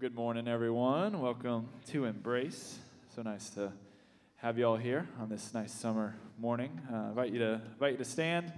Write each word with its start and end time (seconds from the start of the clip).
good 0.00 0.14
morning, 0.14 0.46
everyone. 0.46 1.20
Welcome 1.20 1.66
to 1.88 2.04
Embrace. 2.04 2.78
So 3.16 3.22
nice 3.22 3.50
to 3.50 3.72
have 4.36 4.56
you 4.56 4.64
all 4.64 4.76
here 4.76 5.08
on 5.18 5.28
this 5.28 5.52
nice 5.52 5.72
summer 5.72 6.14
morning. 6.38 6.80
Uh, 6.88 7.08
invite 7.08 7.32
you 7.32 7.40
to 7.40 7.60
invite 7.72 7.92
you 7.92 7.98
to 7.98 8.04
stand. 8.04 8.52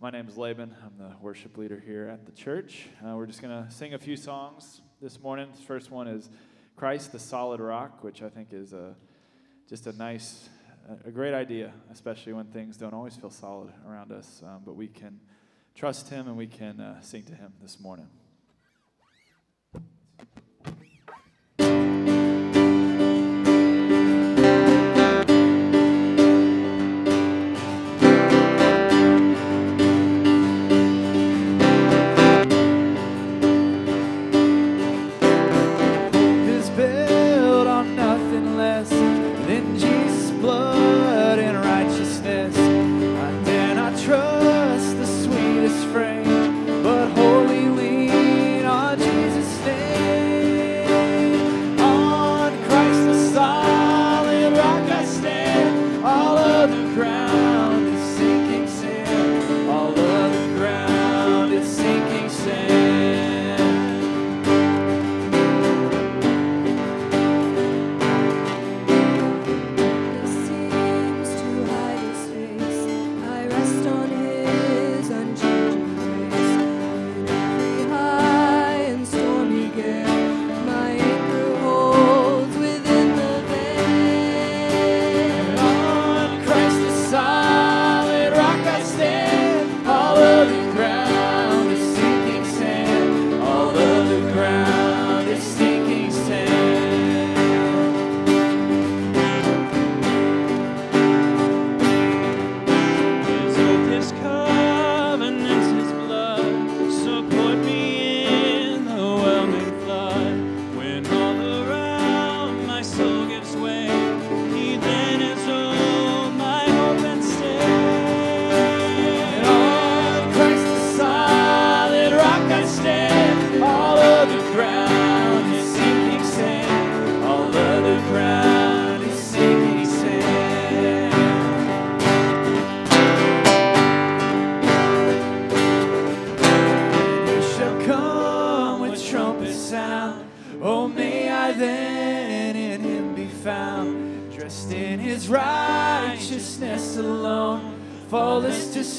My 0.00 0.08
name 0.08 0.26
is 0.26 0.38
Laban. 0.38 0.74
I'm 0.82 0.96
the 0.96 1.16
worship 1.20 1.58
leader 1.58 1.82
here 1.84 2.08
at 2.08 2.24
the 2.24 2.32
church. 2.32 2.86
Uh, 3.06 3.14
we're 3.14 3.26
just 3.26 3.42
gonna 3.42 3.66
sing 3.70 3.92
a 3.92 3.98
few 3.98 4.16
songs 4.16 4.80
this 5.02 5.20
morning. 5.20 5.50
The 5.54 5.62
first 5.64 5.90
one 5.90 6.08
is 6.08 6.30
"Christ, 6.76 7.12
the 7.12 7.18
Solid 7.18 7.60
Rock," 7.60 8.02
which 8.02 8.22
I 8.22 8.30
think 8.30 8.54
is 8.54 8.72
a 8.72 8.94
just 9.68 9.86
a 9.86 9.92
nice, 9.92 10.48
a 11.04 11.10
great 11.10 11.34
idea, 11.34 11.74
especially 11.92 12.32
when 12.32 12.46
things 12.46 12.78
don't 12.78 12.94
always 12.94 13.16
feel 13.16 13.30
solid 13.30 13.70
around 13.86 14.12
us. 14.12 14.42
Um, 14.42 14.62
but 14.64 14.76
we 14.76 14.88
can 14.88 15.20
trust 15.74 16.08
Him 16.08 16.26
and 16.26 16.38
we 16.38 16.46
can 16.46 16.80
uh, 16.80 17.02
sing 17.02 17.24
to 17.24 17.34
Him 17.34 17.52
this 17.60 17.78
morning. 17.78 18.08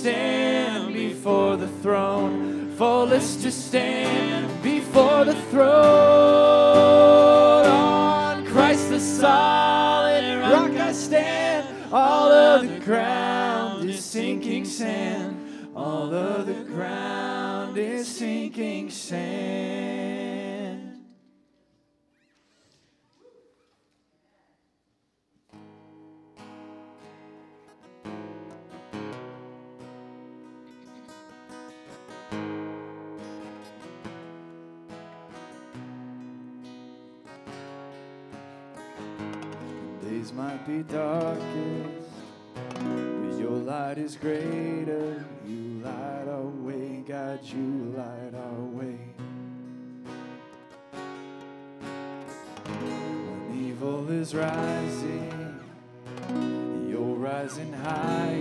Might 0.06 0.86
is 44.06 44.16
greater. 44.18 45.26
You 45.48 45.82
light 45.84 46.28
our 46.28 46.52
way, 46.68 47.04
God, 47.08 47.40
you 47.44 47.92
light 47.98 48.36
our 48.36 48.62
way. 48.78 49.00
When 52.68 53.68
evil 53.68 54.12
is 54.12 54.36
rising, 54.36 55.60
you're 56.88 57.16
rising 57.16 57.74
higher 57.74 58.35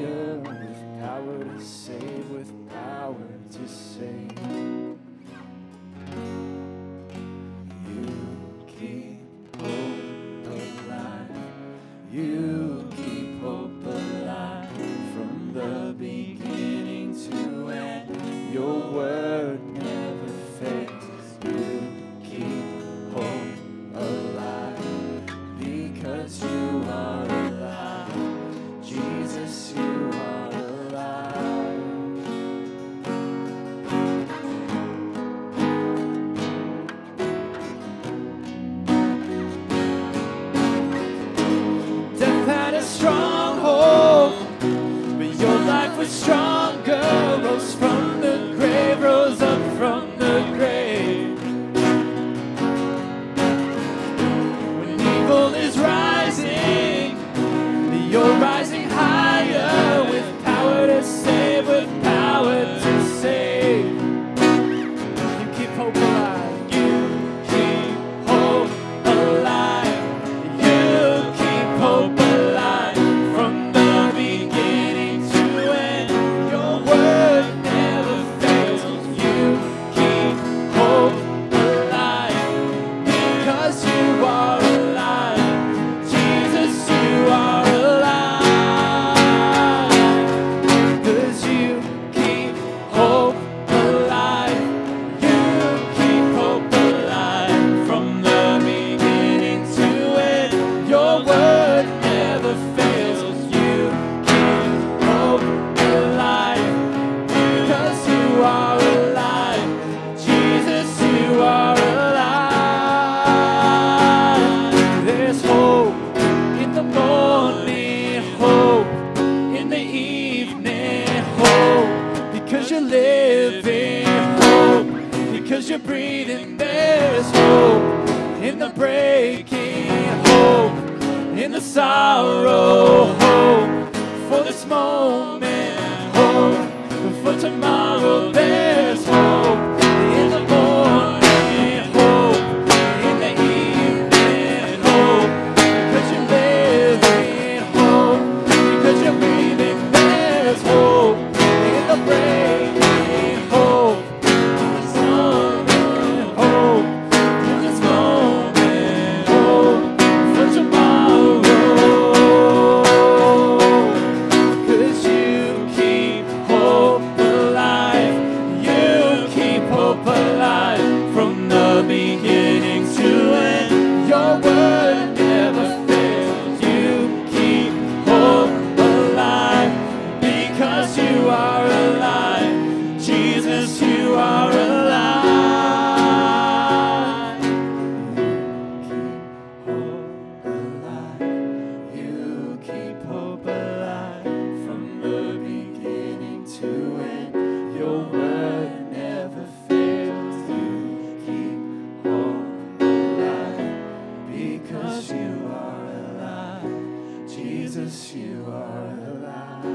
Jesus, 207.74 208.14
you 208.14 208.46
are 208.46 208.86
alive. 209.10 209.66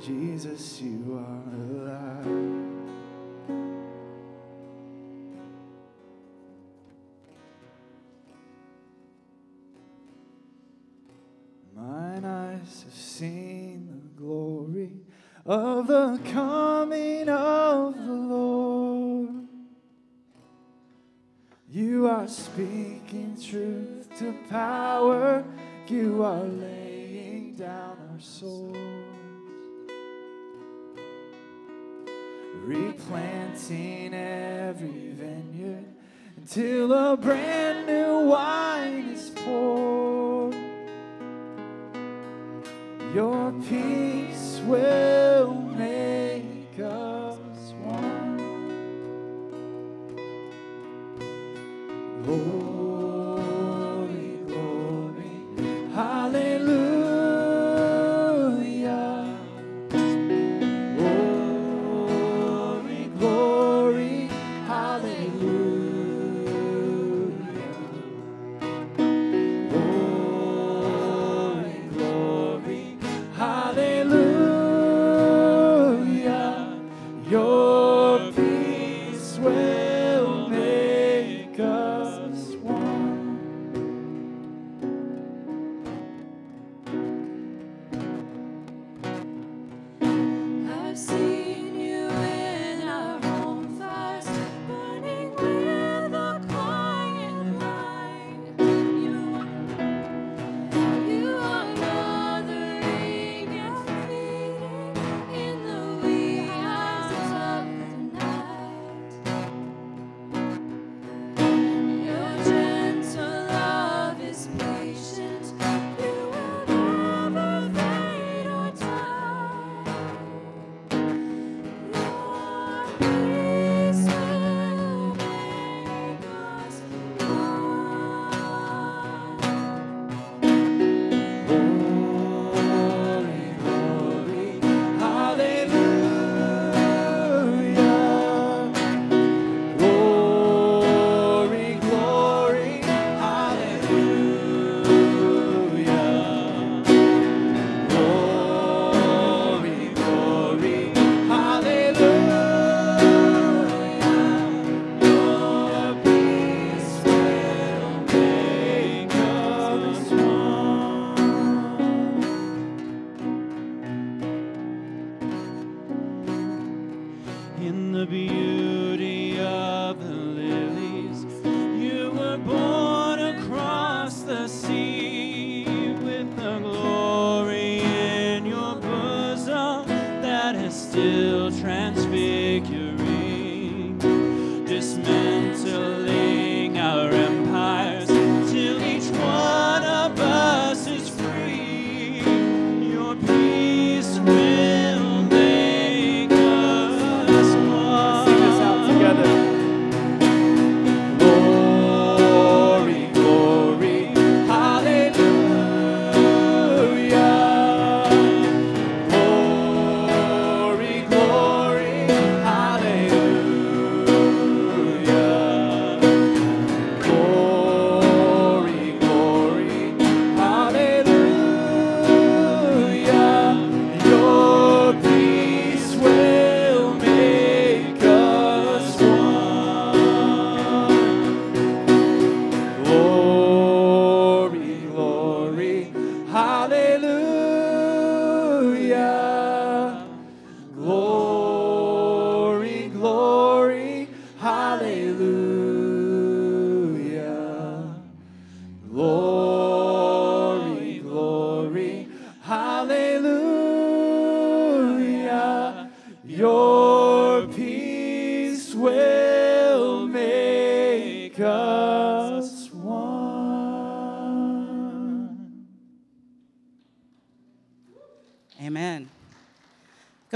Jesus, 0.00 0.82
you 0.82 1.14
are 1.16 1.44
alive. 1.54 2.51
souls, 28.22 28.76
replanting 32.64 34.14
every 34.14 35.10
vineyard 35.10 35.84
until 36.36 36.92
a 36.92 37.16
brand 37.16 37.86
new 37.86 38.28
wine 38.28 39.08
is 39.10 39.30
poured. 39.30 40.54
Your 43.12 43.52
peace 43.68 44.60
will. 44.66 45.11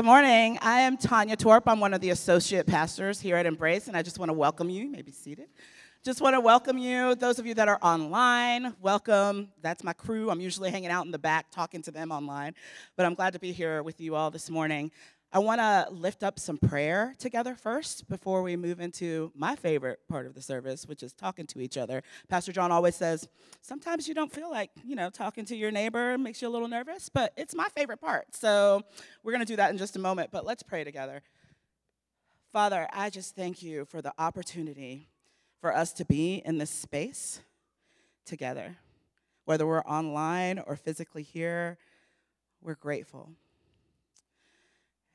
Morning. 0.06 0.56
I 0.62 0.82
am 0.82 0.96
Tanya 0.96 1.34
Torp. 1.34 1.64
I'm 1.66 1.80
one 1.80 1.92
of 1.92 2.00
the 2.00 2.10
associate 2.10 2.64
pastors 2.64 3.20
here 3.20 3.34
at 3.34 3.44
Embrace, 3.44 3.88
and 3.88 3.96
I 3.96 4.02
just 4.02 4.20
want 4.20 4.28
to 4.28 4.34
welcome 4.34 4.70
you. 4.70 4.84
You 4.84 4.88
may 4.92 5.02
be 5.02 5.10
seated. 5.10 5.48
Just 6.04 6.20
want 6.20 6.34
to 6.34 6.40
welcome 6.40 6.78
you. 6.78 7.16
Those 7.16 7.40
of 7.40 7.46
you 7.46 7.54
that 7.54 7.66
are 7.66 7.80
online, 7.82 8.72
welcome. 8.80 9.48
That's 9.62 9.82
my 9.82 9.92
crew. 9.92 10.30
I'm 10.30 10.38
usually 10.38 10.70
hanging 10.70 10.90
out 10.90 11.06
in 11.06 11.10
the 11.10 11.18
back 11.18 11.50
talking 11.50 11.82
to 11.82 11.90
them 11.90 12.12
online, 12.12 12.54
but 12.94 13.04
I'm 13.04 13.14
glad 13.14 13.32
to 13.32 13.40
be 13.40 13.50
here 13.50 13.82
with 13.82 14.00
you 14.00 14.14
all 14.14 14.30
this 14.30 14.48
morning. 14.48 14.92
I 15.32 15.40
want 15.40 15.60
to 15.60 15.88
lift 15.90 16.22
up 16.22 16.38
some 16.38 16.56
prayer 16.56 17.14
together 17.18 17.54
first 17.54 18.08
before 18.08 18.42
we 18.42 18.56
move 18.56 18.80
into 18.80 19.32
my 19.34 19.56
favorite 19.56 19.98
part 20.08 20.24
of 20.24 20.34
the 20.34 20.40
service, 20.40 20.86
which 20.86 21.02
is 21.02 21.12
talking 21.12 21.46
to 21.48 21.60
each 21.60 21.76
other. 21.76 22.02
Pastor 22.28 22.52
John 22.52 22.70
always 22.70 22.94
says, 22.94 23.28
sometimes 23.60 24.06
you 24.06 24.14
don't 24.14 24.32
feel 24.32 24.50
like, 24.50 24.70
you 24.84 24.94
know, 24.94 25.10
talking 25.10 25.44
to 25.46 25.56
your 25.56 25.70
neighbor 25.70 26.16
makes 26.16 26.40
you 26.40 26.48
a 26.48 26.50
little 26.50 26.68
nervous, 26.68 27.08
but 27.08 27.32
it's 27.36 27.54
my 27.54 27.66
favorite 27.74 28.00
part. 28.00 28.34
So 28.36 28.82
we're 29.24 29.32
going 29.32 29.44
to 29.44 29.52
do 29.52 29.56
that 29.56 29.70
in 29.70 29.78
just 29.78 29.96
a 29.96 29.98
moment, 29.98 30.30
but 30.30 30.46
let's 30.46 30.62
pray 30.62 30.84
together. 30.84 31.22
Father, 32.52 32.88
I 32.92 33.10
just 33.10 33.34
thank 33.34 33.62
you 33.62 33.84
for 33.84 34.00
the 34.00 34.14
opportunity 34.18 35.08
for 35.60 35.76
us 35.76 35.92
to 35.94 36.04
be 36.04 36.40
in 36.44 36.58
this 36.58 36.70
space 36.70 37.40
together. 38.24 38.76
Whether 39.44 39.66
we're 39.66 39.82
online 39.82 40.60
or 40.60 40.76
physically 40.76 41.24
here, 41.24 41.78
we're 42.62 42.76
grateful. 42.76 43.32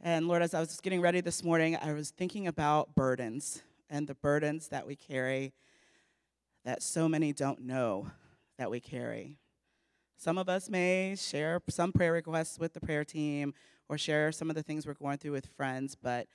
And 0.04 0.28
Lord, 0.28 0.42
as 0.42 0.56
I 0.56 0.60
was 0.60 0.82
getting 0.82 1.00
ready 1.00 1.22
this 1.22 1.44
morning, 1.44 1.78
I 1.80 1.94
was 1.94 2.10
thinking 2.10 2.48
about 2.48 2.96
burdens 2.96 3.62
and 3.88 4.08
the 4.08 4.16
burdens 4.16 4.70
that 4.70 4.88
we 4.88 4.96
carry 4.96 5.54
that 6.66 6.82
so 6.82 7.08
many 7.08 7.34
don't 7.34 7.62
know 7.62 8.10
that 8.58 8.72
we 8.72 8.80
carry. 8.80 9.38
Some 10.18 10.40
of 10.40 10.50
us 10.50 10.72
may 10.72 11.16
share 11.16 11.62
some 11.70 11.92
prayer 11.92 12.14
requests 12.14 12.58
with 12.58 12.74
the 12.74 12.80
prayer 12.80 13.06
team 13.06 13.54
or 13.90 13.98
share 14.00 14.32
some 14.32 14.50
of 14.50 14.56
the 14.56 14.64
things 14.64 14.88
we're 14.88 14.96
going 14.96 15.20
through 15.20 15.34
with 15.34 15.46
friends, 15.56 15.96
but 15.96 16.26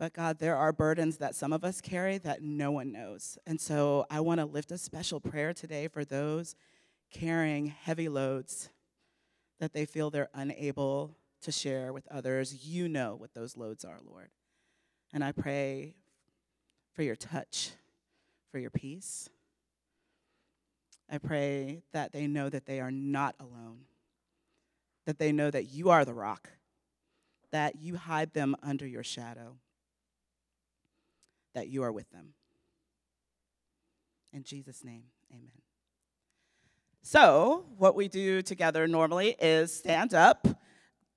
but 0.00 0.12
God, 0.12 0.38
there 0.40 0.56
are 0.56 0.72
burdens 0.72 1.18
that 1.18 1.36
some 1.36 1.52
of 1.52 1.62
us 1.62 1.80
carry 1.80 2.18
that 2.18 2.42
no 2.42 2.72
one 2.72 2.90
knows. 2.90 3.38
And 3.46 3.60
so 3.60 4.06
I 4.10 4.20
want 4.20 4.40
to 4.40 4.46
lift 4.46 4.72
a 4.72 4.78
special 4.78 5.20
prayer 5.20 5.52
today 5.52 5.86
for 5.86 6.04
those 6.04 6.56
carrying 7.12 7.66
heavy 7.66 8.08
loads 8.08 8.70
that 9.60 9.72
they 9.72 9.84
feel 9.84 10.10
they're 10.10 10.30
unable 10.32 11.14
to 11.42 11.52
share 11.52 11.92
with 11.92 12.06
others. 12.10 12.66
You 12.66 12.88
know 12.88 13.14
what 13.16 13.34
those 13.34 13.56
loads 13.56 13.84
are, 13.84 13.98
Lord. 14.04 14.28
And 15.12 15.24
I 15.24 15.32
pray 15.32 15.94
for 16.92 17.02
your 17.02 17.16
touch, 17.16 17.70
for 18.50 18.58
your 18.58 18.70
peace. 18.70 19.28
I 21.10 21.18
pray 21.18 21.82
that 21.92 22.12
they 22.12 22.26
know 22.26 22.48
that 22.48 22.66
they 22.66 22.80
are 22.80 22.90
not 22.90 23.34
alone, 23.40 23.80
that 25.06 25.18
they 25.18 25.32
know 25.32 25.50
that 25.50 25.72
you 25.72 25.90
are 25.90 26.04
the 26.04 26.14
rock, 26.14 26.50
that 27.50 27.76
you 27.80 27.96
hide 27.96 28.32
them 28.32 28.54
under 28.62 28.86
your 28.86 29.02
shadow, 29.02 29.56
that 31.54 31.68
you 31.68 31.82
are 31.82 31.90
with 31.90 32.08
them. 32.10 32.34
In 34.32 34.44
Jesus' 34.44 34.84
name, 34.84 35.02
amen. 35.32 35.50
So, 37.02 37.64
what 37.76 37.96
we 37.96 38.06
do 38.06 38.42
together 38.42 38.86
normally 38.86 39.34
is 39.40 39.74
stand 39.74 40.14
up 40.14 40.46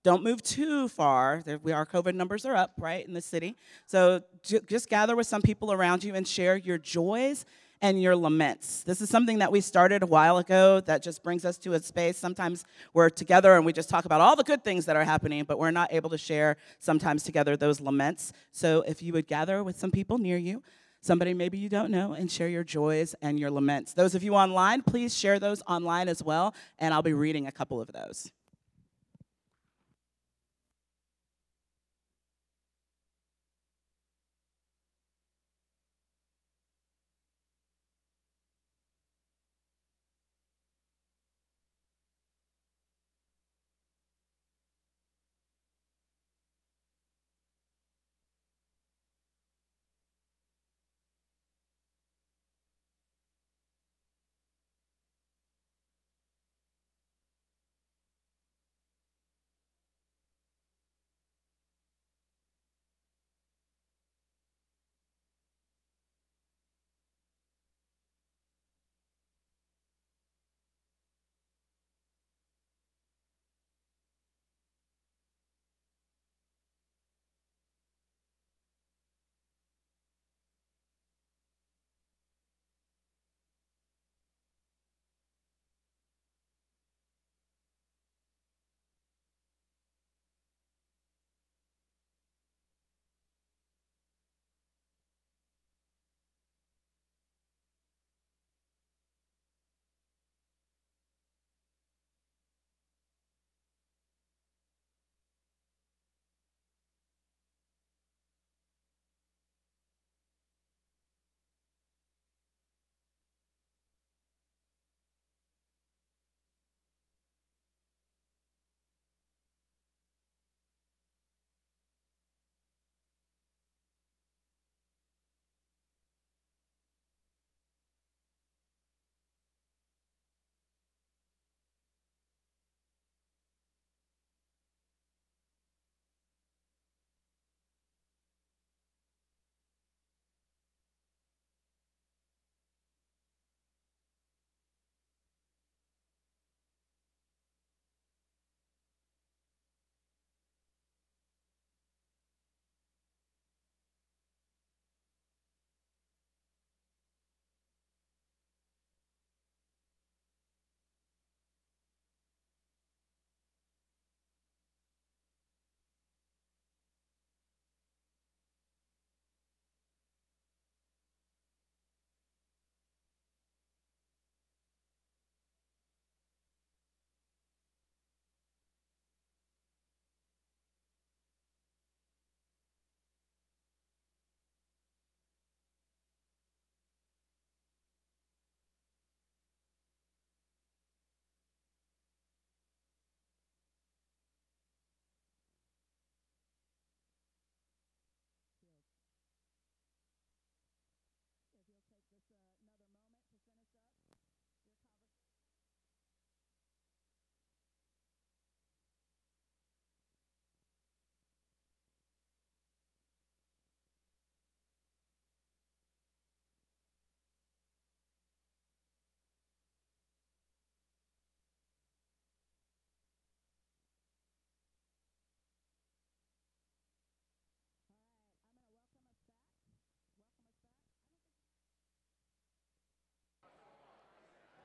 don't 0.04 0.24
move 0.24 0.44
too 0.44 0.88
far. 0.90 1.42
There, 1.46 1.58
we, 1.58 1.72
our 1.72 1.86
COVID 1.86 2.14
numbers 2.14 2.46
are 2.46 2.56
up, 2.56 2.74
right, 2.78 3.06
in 3.08 3.14
the 3.14 3.22
city. 3.22 3.56
So 3.86 4.22
j- 4.44 4.60
just 4.68 4.90
gather 4.90 5.16
with 5.16 5.28
some 5.28 5.42
people 5.42 5.72
around 5.72 6.04
you 6.04 6.14
and 6.14 6.28
share 6.28 6.58
your 6.58 6.78
joys 6.78 7.46
and 7.82 8.02
your 8.02 8.16
laments. 8.16 8.84
This 8.84 9.02
is 9.02 9.10
something 9.10 9.40
that 9.40 9.52
we 9.52 9.60
started 9.60 10.04
a 10.04 10.06
while 10.06 10.38
ago 10.38 10.80
that 10.82 11.04
just 11.04 11.22
brings 11.22 11.44
us 11.44 11.58
to 11.60 11.74
a 11.74 11.80
space. 11.82 12.18
Sometimes 12.18 12.64
we're 12.94 13.10
together 13.10 13.56
and 13.56 13.66
we 13.66 13.74
just 13.74 13.90
talk 13.90 14.06
about 14.06 14.22
all 14.22 14.38
the 14.38 14.44
good 14.44 14.64
things 14.64 14.86
that 14.86 14.96
are 14.96 15.04
happening, 15.04 15.44
but 15.44 15.60
we're 15.60 15.72
not 15.72 15.92
able 15.92 16.10
to 16.10 16.18
share 16.18 16.56
sometimes 16.80 17.24
together 17.24 17.58
those 17.58 17.82
laments. 17.82 18.32
So 18.52 18.84
if 18.88 19.02
you 19.02 19.12
would 19.14 19.28
gather 19.28 19.64
with 19.64 19.78
some 19.78 19.92
people 19.92 20.18
near 20.18 20.38
you, 20.38 20.64
somebody 21.02 21.34
maybe 21.34 21.58
you 21.58 21.68
don't 21.68 21.92
know, 21.92 22.14
and 22.14 22.32
share 22.32 22.48
your 22.48 22.64
joys 22.64 23.16
and 23.22 23.38
your 23.38 23.52
laments. 23.52 23.94
Those 23.94 24.16
of 24.16 24.24
you 24.24 24.36
online, 24.36 24.82
please 24.82 25.18
share 25.18 25.38
those 25.38 25.62
online 25.68 26.08
as 26.08 26.24
well, 26.24 26.56
and 26.80 26.94
I'll 26.94 27.02
be 27.02 27.14
reading 27.14 27.48
a 27.48 27.52
couple 27.52 27.82
of 27.82 27.92
those. 27.92 28.32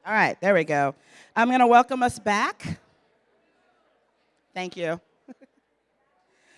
All 0.08 0.14
right, 0.14 0.40
there 0.40 0.54
we 0.54 0.64
go. 0.64 0.94
I'm 1.36 1.48
going 1.48 1.60
to 1.60 1.66
welcome 1.66 2.02
us 2.02 2.18
back. 2.18 2.80
Thank 4.54 4.74
you. 4.74 5.00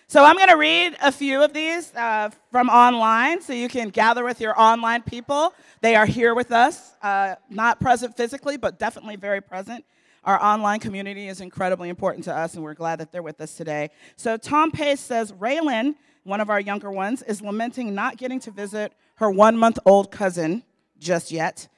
So 0.07 0.25
I'm 0.25 0.35
going 0.35 0.49
to 0.49 0.57
read 0.57 0.97
a 1.01 1.09
few 1.09 1.41
of 1.41 1.53
these 1.53 1.95
uh, 1.95 2.31
from 2.51 2.67
online 2.67 3.41
so 3.41 3.53
you 3.53 3.69
can 3.69 3.87
gather 3.87 4.25
with 4.25 4.41
your 4.41 4.59
online 4.59 5.03
people. 5.03 5.53
They 5.79 5.95
are 5.95 6.05
here 6.05 6.35
with 6.35 6.51
us, 6.51 6.91
uh, 7.01 7.35
not 7.49 7.79
present 7.79 8.17
physically, 8.17 8.57
but 8.57 8.77
definitely 8.77 9.15
very 9.15 9.39
present. 9.39 9.85
Our 10.25 10.41
online 10.43 10.81
community 10.81 11.29
is 11.29 11.39
incredibly 11.39 11.87
important 11.87 12.25
to 12.25 12.35
us, 12.35 12.55
and 12.55 12.63
we're 12.63 12.73
glad 12.73 12.99
that 12.99 13.13
they're 13.13 13.23
with 13.23 13.39
us 13.39 13.55
today. 13.55 13.89
So 14.17 14.35
Tom 14.35 14.71
Pace 14.71 14.99
says 14.99 15.31
Raylan, 15.31 15.95
one 16.25 16.41
of 16.41 16.49
our 16.49 16.59
younger 16.59 16.91
ones, 16.91 17.21
is 17.21 17.41
lamenting 17.41 17.95
not 17.95 18.17
getting 18.17 18.41
to 18.41 18.51
visit 18.51 18.91
her 19.15 19.31
one 19.31 19.55
month 19.55 19.79
old 19.85 20.11
cousin 20.11 20.63
just 20.99 21.31
yet. 21.31 21.69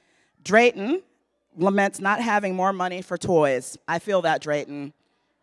Drayton 0.42 1.02
laments 1.56 2.00
not 2.00 2.20
having 2.20 2.54
more 2.54 2.72
money 2.72 3.02
for 3.02 3.16
toys. 3.16 3.76
I 3.86 3.98
feel 3.98 4.22
that, 4.22 4.40
Drayton. 4.40 4.92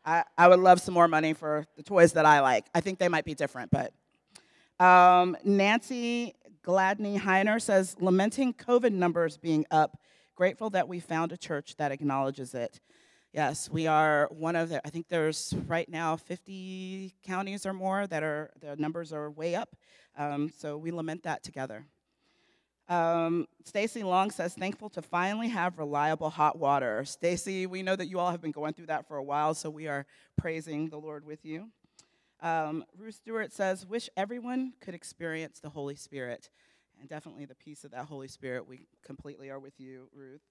I, 0.03 0.23
I 0.37 0.47
would 0.47 0.59
love 0.59 0.81
some 0.81 0.93
more 0.93 1.07
money 1.07 1.33
for 1.33 1.65
the 1.75 1.83
toys 1.83 2.13
that 2.13 2.25
I 2.25 2.39
like. 2.39 2.65
I 2.73 2.81
think 2.81 2.99
they 2.99 3.07
might 3.07 3.25
be 3.25 3.33
different, 3.33 3.71
but. 3.71 3.93
Um, 4.83 5.37
Nancy 5.43 6.33
Gladney 6.65 7.19
Heiner 7.19 7.61
says, 7.61 7.95
lamenting 7.99 8.53
COVID 8.53 8.91
numbers 8.93 9.37
being 9.37 9.65
up, 9.69 9.99
grateful 10.35 10.71
that 10.71 10.87
we 10.87 10.99
found 10.99 11.31
a 11.31 11.37
church 11.37 11.75
that 11.77 11.91
acknowledges 11.91 12.55
it. 12.55 12.79
Yes, 13.31 13.69
we 13.69 13.87
are 13.87 14.27
one 14.31 14.55
of 14.55 14.69
the, 14.69 14.85
I 14.85 14.89
think 14.89 15.07
there's 15.07 15.53
right 15.67 15.87
now 15.87 16.17
50 16.17 17.13
counties 17.23 17.65
or 17.65 17.73
more 17.73 18.07
that 18.07 18.23
are, 18.23 18.51
the 18.59 18.75
numbers 18.75 19.13
are 19.13 19.29
way 19.29 19.55
up. 19.55 19.75
Um, 20.17 20.51
so 20.57 20.77
we 20.77 20.91
lament 20.91 21.23
that 21.23 21.43
together. 21.43 21.85
Um, 22.91 23.47
Stacy 23.63 24.03
Long 24.03 24.31
says, 24.31 24.53
thankful 24.53 24.89
to 24.89 25.01
finally 25.01 25.47
have 25.47 25.77
reliable 25.77 26.29
hot 26.29 26.59
water. 26.59 27.05
Stacy, 27.05 27.65
we 27.65 27.83
know 27.83 27.95
that 27.95 28.07
you 28.07 28.19
all 28.19 28.31
have 28.31 28.41
been 28.41 28.51
going 28.51 28.73
through 28.73 28.87
that 28.87 29.07
for 29.07 29.15
a 29.15 29.23
while, 29.23 29.53
so 29.53 29.69
we 29.69 29.87
are 29.87 30.05
praising 30.37 30.89
the 30.89 30.97
Lord 30.97 31.25
with 31.25 31.45
you. 31.45 31.69
Um, 32.41 32.83
Ruth 32.97 33.15
Stewart 33.15 33.53
says, 33.53 33.85
wish 33.85 34.09
everyone 34.17 34.73
could 34.81 34.93
experience 34.93 35.61
the 35.61 35.69
Holy 35.69 35.95
Spirit. 35.95 36.49
And 36.99 37.07
definitely 37.07 37.45
the 37.45 37.55
peace 37.55 37.85
of 37.85 37.91
that 37.91 38.07
Holy 38.07 38.27
Spirit. 38.27 38.67
We 38.67 38.87
completely 39.05 39.49
are 39.49 39.59
with 39.59 39.79
you, 39.79 40.09
Ruth. 40.13 40.41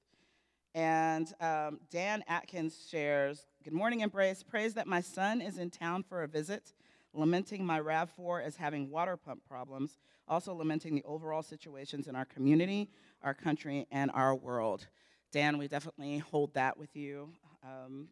And 0.75 1.31
um, 1.43 1.79
Dan 1.91 2.25
Atkins 2.27 2.89
shares, 2.91 3.45
Good 3.65 3.75
morning, 3.75 4.01
Embrace. 4.01 4.43
Praise 4.43 4.73
that 4.75 4.87
my 4.87 5.03
son 5.03 5.43
is 5.43 5.59
in 5.59 5.69
town 5.69 6.05
for 6.05 6.23
a 6.23 6.27
visit, 6.27 6.73
lamenting 7.13 7.67
my 7.67 7.81
RAV4 7.81 8.43
as 8.43 8.57
having 8.57 8.89
water 8.89 9.19
pump 9.19 9.43
problems, 9.47 9.99
also 10.31 10.55
lamenting 10.55 10.95
the 10.95 11.03
overall 11.05 11.43
situations 11.43 12.07
in 12.07 12.17
our 12.17 12.25
community, 12.25 12.89
our 13.23 13.35
country, 13.35 13.87
and 13.91 14.11
our 14.15 14.35
world. 14.35 14.87
Dan, 15.33 15.59
we 15.59 15.69
definitely 15.69 16.19
hold 16.19 16.55
that 16.55 16.79
with 16.79 16.97
you. 16.97 17.29
Um, 17.63 18.09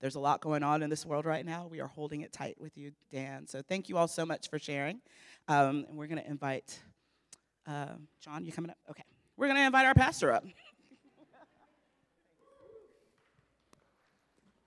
there's 0.00 0.14
a 0.14 0.20
lot 0.20 0.40
going 0.40 0.62
on 0.62 0.82
in 0.82 0.90
this 0.90 1.04
world 1.04 1.26
right 1.26 1.44
now. 1.44 1.68
We 1.70 1.80
are 1.80 1.86
holding 1.86 2.22
it 2.22 2.32
tight 2.32 2.56
with 2.58 2.76
you, 2.78 2.92
Dan. 3.10 3.46
So 3.46 3.60
thank 3.62 3.88
you 3.88 3.98
all 3.98 4.08
so 4.08 4.24
much 4.24 4.48
for 4.48 4.58
sharing. 4.58 5.00
Um, 5.48 5.84
and 5.88 5.96
we're 5.98 6.06
going 6.06 6.22
to 6.22 6.28
invite 6.28 6.80
uh, 7.66 7.94
John. 8.20 8.44
You 8.44 8.52
coming 8.52 8.70
up? 8.70 8.78
Okay. 8.90 9.04
We're 9.36 9.46
going 9.46 9.58
to 9.58 9.64
invite 9.64 9.86
our 9.86 9.94
pastor 9.94 10.32
up. 10.32 10.44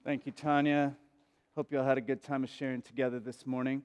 Thank 0.04 0.26
you, 0.26 0.32
Tanya. 0.32 0.96
Hope 1.56 1.72
you 1.72 1.80
all 1.80 1.86
had 1.86 1.98
a 1.98 2.02
good 2.02 2.22
time 2.22 2.44
of 2.44 2.50
sharing 2.50 2.82
together 2.82 3.20
this 3.20 3.46
morning. 3.46 3.82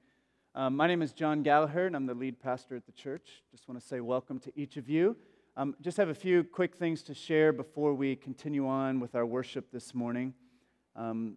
Um, 0.52 0.74
my 0.74 0.88
name 0.88 1.00
is 1.00 1.12
John 1.12 1.44
Gallagher, 1.44 1.86
and 1.86 1.94
I'm 1.94 2.06
the 2.06 2.14
lead 2.14 2.40
pastor 2.40 2.74
at 2.74 2.84
the 2.84 2.90
church. 2.90 3.44
Just 3.52 3.68
want 3.68 3.80
to 3.80 3.86
say 3.86 4.00
welcome 4.00 4.40
to 4.40 4.52
each 4.56 4.76
of 4.76 4.88
you. 4.88 5.16
Um, 5.56 5.76
just 5.80 5.96
have 5.96 6.08
a 6.08 6.14
few 6.14 6.42
quick 6.42 6.74
things 6.74 7.04
to 7.04 7.14
share 7.14 7.52
before 7.52 7.94
we 7.94 8.16
continue 8.16 8.66
on 8.66 8.98
with 8.98 9.14
our 9.14 9.24
worship 9.24 9.70
this 9.70 9.94
morning. 9.94 10.34
Um, 10.96 11.36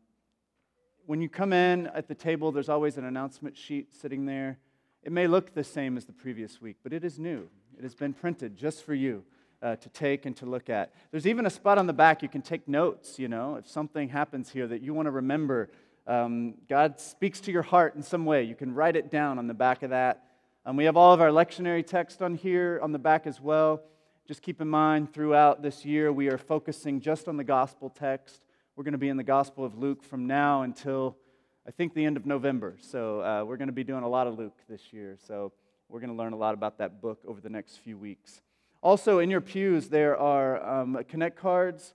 when 1.06 1.21
you 1.21 1.30
come 1.30 1.54
in 1.54 1.86
at 1.88 2.08
the 2.08 2.15
table, 2.15 2.52
there's 2.52 2.69
always 2.69 2.97
an 2.97 3.06
announcement 3.06 3.56
sheet 3.56 3.95
sitting 3.95 4.26
there. 4.26 4.58
It 5.04 5.12
may 5.12 5.28
look 5.28 5.54
the 5.54 5.63
same 5.63 5.95
as 5.95 6.06
the 6.06 6.13
previous 6.13 6.60
week, 6.60 6.78
but 6.82 6.91
it 6.91 7.04
is 7.04 7.19
new. 7.19 7.47
It 7.78 7.84
has 7.84 7.93
been 7.93 8.13
printed 8.13 8.58
just 8.58 8.84
for 8.84 8.95
you 8.95 9.23
uh, 9.62 9.76
to 9.76 9.89
take 9.89 10.26
and 10.26 10.36
to 10.38 10.47
look 10.47 10.71
at. 10.71 10.91
There's 11.12 11.28
even 11.28 11.45
a 11.45 11.52
spot 11.52 11.78
on 11.78 11.86
the 11.86 11.93
back 11.93 12.23
you 12.23 12.30
can 12.30 12.41
take 12.41 12.67
notes, 12.67 13.19
you 13.19 13.28
know, 13.28 13.58
if 13.58 13.67
something 13.67 14.10
happens 14.10 14.49
here 14.49 14.65
that 14.65 14.82
you 14.82 14.95
want 14.95 15.06
to 15.06 15.12
remember. 15.12 15.69
Um, 16.06 16.56
God 16.68 17.00
speaks 17.00 17.39
to 17.42 17.52
your 17.52 17.62
heart 17.62 17.96
in 17.96 18.04
some 18.04 18.26
way. 18.26 18.44
You 18.44 18.56
can 18.56 18.74
write 18.74 18.96
it 18.96 19.10
down 19.10 19.39
on 19.39 19.48
the 19.48 19.54
back 19.54 19.84
of 19.84 19.92
that. 19.92 20.24
Um, 20.66 20.76
we 20.76 20.86
have 20.86 20.98
all 20.98 21.13
of 21.13 21.22
our 21.22 21.30
lectionary 21.30 21.86
text 21.86 22.22
on 22.22 22.36
here 22.36 22.80
on 22.82 22.92
the 22.92 23.00
back 23.00 23.26
as 23.26 23.39
well. 23.39 23.82
Just 24.28 24.42
keep 24.42 24.62
in 24.62 24.68
mind 24.68 25.13
throughout 25.13 25.62
this 25.62 25.84
year, 25.86 26.12
we 26.12 26.30
are 26.30 26.38
focusing 26.38 27.02
just 27.02 27.28
on 27.28 27.38
the 27.38 27.44
gospel 27.44 27.89
text. 27.89 28.42
We're 28.76 28.84
going 28.84 28.94
to 28.94 28.98
be 28.98 29.10
in 29.10 29.18
the 29.18 29.24
Gospel 29.24 29.63
of 29.66 29.78
Luke 29.78 30.04
from 30.04 30.26
now 30.26 30.63
until 30.63 31.16
I 31.68 31.72
think 31.72 31.94
the 31.94 32.06
end 32.06 32.18
of 32.18 32.26
November. 32.26 32.76
So 32.82 33.22
uh, 33.22 33.44
we're 33.46 33.58
going 33.58 33.68
to 33.68 33.74
be 33.74 33.84
doing 33.84 34.04
a 34.04 34.10
lot 34.10 34.26
of 34.26 34.38
Luke 34.38 34.58
this 34.68 34.92
year. 34.92 35.16
So 35.28 35.52
we're 35.89 36.00
going 36.00 36.10
to 36.10 36.16
learn 36.16 36.34
a 36.34 36.38
lot 36.38 36.56
about 36.56 36.80
that 36.80 37.00
book 37.00 37.20
over 37.28 37.39
the 37.39 37.50
next 37.50 37.78
few 37.78 37.98
weeks. 37.98 38.42
Also, 38.82 39.20
in 39.20 39.30
your 39.30 39.42
pews, 39.42 39.89
there 39.89 40.18
are 40.18 40.82
um, 40.82 40.98
connect 41.08 41.38
cards. 41.38 41.94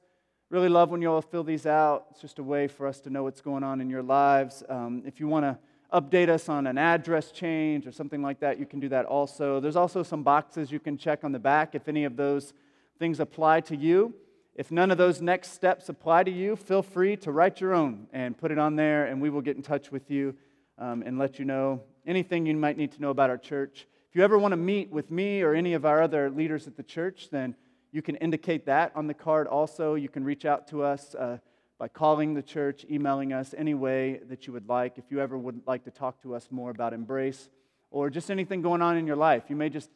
Really 0.50 0.70
love 0.70 0.88
when 0.88 1.02
you 1.02 1.12
all 1.12 1.20
fill 1.20 1.44
these 1.44 1.66
out. 1.66 2.06
It's 2.11 2.22
just 2.22 2.38
a 2.38 2.42
way 2.42 2.68
for 2.68 2.87
us 2.87 3.00
to 3.00 3.11
know 3.11 3.22
what's 3.22 3.42
going 3.42 3.62
on 3.62 3.82
in 3.82 3.90
your 3.90 4.02
lives. 4.02 4.62
Um, 4.66 5.02
if 5.04 5.20
you 5.20 5.28
want 5.28 5.44
to 5.44 5.58
update 5.92 6.30
us 6.30 6.48
on 6.48 6.66
an 6.66 6.78
address 6.78 7.30
change 7.32 7.87
or 7.87 7.92
something 7.92 8.22
like 8.22 8.40
that, 8.40 8.58
you 8.58 8.64
can 8.64 8.80
do 8.80 8.88
that 8.88 9.04
also. 9.04 9.61
There's 9.61 9.76
also 9.76 10.02
some 10.02 10.22
boxes 10.22 10.72
you 10.72 10.80
can 10.80 10.96
check 10.96 11.22
on 11.22 11.32
the 11.32 11.38
back 11.38 11.74
if 11.74 11.87
any 11.87 12.04
of 12.04 12.16
those 12.16 12.54
things 12.98 13.20
apply 13.20 13.61
to 13.61 13.76
you. 13.76 14.14
If 14.54 14.70
none 14.70 14.90
of 14.90 14.96
those 14.96 15.20
next 15.20 15.52
steps 15.52 15.90
apply 15.90 16.24
to 16.24 16.30
you, 16.30 16.56
feel 16.56 16.82
free 16.82 17.14
to 17.18 17.30
write 17.30 17.61
your 17.61 17.74
own 17.74 18.06
and 18.14 18.34
put 18.34 18.50
it 18.50 18.58
on 18.58 18.74
there, 18.74 19.04
and 19.04 19.20
we 19.20 19.28
will 19.28 19.42
get 19.42 19.56
in 19.56 19.62
touch 19.62 19.92
with 19.92 20.11
you 20.11 20.34
um, 20.78 21.02
and 21.04 21.18
let 21.18 21.38
you 21.38 21.44
know 21.44 21.82
anything 22.06 22.46
you 22.46 22.56
might 22.56 22.78
need 22.78 22.92
to 22.92 23.02
know 23.02 23.11
about 23.11 23.28
our 23.28 23.37
church. 23.37 23.87
If 24.08 24.16
you 24.16 24.24
ever 24.24 24.38
want 24.38 24.52
to 24.52 24.56
meet 24.56 24.90
with 24.90 25.11
me 25.11 25.42
or 25.42 25.52
any 25.52 25.74
of 25.74 25.84
our 25.84 26.00
other 26.00 26.30
leaders 26.30 26.66
at 26.66 26.74
the 26.74 26.82
church, 26.82 27.28
then 27.30 27.54
you 27.90 28.03
can 28.03 28.16
indicate 28.16 28.66
that 28.66 28.92
on 28.94 29.07
the 29.07 29.14
card 29.14 29.46
also. 29.46 29.94
You 29.94 30.09
can 30.09 30.24
reach 30.24 30.44
out 30.44 30.68
to 30.68 30.83
us 30.83 31.14
uh, 31.14 31.38
by 31.79 31.88
calling 31.88 32.35
the 32.35 32.42
church, 32.42 32.85
emailing 32.90 33.33
us, 33.33 33.55
any 33.57 33.74
way 33.74 34.20
that 34.29 34.46
you 34.46 34.53
would 34.53 34.68
like. 34.68 34.98
If 34.98 35.05
you 35.11 35.20
ever 35.20 35.38
would 35.38 35.62
like 35.66 35.85
to 35.85 35.90
talk 35.90 36.20
to 36.22 36.35
us 36.35 36.48
more 36.51 36.70
about 36.70 36.92
Embrace 36.92 37.48
or 37.90 38.11
just 38.11 38.31
anything 38.31 38.62
going 38.62 38.83
on 38.83 38.96
in 38.96 39.07
your 39.07 39.16
life, 39.16 39.44
you 39.48 39.57
may 39.57 39.68
just 39.68 39.90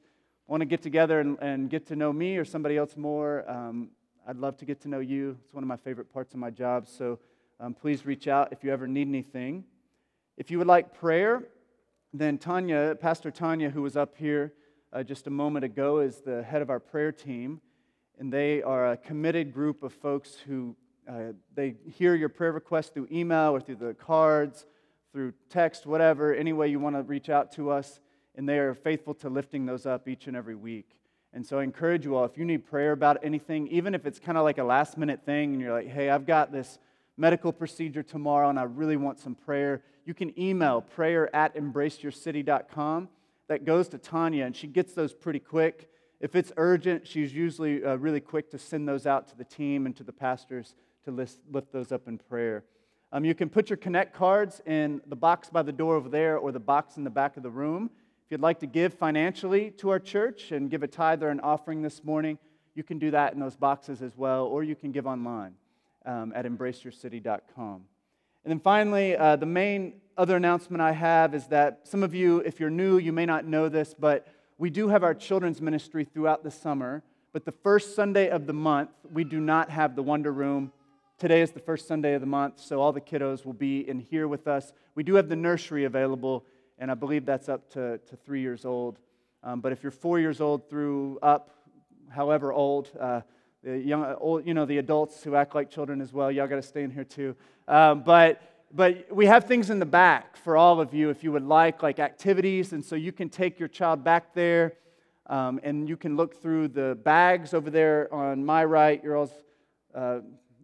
want 0.46 0.61
to 0.61 0.64
get 0.64 0.83
together 0.83 1.20
and, 1.20 1.38
and 1.40 1.68
get 1.68 1.87
to 1.87 1.96
know 1.96 2.12
me 2.12 2.37
or 2.37 2.44
somebody 2.44 2.76
else 2.76 2.96
more. 2.96 3.48
Um, 3.50 3.90
I'd 4.26 4.37
love 4.37 4.57
to 4.59 4.64
get 4.64 4.81
to 4.83 4.88
know 4.88 5.00
you. 5.00 5.37
It's 5.44 5.52
one 5.52 5.64
of 5.64 5.68
my 5.68 5.76
favorite 5.76 6.12
parts 6.12 6.33
of 6.33 6.40
my 6.40 6.50
job. 6.50 6.88
So 6.88 7.18
um, 7.59 7.74
please 7.74 8.07
reach 8.07 8.28
out 8.28 8.52
if 8.52 8.64
you 8.64 8.72
ever 8.72 8.87
need 8.87 9.09
anything. 9.09 9.64
If 10.37 10.50
you 10.50 10.59
would 10.59 10.66
like 10.66 10.94
prayer, 10.94 11.42
then 12.14 12.38
Tanya, 12.38 12.96
Pastor 13.00 13.31
Tanya, 13.31 13.70
who 13.70 13.83
was 13.83 13.96
up 13.96 14.16
here 14.16 14.52
uh, 14.92 15.02
just 15.02 15.26
a 15.26 15.31
moment 15.31 15.64
ago, 15.64 15.98
is 15.98 16.20
the 16.20 16.42
head 16.42 16.62
of 16.62 16.70
our 16.70 16.81
prayer 16.81 17.12
team. 17.12 17.61
And 18.18 18.33
they 18.33 18.62
are 18.62 18.92
a 18.92 18.96
committed 18.96 19.53
group 19.53 19.83
of 19.83 19.92
folks 19.92 20.37
who 20.46 20.77
uh, 21.09 21.33
they 21.55 21.75
hear 21.90 22.14
your 22.14 22.29
prayer 22.29 22.53
request 22.53 22.94
through 22.94 23.09
email 23.11 23.51
or 23.51 23.61
through 23.61 23.77
the 23.77 23.94
cards, 23.94 24.66
through 25.12 25.33
text, 25.48 25.87
whatever, 25.87 26.35
any 26.35 26.53
way 26.53 26.68
you 26.68 26.79
want 26.79 26.96
to 26.96 27.03
reach 27.03 27.29
out 27.29 27.53
to 27.53 27.70
us. 27.70 28.01
And 28.37 28.48
they 28.48 28.59
are 28.59 28.75
faithful 28.75 29.14
to 29.14 29.29
lifting 29.29 29.66
those 29.66 29.85
up 29.85 30.09
each 30.09 30.27
and 30.27 30.37
every 30.37 30.55
week. 30.55 30.96
And 31.35 31.46
so 31.46 31.59
I 31.59 31.62
encourage 31.62 32.05
you 32.05 32.16
all, 32.16 32.25
if 32.25 32.37
you 32.37 32.44
need 32.44 32.66
prayer 32.66 32.92
about 32.92 33.18
anything, 33.22 33.66
even 33.68 33.94
if 33.94 34.05
it's 34.07 34.18
kind 34.18 34.37
of 34.37 34.44
like 34.44 34.59
a 34.59 34.64
last 34.64 34.98
minute 34.98 35.25
thing 35.25 35.53
and 35.53 35.61
you're 35.61 35.72
like, 35.72 35.88
hey, 35.88 36.11
I've 36.11 36.27
got 36.27 36.53
this 36.53 36.79
medical 37.16 37.53
procedure 37.53 38.03
tomorrow 38.03 38.51
and 38.51 38.59
I 38.59 38.64
really 38.64 38.96
want 38.96 39.18
some 39.18 39.35
prayer, 39.35 39.83
you 40.05 40.14
can 40.14 40.38
email 40.38 40.83
prayer 40.83 41.35
at 41.35 41.55
embraceyourcity.com. 41.57 43.09
That 43.48 43.64
goes 43.64 43.88
to 43.88 43.98
Tanya 43.98 44.44
and 44.44 44.55
she 44.55 44.66
gets 44.66 44.92
those 44.92 45.12
pretty 45.12 45.38
quick. 45.38 45.90
If 46.22 46.37
it's 46.37 46.52
urgent, 46.56 47.04
she's 47.04 47.35
usually 47.35 47.85
uh, 47.85 47.96
really 47.96 48.20
quick 48.20 48.52
to 48.52 48.58
send 48.58 48.88
those 48.88 49.08
out 49.08 49.26
to 49.30 49.37
the 49.37 49.44
team 49.44 49.87
and 49.87 49.96
to 49.96 50.04
the 50.04 50.12
pastors 50.12 50.76
to 51.04 51.11
list, 51.11 51.40
lift 51.50 51.72
those 51.72 51.90
up 51.90 52.06
in 52.06 52.16
prayer. 52.16 52.62
Um, 53.11 53.24
you 53.24 53.35
can 53.35 53.50
put 53.50 53.68
your 53.68 53.76
Connect 53.76 54.14
cards 54.14 54.62
in 54.64 55.00
the 55.08 55.16
box 55.16 55.50
by 55.50 55.62
the 55.62 55.72
door 55.72 55.96
over 55.96 56.08
there 56.08 56.38
or 56.38 56.52
the 56.52 56.61
box 56.61 56.96
in 56.96 57.02
the 57.02 57.11
back 57.11 57.37
of 57.37 57.42
the 57.42 57.50
room 57.50 57.90
If 58.24 58.30
you'd 58.30 58.40
like 58.40 58.61
to 58.61 58.68
give 58.68 58.94
financially 58.94 59.72
to 59.72 59.90
our 59.90 59.98
church 59.98 60.52
and 60.52 60.70
give 60.70 60.85
a 60.85 60.87
tithe 60.87 61.24
or 61.24 61.28
an 61.28 61.40
offering 61.40 61.82
this 61.82 62.04
morning, 62.04 62.38
you 62.76 62.85
can 62.85 63.00
do 63.00 63.11
that 63.11 63.35
in 63.35 63.40
those 63.40 63.56
boxes 63.56 64.00
as 64.00 64.16
well, 64.16 64.44
or 64.46 64.62
you 64.62 64.76
can 64.76 64.92
give 64.92 65.08
online 65.08 65.54
um, 66.06 66.32
at 66.37 66.46
embraceyourcity.com. 66.46 67.82
And 68.44 68.50
then 68.50 68.61
finally, 68.61 69.16
uh, 69.16 69.35
the 69.35 69.46
main 69.46 69.94
other 70.16 70.37
announcement 70.37 70.80
I 70.80 70.92
have 70.92 71.35
is 71.35 71.48
that 71.48 71.80
some 71.82 72.04
of 72.04 72.14
you, 72.14 72.38
if 72.40 72.61
you're 72.61 72.70
new, 72.70 72.98
you 72.98 73.12
may 73.12 73.26
not 73.26 73.44
know 73.44 73.68
this, 73.68 73.92
but 73.92 74.28
we 74.62 74.70
do 74.70 74.87
have 74.87 75.03
our 75.03 75.12
children's 75.12 75.61
ministry 75.61 76.05
throughout 76.05 76.44
the 76.44 76.51
summer. 76.53 77.03
But 77.33 77.44
the 77.44 77.51
first 77.51 77.96
Sunday 77.96 78.29
of 78.29 78.46
the 78.46 78.53
month, 78.53 78.90
we 79.12 79.25
do 79.25 79.40
not 79.40 79.70
have 79.70 79.96
the 79.96 80.05
Wonder 80.05 80.31
Room. 80.31 80.70
Today 81.18 81.40
is 81.40 81.51
the 81.51 81.59
first 81.59 81.88
Sunday 81.88 82.14
of 82.14 82.20
the 82.20 82.29
month, 82.29 82.61
so 82.61 82.81
all 82.81 82.92
the 82.92 83.01
kiddos 83.01 83.44
will 83.44 83.55
be 83.55 83.81
in 83.88 83.98
here 83.98 84.29
with 84.29 84.46
us. 84.46 84.72
We 84.94 85.03
do 85.03 85.16
have 85.16 85.29
the 85.29 85.35
nursery 85.35 85.83
available 85.85 86.44
and 86.79 86.92
I 86.92 86.94
believe 86.94 87.27
that's 87.27 87.48
up 87.48 87.70
to, 87.70 87.98
to 87.98 88.16
three 88.25 88.40
years 88.40 88.64
old. 88.64 89.01
Um, 89.42 89.61
but 89.61 89.72
if 89.72 89.83
you're 89.83 89.90
four 89.90 90.20
years 90.20 90.40
old 90.40 90.70
through 90.70 91.18
up, 91.22 91.51
however 92.09 92.53
old, 92.53 92.88
uh, 93.01 93.22
the 93.64 93.79
young, 93.79 94.14
old, 94.20 94.46
you 94.46 94.55
know, 94.55 94.64
the 94.64 94.79
adults 94.79 95.25
who 95.25 95.35
act 95.35 95.57
like 95.57 95.70
children 95.70 96.01
as 96.01 96.12
well. 96.12 96.31
Y'all 96.31 96.46
got 96.46 96.57
to 96.57 96.62
stay 96.62 96.85
in 96.85 96.90
here 96.92 97.03
too. 97.03 97.35
Um, 97.66 98.05
but 98.05 98.40
but 98.74 99.06
we 99.14 99.26
have 99.26 99.44
things 99.44 99.68
in 99.68 99.78
the 99.78 99.87
back 99.87 100.37
for 100.37 100.56
all 100.56 100.80
of 100.80 100.94
you 100.94 101.11
if 101.11 101.22
you 101.22 101.30
would 101.32 101.44
like, 101.44 101.82
like 101.82 101.98
activities, 101.98 102.72
and 102.72 102.85
so 102.85 102.96
you 102.96 103.12
can 103.12 103.28
take 103.28 103.58
your 103.58 103.68
child 103.68 104.02
back 104.02 104.35
there, 104.35 104.74
um, 105.26 105.61
and 105.62 105.88
you 105.88 105.96
can 105.96 106.16
look 106.16 106.40
through 106.40 106.68
the 106.68 106.98
bags 107.04 107.52
over 107.52 107.70
there 107.70 108.12
on 108.12 108.44
my 108.44 108.64
right, 108.64 109.02
your 109.04 109.16
all's 109.16 109.32
uh, 109.94 110.20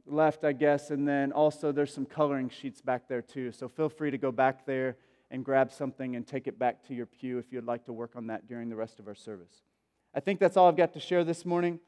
left, 0.07 0.45
I 0.45 0.53
guess, 0.53 0.91
and 0.91 1.07
then 1.07 1.33
also 1.33 1.71
there's 1.71 1.93
some 1.93 2.07
coloring 2.07 2.49
sheets 2.49 2.81
back 2.81 3.09
there 3.09 3.23
too. 3.23 3.53
So 3.53 3.69
feel 3.69 3.91
free 3.91 4.11
to 4.11 4.19
go 4.19 4.33
back 4.33 4.65
there 4.65 4.97
and 5.31 5.45
grab 5.45 5.71
something 5.71 6.17
and 6.17 6.27
take 6.27 6.47
it 6.47 6.59
back 6.59 6.87
to 6.89 6.95
your 6.95 7.07
pew 7.07 7.39
if 7.39 7.53
you'd 7.53 7.67
like 7.67 7.85
to 7.85 7.93
work 7.93 8.13
on 8.17 8.29
that 8.29 8.49
during 8.49 8.71
the 8.71 8.77
rest 8.77 8.99
of 8.99 9.07
our 9.07 9.15
service. 9.15 9.63
I 10.15 10.21
think 10.21 10.41
that's 10.41 10.57
all 10.57 10.67
I've 10.67 10.77
got 10.77 10.95
to 10.95 11.01
share 11.01 11.25
this 11.25 11.45
morning. 11.45 11.81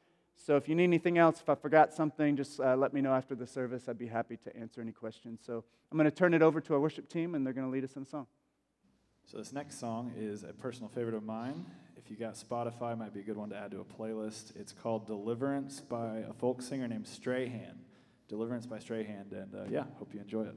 So 0.42 0.56
if 0.56 0.68
you 0.68 0.74
need 0.74 0.84
anything 0.84 1.18
else, 1.18 1.40
if 1.40 1.50
I 1.50 1.54
forgot 1.54 1.92
something, 1.92 2.34
just 2.34 2.60
uh, 2.60 2.74
let 2.74 2.94
me 2.94 3.02
know 3.02 3.12
after 3.12 3.34
the 3.34 3.46
service. 3.46 3.88
I'd 3.88 3.98
be 3.98 4.06
happy 4.06 4.38
to 4.38 4.56
answer 4.56 4.80
any 4.80 4.92
questions. 4.92 5.40
So 5.44 5.64
I'm 5.92 5.98
going 5.98 6.10
to 6.10 6.16
turn 6.16 6.32
it 6.32 6.40
over 6.40 6.62
to 6.62 6.74
our 6.74 6.80
worship 6.80 7.10
team, 7.10 7.34
and 7.34 7.44
they're 7.44 7.52
going 7.52 7.66
to 7.66 7.70
lead 7.72 7.84
us 7.84 7.94
in 7.94 8.02
a 8.04 8.06
song. 8.06 8.26
So 9.26 9.36
this 9.36 9.52
next 9.52 9.78
song 9.78 10.12
is 10.18 10.42
a 10.42 10.54
personal 10.54 10.88
favorite 10.88 11.14
of 11.14 11.24
mine. 11.24 11.66
If 11.98 12.10
you 12.10 12.16
got 12.16 12.34
Spotify, 12.34 12.96
might 12.96 13.12
be 13.12 13.20
a 13.20 13.22
good 13.22 13.36
one 13.36 13.50
to 13.50 13.56
add 13.56 13.70
to 13.72 13.80
a 13.80 13.84
playlist. 13.84 14.56
It's 14.56 14.72
called 14.72 15.06
Deliverance 15.06 15.80
by 15.80 16.24
a 16.28 16.32
folk 16.32 16.62
singer 16.62 16.88
named 16.88 17.06
Strahan. 17.06 17.78
Deliverance 18.28 18.64
by 18.64 18.78
Strahan, 18.78 19.26
and 19.32 19.54
uh, 19.54 19.64
yeah, 19.70 19.84
hope 19.98 20.14
you 20.14 20.20
enjoy 20.20 20.44
it. 20.44 20.54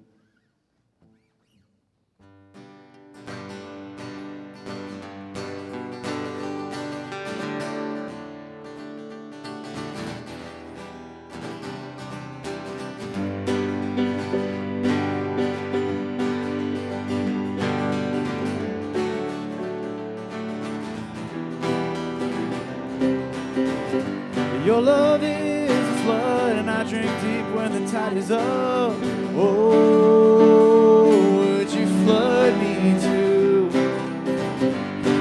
Your 24.73 24.81
love 24.81 25.21
is 25.21 25.69
a 25.69 25.97
flood, 26.03 26.57
and 26.57 26.67
I 26.67 26.83
drink 26.83 27.05
deep 27.21 27.45
when 27.55 27.71
the 27.73 27.86
tide 27.91 28.17
is 28.17 28.31
up. 28.31 28.97
Oh, 29.36 31.09
would 31.38 31.71
you 31.71 31.86
flood 32.03 32.57
me 32.57 32.99
too? 32.99 33.69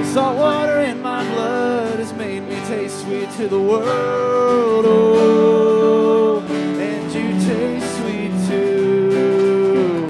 Salt 0.07 0.39
water 0.39 0.81
in 0.81 1.03
my 1.03 1.23
blood 1.35 1.99
has 1.99 2.15
made 2.15 2.45
me 2.49 2.55
taste 2.65 3.03
sweet 3.03 3.31
to 3.33 3.47
the 3.47 3.61
world. 3.61 4.87
Oh, 4.89 6.41
and 6.49 7.13
you 7.13 7.39
taste 7.47 7.97
sweet 7.99 8.33
too. 8.49 10.09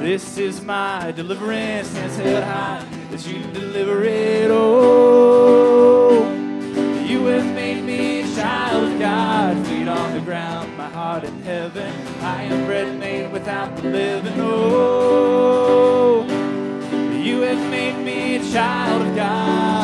This 0.00 0.38
is 0.38 0.60
my 0.60 1.12
deliverance, 1.12 1.92
hands 1.96 2.16
held 2.16 2.42
high, 2.42 2.84
that 3.12 3.24
you 3.28 3.44
deliver 3.52 4.02
it. 4.02 4.50
Oh, 4.50 5.61
heaven. 11.42 11.92
I 12.20 12.44
am 12.44 12.66
bread 12.66 12.98
made 12.98 13.32
without 13.32 13.76
the 13.76 13.82
living. 13.82 14.34
Oh, 14.38 16.24
you 17.12 17.40
have 17.40 17.70
made 17.70 17.96
me 18.04 18.36
a 18.36 18.52
child 18.52 19.02
of 19.02 19.16
God. 19.16 19.82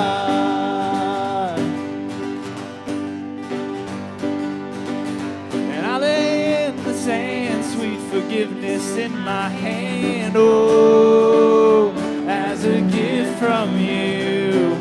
And 5.52 5.86
I 5.86 5.98
lay 5.98 6.66
in 6.66 6.76
the 6.84 6.94
sand, 6.94 7.64
sweet 7.64 8.00
forgiveness 8.10 8.96
in 8.96 9.18
my 9.18 9.48
hand. 9.48 10.34
Oh, 10.36 11.92
as 12.28 12.64
a 12.64 12.80
gift 12.82 13.38
from 13.38 13.76
you. 13.78 14.76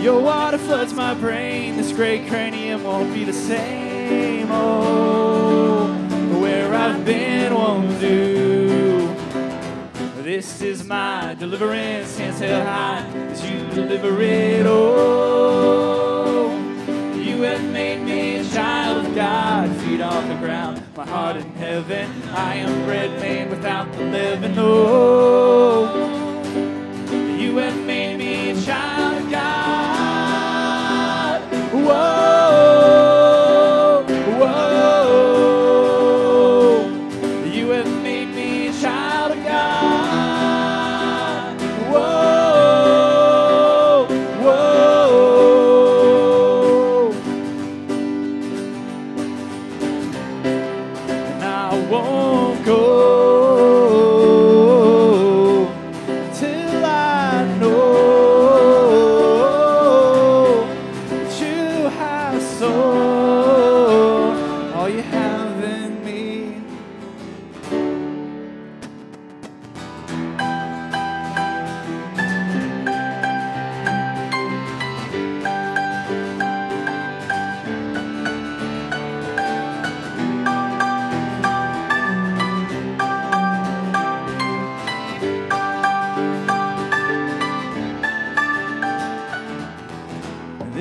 Your 0.00 0.20
water 0.20 0.58
floods 0.58 0.94
my 0.94 1.14
brain. 1.14 1.76
This 1.76 1.92
gray 1.92 2.26
cranium 2.26 2.82
won't 2.82 3.12
be 3.14 3.24
the 3.24 3.32
same. 3.32 3.91
Oh, 4.50 5.88
where 6.40 6.72
I've 6.74 7.04
been 7.04 7.54
won't 7.54 8.00
do. 8.00 9.08
This 10.22 10.62
is 10.62 10.84
my 10.84 11.34
deliverance, 11.38 12.16
hands 12.18 12.38
held 12.40 12.66
high 12.66 13.04
as 13.30 13.42
you 13.50 13.58
deliver 13.74 14.20
it. 14.22 14.64
Oh, 14.66 16.50
you 17.14 17.42
have 17.42 17.62
made 17.72 18.02
me 18.02 18.36
a 18.38 18.44
child 18.44 19.04
of 19.04 19.14
God, 19.14 19.70
feet 19.82 20.00
on 20.00 20.28
the 20.28 20.36
ground, 20.36 20.82
my 20.96 21.04
heart 21.06 21.36
in 21.36 21.50
heaven. 21.54 22.10
I 22.32 22.54
am 22.54 22.84
bread 22.84 23.20
made 23.20 23.50
without 23.50 23.92
the 23.92 24.04
leaven. 24.04 24.54
Oh, 24.56 25.90
you 27.38 27.56
have 27.58 27.76
made 27.84 28.16
me 28.16 28.50
a 28.50 28.54
child 28.62 29.22
of 29.22 29.30
God. 29.30 29.72
Whoa, 31.72 32.71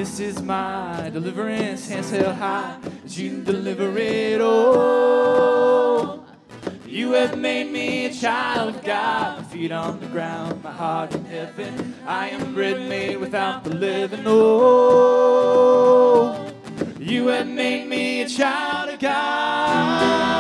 This 0.01 0.19
is 0.19 0.41
my 0.41 1.11
deliverance, 1.13 1.87
hands 1.87 2.09
held 2.09 2.35
high, 2.37 2.75
as 3.05 3.19
you 3.19 3.43
deliver 3.43 3.95
it. 3.99 4.41
all. 4.41 6.25
you 6.87 7.11
have 7.11 7.37
made 7.37 7.71
me 7.71 8.07
a 8.07 8.11
child 8.11 8.77
of 8.77 8.83
God, 8.83 9.37
my 9.37 9.43
feet 9.43 9.71
on 9.71 9.99
the 9.99 10.07
ground, 10.07 10.63
my 10.63 10.71
heart 10.71 11.13
in 11.13 11.23
heaven. 11.25 11.93
I 12.07 12.29
am 12.29 12.55
bread 12.55 12.89
made 12.89 13.17
without 13.17 13.63
the 13.63 13.75
living. 13.75 14.23
Oh, 14.25 15.71
you 16.99 17.27
have 17.27 17.47
made 17.47 17.87
me 17.87 18.23
a 18.23 18.27
child 18.27 18.89
of 18.89 18.99
God. 18.99 20.30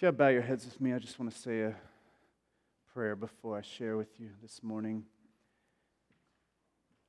If 0.00 0.04
you 0.04 0.12
bow 0.12 0.28
your 0.28 0.40
heads 0.40 0.64
with 0.64 0.80
me, 0.80 0.94
I 0.94 0.98
just 0.98 1.18
want 1.18 1.30
to 1.30 1.38
say 1.38 1.60
a 1.60 1.76
prayer 2.94 3.14
before 3.14 3.58
I 3.58 3.60
share 3.60 3.98
with 3.98 4.18
you 4.18 4.30
this 4.40 4.62
morning. 4.62 5.04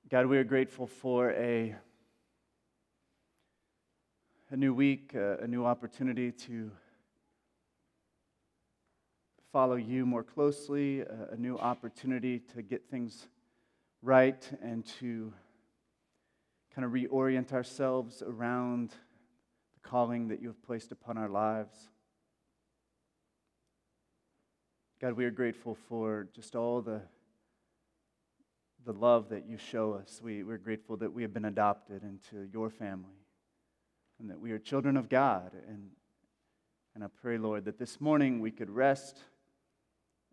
God, 0.10 0.26
we 0.26 0.38
are 0.38 0.44
grateful 0.44 0.88
for 0.88 1.32
a, 1.32 1.74
a 4.50 4.58
new 4.58 4.74
week, 4.74 5.14
a, 5.14 5.38
a 5.38 5.48
new 5.48 5.64
opportunity 5.66 6.34
to 6.34 6.70
follow 9.54 9.76
you 9.76 10.06
more 10.06 10.24
closely, 10.24 11.00
a, 11.00 11.30
a 11.32 11.38
new 11.38 11.58
opportunity 11.58 12.40
to 12.54 12.62
get 12.62 12.90
things 12.92 13.30
right 14.02 14.52
and 14.62 14.86
to 15.00 15.32
kind 16.76 16.84
of 16.84 16.92
reorient 16.92 17.54
ourselves 17.54 18.22
around 18.22 18.90
the 18.90 19.90
calling 19.90 20.28
that 20.28 20.42
you 20.42 20.50
have 20.50 20.62
placed 20.62 20.92
upon 20.92 21.18
our 21.18 21.30
lives. 21.30 21.91
God, 25.02 25.14
we 25.14 25.26
are 25.26 25.32
grateful 25.32 25.76
for 25.90 26.28
just 26.36 26.56
all 26.56 26.80
the, 26.80 27.02
the 28.86 28.94
love 28.94 29.30
that 29.30 29.48
you 29.48 29.58
show 29.58 29.94
us. 29.94 30.22
We, 30.24 30.44
we're 30.44 30.60
grateful 30.60 30.96
that 30.98 31.12
we 31.12 31.24
have 31.24 31.34
been 31.34 31.46
adopted 31.46 32.04
into 32.04 32.48
your 32.54 32.70
family 32.70 33.26
and 34.20 34.30
that 34.30 34.40
we 34.40 34.52
are 34.52 34.60
children 34.60 34.98
of 34.98 35.10
God. 35.10 35.54
And, 35.68 35.90
and 36.94 37.04
I 37.04 37.08
pray, 37.20 37.40
Lord, 37.40 37.66
that 37.66 37.80
this 37.80 38.00
morning 38.00 38.42
we 38.42 38.52
could 38.52 38.70
rest 38.70 39.18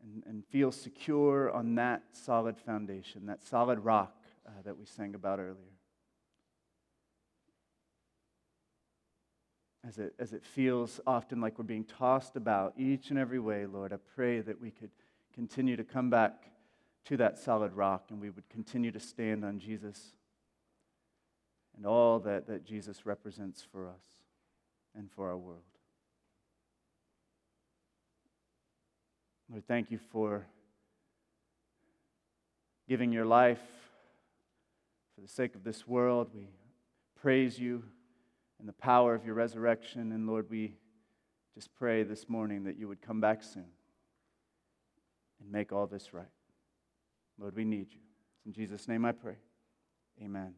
and, 0.03 0.23
and 0.27 0.45
feel 0.45 0.71
secure 0.71 1.51
on 1.51 1.77
that 1.77 2.03
solid 2.13 2.59
foundation, 2.59 3.25
that 3.25 3.43
solid 3.43 3.79
rock 3.79 4.23
uh, 4.47 4.51
that 4.67 4.77
we 4.77 4.85
sang 4.85 5.15
about 5.15 5.39
earlier. 5.39 5.78
As 9.89 9.97
it, 9.97 10.13
as 10.19 10.35
it 10.35 10.45
feels 10.45 11.01
often 11.07 11.41
like 11.41 11.57
we're 11.57 11.65
being 11.65 11.85
tossed 11.85 12.37
about 12.37 12.75
each 12.77 13.09
and 13.09 13.19
every 13.19 13.39
way, 13.39 13.65
Lord, 13.65 13.91
I 13.91 13.97
pray 14.15 14.41
that 14.41 14.61
we 14.61 14.71
could 14.71 14.91
continue 15.35 15.77
to 15.77 15.85
come 15.85 16.11
back 16.11 16.51
to 17.07 17.17
that 17.17 17.39
solid 17.39 17.73
rock 17.73 18.05
and 18.11 18.21
we 18.21 18.29
would 18.29 18.47
continue 18.51 18.91
to 18.91 19.01
stand 19.01 19.47
on 19.47 19.59
Jesus 19.59 20.13
and 21.75 21.87
all 21.87 22.19
that, 22.19 22.47
that 22.49 22.67
Jesus 22.67 23.07
represents 23.07 23.67
for 23.73 23.89
us 23.89 24.03
and 24.95 25.11
for 25.11 25.31
our 25.31 25.39
world. 25.39 25.63
Lord, 29.51 29.67
thank 29.67 29.91
you 29.91 29.99
for 30.13 30.45
giving 32.87 33.11
your 33.11 33.25
life 33.25 33.63
for 35.15 35.23
the 35.23 35.29
sake 35.29 35.55
of 35.55 35.65
this 35.65 35.89
world. 35.89 36.29
We 36.35 36.49
praise 37.23 37.59
you 37.59 37.85
and 38.59 38.69
the 38.69 38.73
power 38.73 39.15
of 39.15 39.25
your 39.25 39.35
resurrection. 39.35 40.13
And 40.13 40.27
Lord, 40.27 40.51
we 40.51 40.75
just 41.55 41.75
pray 41.75 42.03
this 42.03 42.29
morning 42.29 42.65
that 42.65 42.79
you 42.79 42.89
would 42.89 43.01
come 43.01 43.21
back 43.21 43.43
soon 43.43 43.67
and 45.41 45.51
make 45.51 45.73
all 45.73 45.87
this 45.87 46.13
right. 46.13 46.27
Lord, 47.39 47.55
we 47.55 47.65
need 47.65 47.91
you. 47.91 48.01
It's 48.37 48.47
in 48.47 48.53
Jesus' 48.53 48.89
name 48.89 49.05
I 49.05 49.13
pray. 49.13 49.37
Amen. 50.23 50.55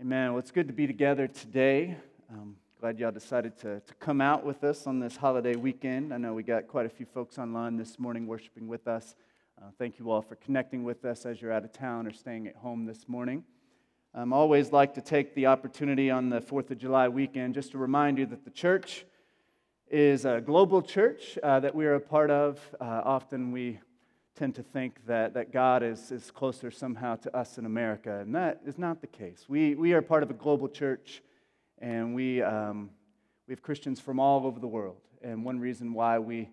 Amen. 0.00 0.32
Well, 0.32 0.38
it's 0.38 0.50
good 0.50 0.66
to 0.68 0.72
be 0.72 0.86
together 0.86 1.26
today. 1.26 1.96
Um, 2.30 2.56
glad 2.80 2.98
y'all 2.98 3.10
decided 3.10 3.58
to, 3.58 3.80
to 3.80 3.94
come 3.94 4.20
out 4.20 4.44
with 4.44 4.64
us 4.64 4.86
on 4.86 4.98
this 5.00 5.16
holiday 5.16 5.56
weekend. 5.56 6.14
I 6.14 6.16
know 6.16 6.32
we 6.32 6.42
got 6.42 6.68
quite 6.68 6.86
a 6.86 6.90
few 6.90 7.06
folks 7.06 7.38
online 7.38 7.76
this 7.76 7.98
morning 7.98 8.26
worshiping 8.26 8.68
with 8.68 8.88
us. 8.88 9.14
Uh, 9.60 9.66
thank 9.78 9.98
you 9.98 10.10
all 10.10 10.22
for 10.22 10.36
connecting 10.36 10.84
with 10.84 11.04
us 11.04 11.26
as 11.26 11.42
you're 11.42 11.52
out 11.52 11.64
of 11.64 11.72
town 11.72 12.06
or 12.06 12.12
staying 12.12 12.46
at 12.46 12.56
home 12.56 12.86
this 12.86 13.06
morning. 13.08 13.44
I 14.12 14.22
um, 14.22 14.32
always 14.32 14.72
like 14.72 14.94
to 14.94 15.00
take 15.00 15.36
the 15.36 15.46
opportunity 15.46 16.10
on 16.10 16.30
the 16.30 16.40
4th 16.40 16.72
of 16.72 16.78
July 16.78 17.06
weekend 17.06 17.54
just 17.54 17.70
to 17.70 17.78
remind 17.78 18.18
you 18.18 18.26
that 18.26 18.44
the 18.44 18.50
church 18.50 19.04
is 19.88 20.24
a 20.24 20.40
global 20.40 20.82
church 20.82 21.38
uh, 21.44 21.60
that 21.60 21.72
we 21.72 21.86
are 21.86 21.94
a 21.94 22.00
part 22.00 22.28
of. 22.28 22.58
Uh, 22.80 23.02
often 23.04 23.52
we 23.52 23.78
tend 24.34 24.56
to 24.56 24.64
think 24.64 25.06
that, 25.06 25.34
that 25.34 25.52
God 25.52 25.84
is, 25.84 26.10
is 26.10 26.32
closer 26.32 26.72
somehow 26.72 27.14
to 27.16 27.36
us 27.36 27.56
in 27.56 27.66
America, 27.66 28.18
and 28.18 28.34
that 28.34 28.62
is 28.66 28.78
not 28.78 29.00
the 29.00 29.06
case. 29.06 29.44
We, 29.48 29.76
we 29.76 29.92
are 29.92 30.02
part 30.02 30.24
of 30.24 30.30
a 30.30 30.34
global 30.34 30.68
church, 30.68 31.22
and 31.78 32.12
we, 32.12 32.42
um, 32.42 32.90
we 33.46 33.52
have 33.52 33.62
Christians 33.62 34.00
from 34.00 34.18
all 34.18 34.44
over 34.44 34.58
the 34.58 34.66
world. 34.66 35.02
And 35.22 35.44
one 35.44 35.60
reason 35.60 35.94
why 35.94 36.18
we, 36.18 36.50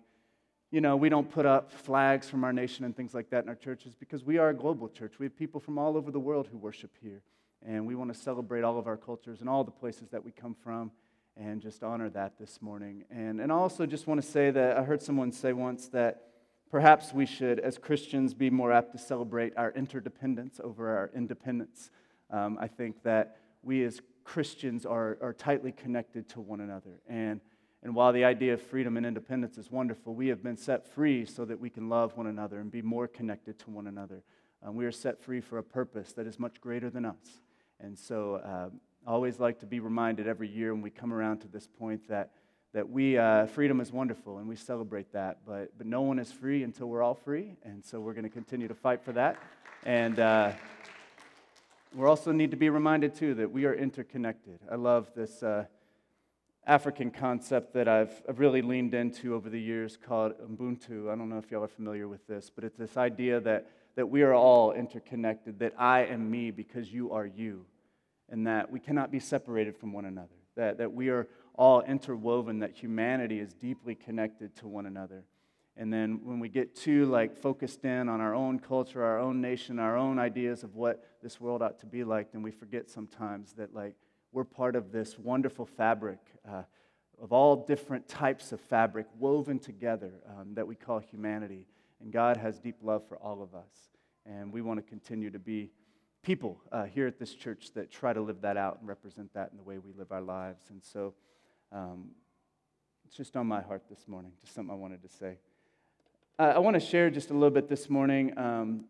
you 0.70 0.80
know, 0.80 0.94
we 0.94 1.08
don't 1.08 1.28
put 1.28 1.44
up 1.44 1.72
flags 1.72 2.30
from 2.30 2.44
our 2.44 2.52
nation 2.52 2.84
and 2.84 2.96
things 2.96 3.14
like 3.14 3.30
that 3.30 3.42
in 3.42 3.48
our 3.48 3.56
church 3.56 3.84
is 3.84 3.96
because 3.96 4.22
we 4.22 4.38
are 4.38 4.50
a 4.50 4.54
global 4.54 4.88
church. 4.88 5.18
We 5.18 5.26
have 5.26 5.36
people 5.36 5.58
from 5.60 5.76
all 5.76 5.96
over 5.96 6.12
the 6.12 6.20
world 6.20 6.46
who 6.52 6.56
worship 6.56 6.92
here. 7.02 7.20
And 7.66 7.86
we 7.86 7.94
want 7.94 8.12
to 8.12 8.18
celebrate 8.18 8.62
all 8.62 8.78
of 8.78 8.86
our 8.86 8.96
cultures 8.96 9.40
and 9.40 9.48
all 9.48 9.64
the 9.64 9.70
places 9.70 10.08
that 10.10 10.24
we 10.24 10.30
come 10.30 10.54
from 10.54 10.90
and 11.36 11.60
just 11.60 11.82
honor 11.82 12.10
that 12.10 12.38
this 12.38 12.60
morning. 12.60 13.04
And, 13.10 13.40
and 13.40 13.52
I 13.52 13.54
also 13.54 13.86
just 13.86 14.06
want 14.06 14.20
to 14.22 14.26
say 14.26 14.50
that 14.50 14.76
I 14.76 14.82
heard 14.82 15.02
someone 15.02 15.32
say 15.32 15.52
once 15.52 15.88
that 15.88 16.22
perhaps 16.70 17.12
we 17.12 17.26
should, 17.26 17.60
as 17.60 17.78
Christians, 17.78 18.34
be 18.34 18.50
more 18.50 18.72
apt 18.72 18.92
to 18.92 18.98
celebrate 18.98 19.52
our 19.56 19.72
interdependence 19.72 20.60
over 20.62 20.96
our 20.96 21.10
independence. 21.14 21.90
Um, 22.30 22.58
I 22.60 22.66
think 22.66 23.02
that 23.04 23.38
we 23.62 23.84
as 23.84 24.00
Christians 24.24 24.84
are, 24.84 25.16
are 25.22 25.32
tightly 25.32 25.72
connected 25.72 26.28
to 26.30 26.40
one 26.40 26.60
another. 26.60 27.00
And, 27.08 27.40
and 27.82 27.94
while 27.94 28.12
the 28.12 28.24
idea 28.24 28.54
of 28.54 28.60
freedom 28.60 28.96
and 28.96 29.06
independence 29.06 29.56
is 29.56 29.70
wonderful, 29.70 30.14
we 30.14 30.28
have 30.28 30.42
been 30.42 30.56
set 30.56 30.86
free 30.86 31.24
so 31.24 31.44
that 31.44 31.58
we 31.58 31.70
can 31.70 31.88
love 31.88 32.16
one 32.16 32.26
another 32.26 32.60
and 32.60 32.70
be 32.70 32.82
more 32.82 33.08
connected 33.08 33.58
to 33.60 33.70
one 33.70 33.86
another. 33.86 34.22
Um, 34.62 34.74
we 34.74 34.84
are 34.84 34.92
set 34.92 35.22
free 35.22 35.40
for 35.40 35.58
a 35.58 35.62
purpose 35.62 36.12
that 36.14 36.26
is 36.26 36.38
much 36.38 36.60
greater 36.60 36.90
than 36.90 37.04
us. 37.04 37.40
And 37.80 37.98
so 37.98 38.36
uh, 38.36 38.68
I 39.06 39.10
always 39.10 39.38
like 39.38 39.60
to 39.60 39.66
be 39.66 39.80
reminded 39.80 40.26
every 40.26 40.48
year 40.48 40.72
when 40.72 40.82
we 40.82 40.90
come 40.90 41.12
around 41.12 41.38
to 41.40 41.48
this 41.48 41.66
point 41.66 42.08
that, 42.08 42.32
that 42.74 42.88
we, 42.88 43.16
uh, 43.16 43.46
freedom 43.46 43.80
is 43.80 43.92
wonderful 43.92 44.38
and 44.38 44.48
we 44.48 44.56
celebrate 44.56 45.12
that, 45.12 45.38
but, 45.46 45.70
but 45.78 45.86
no 45.86 46.02
one 46.02 46.18
is 46.18 46.32
free 46.32 46.62
until 46.62 46.88
we're 46.88 47.02
all 47.02 47.14
free. 47.14 47.56
And 47.62 47.84
so 47.84 48.00
we're 48.00 48.14
going 48.14 48.24
to 48.24 48.30
continue 48.30 48.68
to 48.68 48.74
fight 48.74 49.02
for 49.02 49.12
that. 49.12 49.36
And 49.84 50.18
uh, 50.18 50.52
we 51.94 52.04
also 52.04 52.32
need 52.32 52.50
to 52.50 52.56
be 52.56 52.68
reminded, 52.68 53.14
too, 53.14 53.34
that 53.34 53.50
we 53.50 53.64
are 53.64 53.74
interconnected. 53.74 54.58
I 54.70 54.74
love 54.74 55.10
this 55.14 55.42
uh, 55.42 55.64
African 56.66 57.10
concept 57.10 57.72
that 57.72 57.88
I've, 57.88 58.12
I've 58.28 58.40
really 58.40 58.60
leaned 58.60 58.92
into 58.92 59.34
over 59.34 59.48
the 59.48 59.60
years 59.60 59.96
called 59.96 60.34
Ubuntu. 60.38 61.10
I 61.10 61.16
don't 61.16 61.30
know 61.30 61.38
if 61.38 61.50
y'all 61.50 61.64
are 61.64 61.68
familiar 61.68 62.08
with 62.08 62.26
this, 62.26 62.50
but 62.54 62.64
it's 62.64 62.76
this 62.76 62.98
idea 62.98 63.40
that 63.40 63.66
that 63.98 64.06
we 64.06 64.22
are 64.22 64.32
all 64.32 64.70
interconnected, 64.70 65.58
that 65.58 65.74
I 65.76 66.04
am 66.04 66.30
me 66.30 66.52
because 66.52 66.92
you 66.92 67.10
are 67.10 67.26
you, 67.26 67.66
and 68.28 68.46
that 68.46 68.70
we 68.70 68.78
cannot 68.78 69.10
be 69.10 69.18
separated 69.18 69.76
from 69.76 69.92
one 69.92 70.04
another, 70.04 70.36
that, 70.54 70.78
that 70.78 70.92
we 70.92 71.08
are 71.08 71.26
all 71.56 71.80
interwoven, 71.80 72.60
that 72.60 72.76
humanity 72.76 73.40
is 73.40 73.54
deeply 73.54 73.96
connected 73.96 74.54
to 74.58 74.68
one 74.68 74.86
another. 74.86 75.24
And 75.76 75.92
then 75.92 76.20
when 76.22 76.38
we 76.38 76.48
get 76.48 76.76
too 76.76 77.06
like 77.06 77.36
focused 77.36 77.84
in 77.84 78.08
on 78.08 78.20
our 78.20 78.36
own 78.36 78.60
culture, 78.60 79.02
our 79.02 79.18
own 79.18 79.40
nation, 79.40 79.80
our 79.80 79.96
own 79.96 80.20
ideas 80.20 80.62
of 80.62 80.76
what 80.76 81.04
this 81.20 81.40
world 81.40 81.60
ought 81.60 81.80
to 81.80 81.86
be 81.86 82.04
like, 82.04 82.30
then 82.30 82.42
we 82.42 82.52
forget 82.52 82.88
sometimes 82.88 83.54
that 83.54 83.74
like 83.74 83.96
we're 84.30 84.44
part 84.44 84.76
of 84.76 84.92
this 84.92 85.18
wonderful 85.18 85.66
fabric 85.66 86.20
uh, 86.48 86.62
of 87.20 87.32
all 87.32 87.66
different 87.66 88.06
types 88.06 88.52
of 88.52 88.60
fabric 88.60 89.08
woven 89.18 89.58
together 89.58 90.12
um, 90.28 90.54
that 90.54 90.68
we 90.68 90.76
call 90.76 91.00
humanity. 91.00 91.66
And 92.00 92.12
God 92.12 92.36
has 92.36 92.58
deep 92.58 92.76
love 92.82 93.02
for 93.08 93.16
all 93.16 93.42
of 93.42 93.54
us. 93.54 93.90
And 94.26 94.52
we 94.52 94.62
want 94.62 94.78
to 94.78 94.88
continue 94.88 95.30
to 95.30 95.38
be 95.38 95.70
people 96.22 96.60
uh, 96.70 96.84
here 96.84 97.06
at 97.06 97.18
this 97.18 97.34
church 97.34 97.70
that 97.74 97.90
try 97.90 98.12
to 98.12 98.20
live 98.20 98.40
that 98.42 98.56
out 98.56 98.78
and 98.78 98.88
represent 98.88 99.32
that 99.34 99.50
in 99.50 99.56
the 99.56 99.62
way 99.62 99.78
we 99.78 99.92
live 99.92 100.12
our 100.12 100.20
lives. 100.20 100.64
And 100.70 100.82
so 100.82 101.14
um, 101.72 102.10
it's 103.06 103.16
just 103.16 103.36
on 103.36 103.46
my 103.46 103.62
heart 103.62 103.82
this 103.88 104.06
morning, 104.06 104.32
just 104.42 104.54
something 104.54 104.72
I 104.72 104.76
wanted 104.76 105.02
to 105.02 105.08
say. 105.08 105.38
Uh, 106.38 106.52
I 106.54 106.58
want 106.58 106.74
to 106.74 106.80
share 106.80 107.10
just 107.10 107.30
a 107.30 107.32
little 107.32 107.50
bit 107.50 107.68
this 107.68 107.88
morning. 107.88 108.36
Um, 108.36 108.84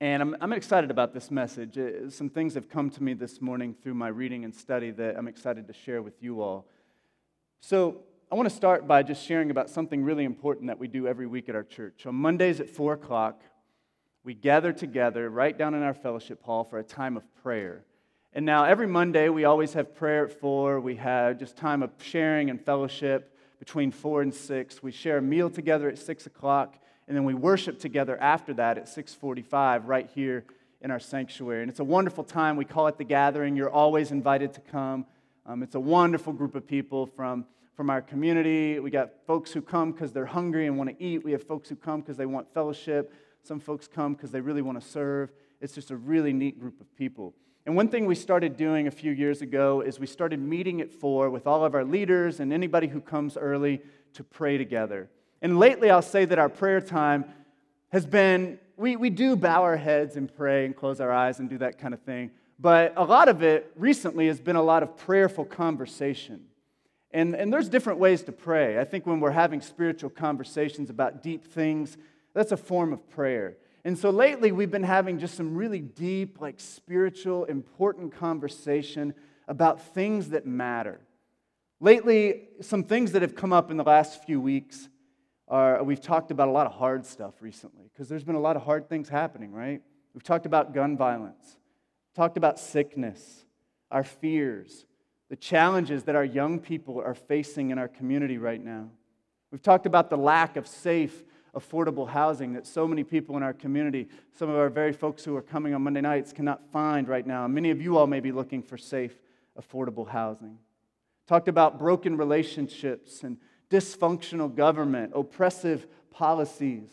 and 0.00 0.20
I'm, 0.20 0.36
I'm 0.40 0.52
excited 0.52 0.90
about 0.90 1.14
this 1.14 1.30
message. 1.30 1.78
Uh, 1.78 2.10
some 2.10 2.28
things 2.28 2.54
have 2.54 2.68
come 2.68 2.90
to 2.90 3.02
me 3.02 3.14
this 3.14 3.40
morning 3.40 3.74
through 3.82 3.94
my 3.94 4.08
reading 4.08 4.44
and 4.44 4.54
study 4.54 4.90
that 4.90 5.16
I'm 5.16 5.28
excited 5.28 5.66
to 5.68 5.72
share 5.72 6.02
with 6.02 6.20
you 6.20 6.42
all. 6.42 6.66
So, 7.60 8.02
I 8.32 8.34
want 8.34 8.48
to 8.48 8.56
start 8.56 8.88
by 8.88 9.02
just 9.02 9.26
sharing 9.26 9.50
about 9.50 9.68
something 9.68 10.02
really 10.02 10.24
important 10.24 10.68
that 10.68 10.78
we 10.78 10.88
do 10.88 11.06
every 11.06 11.26
week 11.26 11.50
at 11.50 11.54
our 11.54 11.62
church. 11.62 12.06
On 12.06 12.14
Mondays 12.14 12.60
at 12.60 12.70
4 12.70 12.94
o'clock, 12.94 13.42
we 14.24 14.32
gather 14.32 14.72
together 14.72 15.28
right 15.28 15.56
down 15.58 15.74
in 15.74 15.82
our 15.82 15.92
fellowship 15.92 16.42
hall 16.42 16.64
for 16.64 16.78
a 16.78 16.82
time 16.82 17.18
of 17.18 17.24
prayer. 17.42 17.84
And 18.32 18.46
now, 18.46 18.64
every 18.64 18.86
Monday, 18.86 19.28
we 19.28 19.44
always 19.44 19.74
have 19.74 19.94
prayer 19.94 20.24
at 20.24 20.40
4. 20.40 20.80
We 20.80 20.96
have 20.96 21.38
just 21.38 21.58
time 21.58 21.82
of 21.82 21.90
sharing 22.00 22.48
and 22.48 22.58
fellowship 22.58 23.36
between 23.58 23.90
4 23.90 24.22
and 24.22 24.32
6. 24.32 24.82
We 24.82 24.92
share 24.92 25.18
a 25.18 25.22
meal 25.22 25.50
together 25.50 25.90
at 25.90 25.98
6 25.98 26.24
o'clock, 26.24 26.78
and 27.08 27.14
then 27.14 27.24
we 27.24 27.34
worship 27.34 27.78
together 27.78 28.16
after 28.18 28.54
that 28.54 28.78
at 28.78 28.88
645 28.88 29.88
right 29.88 30.08
here 30.14 30.46
in 30.80 30.90
our 30.90 31.00
sanctuary. 31.00 31.60
And 31.60 31.70
it's 31.70 31.80
a 31.80 31.84
wonderful 31.84 32.24
time. 32.24 32.56
We 32.56 32.64
call 32.64 32.86
it 32.86 32.96
the 32.96 33.04
gathering. 33.04 33.56
You're 33.56 33.68
always 33.68 34.10
invited 34.10 34.54
to 34.54 34.62
come. 34.62 35.04
Um, 35.44 35.62
it's 35.62 35.74
a 35.74 35.80
wonderful 35.80 36.32
group 36.32 36.54
of 36.54 36.66
people 36.66 37.04
from 37.04 37.44
from 37.74 37.90
our 37.90 38.02
community. 38.02 38.78
We 38.78 38.90
got 38.90 39.10
folks 39.26 39.52
who 39.52 39.62
come 39.62 39.92
because 39.92 40.12
they're 40.12 40.26
hungry 40.26 40.66
and 40.66 40.76
want 40.76 40.90
to 40.90 41.04
eat. 41.04 41.24
We 41.24 41.32
have 41.32 41.42
folks 41.42 41.68
who 41.68 41.76
come 41.76 42.00
because 42.00 42.16
they 42.16 42.26
want 42.26 42.52
fellowship. 42.52 43.12
Some 43.42 43.60
folks 43.60 43.88
come 43.88 44.14
because 44.14 44.30
they 44.30 44.40
really 44.40 44.62
want 44.62 44.80
to 44.80 44.86
serve. 44.86 45.32
It's 45.60 45.74
just 45.74 45.90
a 45.90 45.96
really 45.96 46.32
neat 46.32 46.60
group 46.60 46.80
of 46.80 46.94
people. 46.96 47.34
And 47.64 47.76
one 47.76 47.88
thing 47.88 48.06
we 48.06 48.14
started 48.14 48.56
doing 48.56 48.88
a 48.88 48.90
few 48.90 49.12
years 49.12 49.40
ago 49.40 49.80
is 49.80 50.00
we 50.00 50.06
started 50.06 50.40
meeting 50.40 50.80
at 50.80 50.90
four 50.90 51.30
with 51.30 51.46
all 51.46 51.64
of 51.64 51.74
our 51.74 51.84
leaders 51.84 52.40
and 52.40 52.52
anybody 52.52 52.88
who 52.88 53.00
comes 53.00 53.36
early 53.36 53.80
to 54.14 54.24
pray 54.24 54.58
together. 54.58 55.08
And 55.40 55.58
lately, 55.58 55.90
I'll 55.90 56.02
say 56.02 56.24
that 56.24 56.38
our 56.38 56.48
prayer 56.48 56.80
time 56.80 57.24
has 57.90 58.04
been 58.04 58.58
we, 58.76 58.96
we 58.96 59.10
do 59.10 59.36
bow 59.36 59.62
our 59.62 59.76
heads 59.76 60.16
and 60.16 60.34
pray 60.34 60.64
and 60.64 60.74
close 60.74 61.00
our 61.00 61.12
eyes 61.12 61.38
and 61.38 61.48
do 61.48 61.58
that 61.58 61.78
kind 61.78 61.94
of 61.94 62.00
thing. 62.00 62.30
But 62.58 62.94
a 62.96 63.04
lot 63.04 63.28
of 63.28 63.42
it 63.42 63.72
recently 63.76 64.26
has 64.26 64.40
been 64.40 64.56
a 64.56 64.62
lot 64.62 64.82
of 64.82 64.96
prayerful 64.96 65.44
conversation. 65.44 66.46
And, 67.12 67.34
and 67.34 67.52
there's 67.52 67.68
different 67.68 67.98
ways 67.98 68.22
to 68.22 68.32
pray. 68.32 68.78
I 68.78 68.84
think 68.84 69.06
when 69.06 69.20
we're 69.20 69.30
having 69.30 69.60
spiritual 69.60 70.10
conversations 70.10 70.88
about 70.88 71.22
deep 71.22 71.44
things, 71.44 71.98
that's 72.34 72.52
a 72.52 72.56
form 72.56 72.92
of 72.92 73.08
prayer. 73.10 73.56
And 73.84 73.98
so 73.98 74.10
lately, 74.10 74.52
we've 74.52 74.70
been 74.70 74.84
having 74.84 75.18
just 75.18 75.34
some 75.34 75.54
really 75.54 75.80
deep, 75.80 76.40
like 76.40 76.58
spiritual, 76.58 77.44
important 77.44 78.14
conversation 78.14 79.12
about 79.48 79.80
things 79.80 80.30
that 80.30 80.46
matter. 80.46 81.00
Lately, 81.80 82.44
some 82.60 82.84
things 82.84 83.12
that 83.12 83.22
have 83.22 83.34
come 83.34 83.52
up 83.52 83.70
in 83.70 83.76
the 83.76 83.84
last 83.84 84.24
few 84.24 84.40
weeks 84.40 84.88
are 85.48 85.82
we've 85.82 86.00
talked 86.00 86.30
about 86.30 86.48
a 86.48 86.50
lot 86.52 86.66
of 86.66 86.72
hard 86.72 87.04
stuff 87.04 87.34
recently 87.40 87.90
because 87.92 88.08
there's 88.08 88.24
been 88.24 88.36
a 88.36 88.40
lot 88.40 88.56
of 88.56 88.62
hard 88.62 88.88
things 88.88 89.08
happening, 89.08 89.52
right? 89.52 89.82
We've 90.14 90.22
talked 90.22 90.46
about 90.46 90.72
gun 90.72 90.96
violence, 90.96 91.58
talked 92.14 92.36
about 92.36 92.58
sickness, 92.58 93.44
our 93.90 94.04
fears, 94.04 94.86
the 95.32 95.36
challenges 95.36 96.02
that 96.02 96.14
our 96.14 96.26
young 96.26 96.58
people 96.58 97.00
are 97.00 97.14
facing 97.14 97.70
in 97.70 97.78
our 97.78 97.88
community 97.88 98.36
right 98.36 98.62
now. 98.62 98.86
We've 99.50 99.62
talked 99.62 99.86
about 99.86 100.10
the 100.10 100.18
lack 100.18 100.58
of 100.58 100.66
safe, 100.66 101.24
affordable 101.56 102.06
housing 102.06 102.52
that 102.52 102.66
so 102.66 102.86
many 102.86 103.02
people 103.02 103.38
in 103.38 103.42
our 103.42 103.54
community, 103.54 104.08
some 104.34 104.50
of 104.50 104.56
our 104.56 104.68
very 104.68 104.92
folks 104.92 105.24
who 105.24 105.34
are 105.34 105.40
coming 105.40 105.72
on 105.72 105.80
Monday 105.80 106.02
nights, 106.02 106.34
cannot 106.34 106.70
find 106.70 107.08
right 107.08 107.26
now. 107.26 107.48
Many 107.48 107.70
of 107.70 107.80
you 107.80 107.96
all 107.96 108.06
may 108.06 108.20
be 108.20 108.30
looking 108.30 108.62
for 108.62 108.76
safe, 108.76 109.14
affordable 109.58 110.06
housing. 110.06 110.58
Talked 111.26 111.48
about 111.48 111.78
broken 111.78 112.18
relationships 112.18 113.22
and 113.22 113.38
dysfunctional 113.70 114.54
government, 114.54 115.12
oppressive 115.14 115.86
policies. 116.10 116.90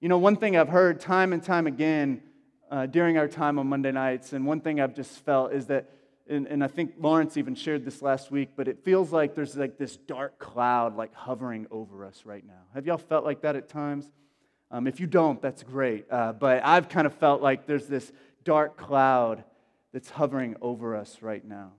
You 0.00 0.08
know, 0.08 0.18
one 0.18 0.36
thing 0.36 0.56
I've 0.56 0.68
heard 0.68 1.00
time 1.00 1.32
and 1.32 1.42
time 1.42 1.66
again 1.66 2.22
uh, 2.70 2.86
during 2.86 3.18
our 3.18 3.26
time 3.26 3.58
on 3.58 3.66
Monday 3.66 3.90
nights, 3.90 4.32
and 4.32 4.46
one 4.46 4.60
thing 4.60 4.80
I've 4.80 4.94
just 4.94 5.24
felt 5.24 5.52
is 5.52 5.66
that, 5.66 5.90
and, 6.28 6.46
and 6.46 6.62
I 6.62 6.68
think 6.68 6.94
Lawrence 6.98 7.36
even 7.36 7.54
shared 7.54 7.84
this 7.84 8.00
last 8.02 8.30
week, 8.30 8.50
but 8.56 8.68
it 8.68 8.84
feels 8.84 9.12
like 9.12 9.34
there's 9.34 9.56
like 9.56 9.78
this 9.78 9.96
dark 9.96 10.38
cloud 10.38 10.96
like 10.96 11.14
hovering 11.14 11.66
over 11.70 12.04
us 12.04 12.22
right 12.24 12.46
now. 12.46 12.62
Have 12.74 12.86
y'all 12.86 12.98
felt 12.98 13.24
like 13.24 13.42
that 13.42 13.56
at 13.56 13.68
times? 13.68 14.08
Um, 14.70 14.86
if 14.86 15.00
you 15.00 15.06
don't, 15.06 15.42
that's 15.42 15.62
great. 15.62 16.06
Uh, 16.10 16.32
but 16.32 16.64
I've 16.64 16.88
kind 16.88 17.06
of 17.06 17.14
felt 17.14 17.42
like 17.42 17.66
there's 17.66 17.86
this 17.86 18.10
dark 18.44 18.76
cloud 18.76 19.44
that's 19.92 20.08
hovering 20.08 20.56
over 20.62 20.96
us 20.96 21.18
right 21.20 21.44
now, 21.44 21.72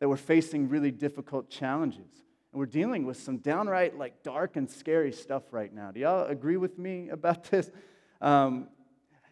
that 0.00 0.08
we're 0.08 0.16
facing 0.16 0.68
really 0.68 0.90
difficult 0.90 1.48
challenges. 1.48 2.10
And 2.52 2.58
we're 2.58 2.66
dealing 2.66 3.06
with 3.06 3.16
some 3.16 3.36
downright 3.38 3.96
like 3.96 4.22
dark 4.24 4.56
and 4.56 4.68
scary 4.68 5.12
stuff 5.12 5.44
right 5.52 5.72
now. 5.72 5.92
Do 5.92 6.00
y'all 6.00 6.26
agree 6.26 6.56
with 6.56 6.78
me 6.78 7.10
about 7.10 7.44
this? 7.50 7.70
Um, 8.20 8.68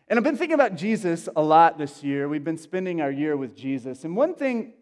and 0.08 0.18
I've 0.18 0.24
been 0.24 0.36
thinking 0.36 0.54
about 0.54 0.74
Jesus 0.74 1.28
a 1.36 1.42
lot 1.42 1.76
this 1.76 2.02
year. 2.02 2.28
We've 2.28 2.44
been 2.44 2.56
spending 2.56 3.02
our 3.02 3.10
year 3.10 3.36
with 3.36 3.54
Jesus. 3.54 4.04
And 4.04 4.16
one 4.16 4.34
thing, 4.34 4.72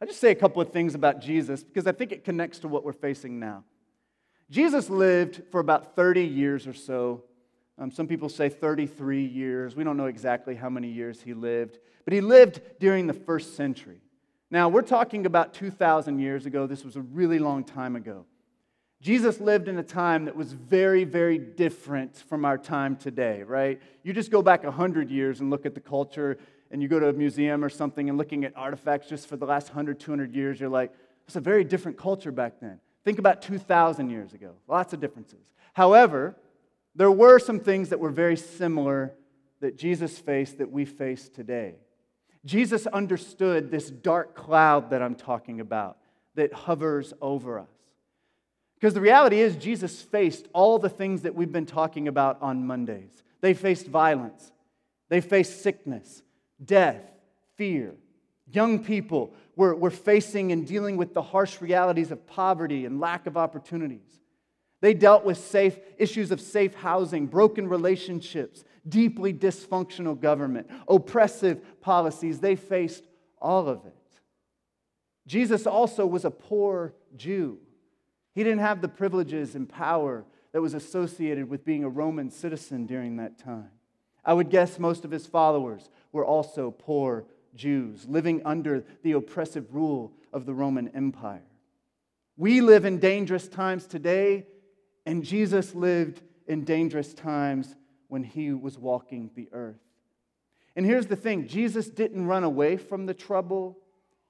I'll 0.00 0.06
just 0.06 0.20
say 0.20 0.30
a 0.30 0.34
couple 0.34 0.60
of 0.60 0.70
things 0.70 0.94
about 0.94 1.20
Jesus 1.20 1.64
because 1.64 1.86
I 1.86 1.92
think 1.92 2.12
it 2.12 2.22
connects 2.22 2.58
to 2.60 2.68
what 2.68 2.84
we're 2.84 2.92
facing 2.92 3.40
now. 3.40 3.64
Jesus 4.50 4.90
lived 4.90 5.42
for 5.50 5.60
about 5.60 5.96
30 5.96 6.24
years 6.24 6.66
or 6.66 6.74
so. 6.74 7.24
Um, 7.78 7.90
some 7.90 8.06
people 8.06 8.28
say 8.28 8.50
33 8.50 9.24
years. 9.24 9.74
We 9.74 9.84
don't 9.84 9.96
know 9.96 10.06
exactly 10.06 10.54
how 10.54 10.68
many 10.68 10.88
years 10.88 11.22
he 11.22 11.32
lived, 11.32 11.78
but 12.04 12.12
he 12.12 12.20
lived 12.20 12.60
during 12.78 13.06
the 13.06 13.14
first 13.14 13.56
century. 13.56 14.02
Now, 14.50 14.68
we're 14.68 14.82
talking 14.82 15.24
about 15.24 15.54
2,000 15.54 16.18
years 16.18 16.44
ago. 16.44 16.66
This 16.66 16.84
was 16.84 16.96
a 16.96 17.00
really 17.00 17.38
long 17.38 17.64
time 17.64 17.96
ago. 17.96 18.26
Jesus 19.02 19.40
lived 19.40 19.66
in 19.66 19.78
a 19.78 19.82
time 19.82 20.26
that 20.26 20.36
was 20.36 20.52
very, 20.52 21.02
very 21.02 21.36
different 21.36 22.16
from 22.16 22.44
our 22.44 22.56
time 22.56 22.94
today, 22.94 23.42
right? 23.42 23.82
You 24.04 24.12
just 24.12 24.30
go 24.30 24.42
back 24.42 24.62
100 24.62 25.10
years 25.10 25.40
and 25.40 25.50
look 25.50 25.66
at 25.66 25.74
the 25.74 25.80
culture, 25.80 26.38
and 26.70 26.80
you 26.80 26.86
go 26.86 27.00
to 27.00 27.08
a 27.08 27.12
museum 27.12 27.64
or 27.64 27.68
something 27.68 28.08
and 28.08 28.16
looking 28.16 28.44
at 28.44 28.56
artifacts 28.56 29.08
just 29.08 29.26
for 29.26 29.36
the 29.36 29.44
last 29.44 29.70
100, 29.70 29.98
200 29.98 30.32
years, 30.32 30.60
you're 30.60 30.68
like, 30.68 30.92
it's 31.26 31.34
a 31.34 31.40
very 31.40 31.64
different 31.64 31.98
culture 31.98 32.30
back 32.30 32.60
then. 32.60 32.78
Think 33.04 33.18
about 33.18 33.42
2,000 33.42 34.08
years 34.08 34.34
ago. 34.34 34.52
Lots 34.68 34.92
of 34.92 35.00
differences. 35.00 35.52
However, 35.72 36.36
there 36.94 37.10
were 37.10 37.40
some 37.40 37.58
things 37.58 37.88
that 37.88 37.98
were 37.98 38.10
very 38.10 38.36
similar 38.36 39.14
that 39.58 39.76
Jesus 39.76 40.16
faced 40.16 40.58
that 40.58 40.70
we 40.70 40.84
face 40.84 41.28
today. 41.28 41.74
Jesus 42.44 42.86
understood 42.86 43.72
this 43.72 43.90
dark 43.90 44.36
cloud 44.36 44.90
that 44.90 45.02
I'm 45.02 45.16
talking 45.16 45.60
about 45.60 45.98
that 46.36 46.52
hovers 46.52 47.12
over 47.20 47.58
us. 47.58 47.71
Because 48.82 48.94
the 48.94 49.00
reality 49.00 49.38
is, 49.38 49.54
Jesus 49.54 50.02
faced 50.02 50.48
all 50.52 50.76
the 50.76 50.88
things 50.88 51.22
that 51.22 51.36
we've 51.36 51.52
been 51.52 51.66
talking 51.66 52.08
about 52.08 52.42
on 52.42 52.66
Mondays. 52.66 53.22
They 53.40 53.54
faced 53.54 53.86
violence, 53.86 54.50
they 55.08 55.20
faced 55.20 55.62
sickness, 55.62 56.20
death, 56.64 57.00
fear. 57.56 57.94
Young 58.50 58.82
people 58.82 59.34
were, 59.54 59.76
were 59.76 59.92
facing 59.92 60.50
and 60.50 60.66
dealing 60.66 60.96
with 60.96 61.14
the 61.14 61.22
harsh 61.22 61.60
realities 61.60 62.10
of 62.10 62.26
poverty 62.26 62.84
and 62.84 62.98
lack 62.98 63.28
of 63.28 63.36
opportunities. 63.36 64.18
They 64.80 64.94
dealt 64.94 65.24
with 65.24 65.38
safe 65.38 65.78
issues 65.96 66.32
of 66.32 66.40
safe 66.40 66.74
housing, 66.74 67.28
broken 67.28 67.68
relationships, 67.68 68.64
deeply 68.88 69.32
dysfunctional 69.32 70.18
government, 70.18 70.68
oppressive 70.88 71.80
policies. 71.80 72.40
They 72.40 72.56
faced 72.56 73.04
all 73.40 73.68
of 73.68 73.86
it. 73.86 73.94
Jesus 75.28 75.68
also 75.68 76.04
was 76.04 76.24
a 76.24 76.32
poor 76.32 76.94
Jew. 77.14 77.60
He 78.34 78.42
didn't 78.42 78.60
have 78.60 78.80
the 78.80 78.88
privileges 78.88 79.54
and 79.54 79.68
power 79.68 80.24
that 80.52 80.62
was 80.62 80.74
associated 80.74 81.48
with 81.48 81.64
being 81.64 81.84
a 81.84 81.88
Roman 81.88 82.30
citizen 82.30 82.86
during 82.86 83.16
that 83.16 83.38
time. 83.38 83.70
I 84.24 84.34
would 84.34 84.50
guess 84.50 84.78
most 84.78 85.04
of 85.04 85.10
his 85.10 85.26
followers 85.26 85.90
were 86.12 86.24
also 86.24 86.70
poor 86.70 87.24
Jews 87.54 88.06
living 88.08 88.42
under 88.44 88.84
the 89.02 89.12
oppressive 89.12 89.74
rule 89.74 90.12
of 90.32 90.46
the 90.46 90.54
Roman 90.54 90.88
Empire. 90.88 91.42
We 92.36 92.60
live 92.60 92.84
in 92.84 92.98
dangerous 92.98 93.48
times 93.48 93.86
today, 93.86 94.46
and 95.04 95.24
Jesus 95.24 95.74
lived 95.74 96.22
in 96.46 96.64
dangerous 96.64 97.12
times 97.12 97.74
when 98.08 98.24
he 98.24 98.52
was 98.52 98.78
walking 98.78 99.30
the 99.34 99.48
earth. 99.52 99.80
And 100.74 100.86
here's 100.86 101.06
the 101.06 101.16
thing 101.16 101.46
Jesus 101.46 101.88
didn't 101.88 102.26
run 102.26 102.44
away 102.44 102.76
from 102.76 103.06
the 103.06 103.14
trouble. 103.14 103.78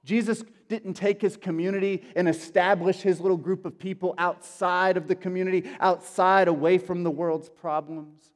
Jesus 0.03 0.43
didn't 0.67 0.95
take 0.95 1.21
his 1.21 1.37
community 1.37 2.03
and 2.15 2.27
establish 2.27 3.01
his 3.01 3.19
little 3.19 3.37
group 3.37 3.65
of 3.65 3.77
people 3.77 4.15
outside 4.17 4.97
of 4.97 5.07
the 5.07 5.15
community, 5.15 5.69
outside, 5.79 6.47
away 6.47 6.77
from 6.77 7.03
the 7.03 7.11
world's 7.11 7.49
problems. 7.49 8.31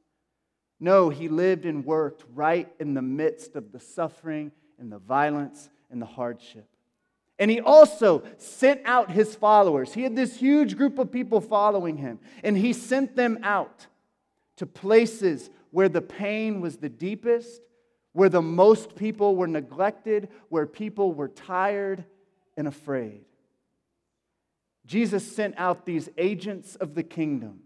No, 0.80 1.08
he 1.08 1.28
lived 1.28 1.64
and 1.64 1.84
worked 1.84 2.24
right 2.34 2.72
in 2.78 2.94
the 2.94 3.02
midst 3.02 3.56
of 3.56 3.72
the 3.72 3.80
suffering 3.80 4.52
and 4.78 4.92
the 4.92 4.98
violence 4.98 5.68
and 5.90 6.00
the 6.00 6.06
hardship. 6.06 6.68
And 7.38 7.50
he 7.50 7.60
also 7.60 8.22
sent 8.36 8.80
out 8.84 9.10
his 9.10 9.34
followers. 9.34 9.94
He 9.94 10.02
had 10.02 10.16
this 10.16 10.36
huge 10.36 10.76
group 10.76 10.98
of 10.98 11.12
people 11.12 11.40
following 11.40 11.96
him, 11.96 12.18
and 12.42 12.56
he 12.56 12.72
sent 12.72 13.14
them 13.16 13.38
out 13.42 13.86
to 14.56 14.66
places 14.66 15.50
where 15.70 15.88
the 15.88 16.00
pain 16.00 16.60
was 16.60 16.78
the 16.78 16.88
deepest, 16.88 17.60
where 18.18 18.28
the 18.28 18.42
most 18.42 18.96
people 18.96 19.36
were 19.36 19.46
neglected, 19.46 20.28
where 20.48 20.66
people 20.66 21.12
were 21.12 21.28
tired 21.28 22.04
and 22.56 22.66
afraid. 22.66 23.24
Jesus 24.86 25.36
sent 25.36 25.54
out 25.56 25.86
these 25.86 26.08
agents 26.18 26.74
of 26.74 26.96
the 26.96 27.04
kingdom 27.04 27.60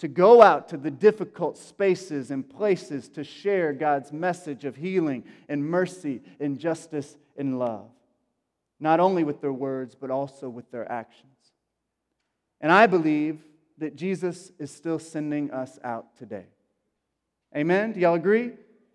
to 0.00 0.08
go 0.08 0.42
out 0.42 0.70
to 0.70 0.76
the 0.76 0.90
difficult 0.90 1.56
spaces 1.56 2.32
and 2.32 2.50
places 2.50 3.08
to 3.10 3.22
share 3.22 3.72
God's 3.72 4.12
message 4.12 4.64
of 4.64 4.74
healing 4.74 5.22
and 5.48 5.64
mercy 5.64 6.20
and 6.40 6.58
justice 6.58 7.16
and 7.36 7.60
love, 7.60 7.92
not 8.80 8.98
only 8.98 9.22
with 9.22 9.40
their 9.40 9.52
words, 9.52 9.94
but 9.94 10.10
also 10.10 10.48
with 10.48 10.68
their 10.72 10.90
actions. 10.90 11.52
And 12.60 12.72
I 12.72 12.88
believe 12.88 13.38
that 13.78 13.94
Jesus 13.94 14.50
is 14.58 14.72
still 14.72 14.98
sending 14.98 15.52
us 15.52 15.78
out 15.84 16.16
today. 16.16 16.46
Amen? 17.54 17.92
Do 17.92 18.00
y'all 18.00 18.14
agree? 18.14 18.50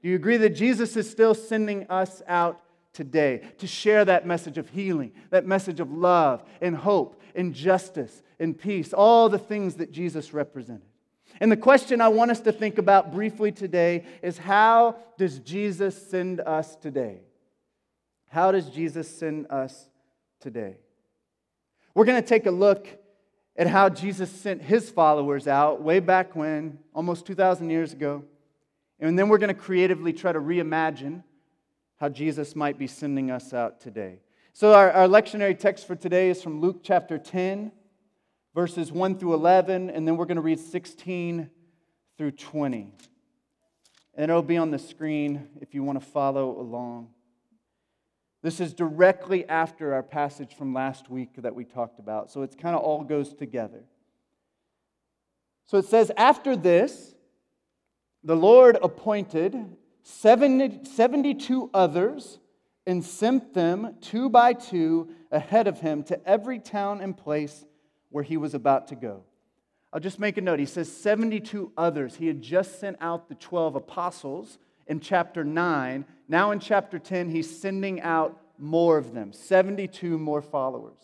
Do 0.05 0.11
you 0.11 0.17
agree 0.17 0.37
that 0.37 0.51
Jesus 0.51 0.95
is 0.97 1.09
still 1.09 1.33
sending 1.33 1.87
us 1.89 2.21
out 2.27 2.61
today 2.93 3.41
to 3.57 3.65
share 3.65 4.05
that 4.05 4.27
message 4.27 4.59
of 4.59 4.69
healing, 4.69 5.11
that 5.31 5.47
message 5.47 5.79
of 5.79 5.91
love 5.91 6.43
and 6.61 6.77
hope 6.77 7.19
and 7.33 7.55
justice 7.55 8.21
and 8.39 8.55
peace, 8.55 8.93
all 8.93 9.29
the 9.29 9.39
things 9.39 9.77
that 9.77 9.91
Jesus 9.91 10.31
represented? 10.31 10.85
And 11.39 11.51
the 11.51 11.57
question 11.57 12.01
I 12.01 12.09
want 12.09 12.29
us 12.29 12.39
to 12.41 12.51
think 12.51 12.77
about 12.77 13.13
briefly 13.13 13.51
today 13.51 14.05
is 14.21 14.37
how 14.37 14.97
does 15.17 15.39
Jesus 15.39 15.99
send 16.07 16.39
us 16.39 16.75
today? 16.75 17.21
How 18.27 18.51
does 18.51 18.69
Jesus 18.69 19.09
send 19.09 19.47
us 19.49 19.89
today? 20.39 20.77
We're 21.95 22.05
going 22.05 22.21
to 22.21 22.29
take 22.29 22.45
a 22.45 22.51
look 22.51 22.87
at 23.57 23.65
how 23.65 23.89
Jesus 23.89 24.29
sent 24.29 24.61
his 24.61 24.87
followers 24.87 25.47
out 25.47 25.81
way 25.81 25.99
back 25.99 26.35
when, 26.35 26.77
almost 26.93 27.25
2,000 27.25 27.71
years 27.71 27.91
ago. 27.91 28.23
And 28.99 29.17
then 29.17 29.29
we're 29.29 29.37
going 29.37 29.53
to 29.53 29.59
creatively 29.59 30.13
try 30.13 30.31
to 30.31 30.39
reimagine 30.39 31.23
how 31.97 32.09
Jesus 32.09 32.55
might 32.55 32.77
be 32.77 32.87
sending 32.87 33.31
us 33.31 33.53
out 33.53 33.79
today. 33.79 34.19
So, 34.53 34.73
our, 34.73 34.91
our 34.91 35.07
lectionary 35.07 35.57
text 35.57 35.85
for 35.85 35.95
today 35.95 36.29
is 36.29 36.41
from 36.41 36.61
Luke 36.61 36.79
chapter 36.81 37.17
10, 37.17 37.71
verses 38.53 38.91
1 38.91 39.19
through 39.19 39.33
11, 39.33 39.89
and 39.89 40.07
then 40.07 40.15
we're 40.15 40.25
going 40.25 40.37
to 40.37 40.41
read 40.41 40.59
16 40.59 41.49
through 42.17 42.31
20. 42.31 42.93
And 44.15 44.31
it'll 44.31 44.41
be 44.41 44.57
on 44.57 44.71
the 44.71 44.79
screen 44.79 45.49
if 45.59 45.73
you 45.73 45.83
want 45.83 45.99
to 45.99 46.05
follow 46.05 46.57
along. 46.57 47.09
This 48.41 48.59
is 48.59 48.73
directly 48.73 49.43
after 49.49 49.93
our 49.93 50.03
passage 50.03 50.53
from 50.55 50.73
last 50.73 51.09
week 51.09 51.31
that 51.37 51.55
we 51.55 51.65
talked 51.65 51.99
about. 51.99 52.31
So 52.31 52.43
it's 52.43 52.55
kind 52.55 52.75
of 52.75 52.81
all 52.83 53.03
goes 53.03 53.33
together. 53.33 53.83
So 55.65 55.79
it 55.79 55.85
says, 55.85 56.11
After 56.15 56.55
this, 56.55 57.14
the 58.25 58.35
Lord 58.35 58.77
appointed 58.81 59.55
70, 60.01 60.85
72 60.85 61.69
others 61.73 62.39
and 62.87 63.03
sent 63.03 63.53
them 63.53 63.95
two 64.01 64.29
by 64.29 64.53
two 64.53 65.09
ahead 65.31 65.67
of 65.67 65.79
him 65.79 66.03
to 66.03 66.27
every 66.27 66.59
town 66.59 67.01
and 67.01 67.15
place 67.15 67.65
where 68.09 68.23
he 68.23 68.37
was 68.37 68.55
about 68.55 68.87
to 68.87 68.95
go. 68.95 69.23
I'll 69.93 69.99
just 69.99 70.19
make 70.19 70.37
a 70.37 70.41
note. 70.41 70.59
He 70.59 70.65
says 70.65 70.91
72 70.91 71.71
others. 71.77 72.15
He 72.15 72.27
had 72.27 72.41
just 72.41 72.79
sent 72.79 72.97
out 72.99 73.29
the 73.29 73.35
12 73.35 73.75
apostles 73.75 74.57
in 74.87 74.99
chapter 74.99 75.43
9. 75.43 76.03
Now 76.27 76.51
in 76.51 76.59
chapter 76.59 76.97
10, 76.97 77.29
he's 77.29 77.59
sending 77.59 78.01
out 78.01 78.41
more 78.57 78.97
of 78.97 79.13
them 79.13 79.33
72 79.33 80.17
more 80.17 80.41
followers. 80.41 80.97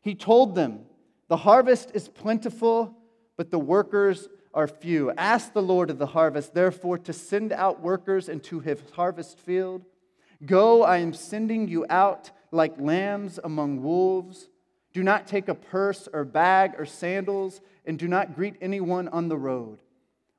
He 0.00 0.14
told 0.14 0.54
them, 0.54 0.86
The 1.28 1.36
harvest 1.36 1.90
is 1.92 2.08
plentiful, 2.08 2.96
but 3.36 3.50
the 3.50 3.58
workers 3.58 4.28
are 4.54 4.66
few. 4.66 5.10
Ask 5.12 5.52
the 5.52 5.62
Lord 5.62 5.90
of 5.90 5.98
the 5.98 6.06
harvest, 6.06 6.54
therefore, 6.54 6.98
to 6.98 7.12
send 7.12 7.52
out 7.52 7.80
workers 7.80 8.28
into 8.28 8.60
his 8.60 8.80
harvest 8.92 9.38
field. 9.38 9.84
Go, 10.44 10.82
I 10.82 10.98
am 10.98 11.12
sending 11.12 11.68
you 11.68 11.84
out 11.90 12.30
like 12.50 12.80
lambs 12.80 13.38
among 13.42 13.82
wolves. 13.82 14.48
Do 14.92 15.02
not 15.02 15.26
take 15.26 15.48
a 15.48 15.54
purse 15.54 16.08
or 16.12 16.24
bag 16.24 16.74
or 16.78 16.86
sandals, 16.86 17.60
and 17.84 17.98
do 17.98 18.08
not 18.08 18.34
greet 18.34 18.56
anyone 18.60 19.08
on 19.08 19.28
the 19.28 19.36
road. 19.36 19.78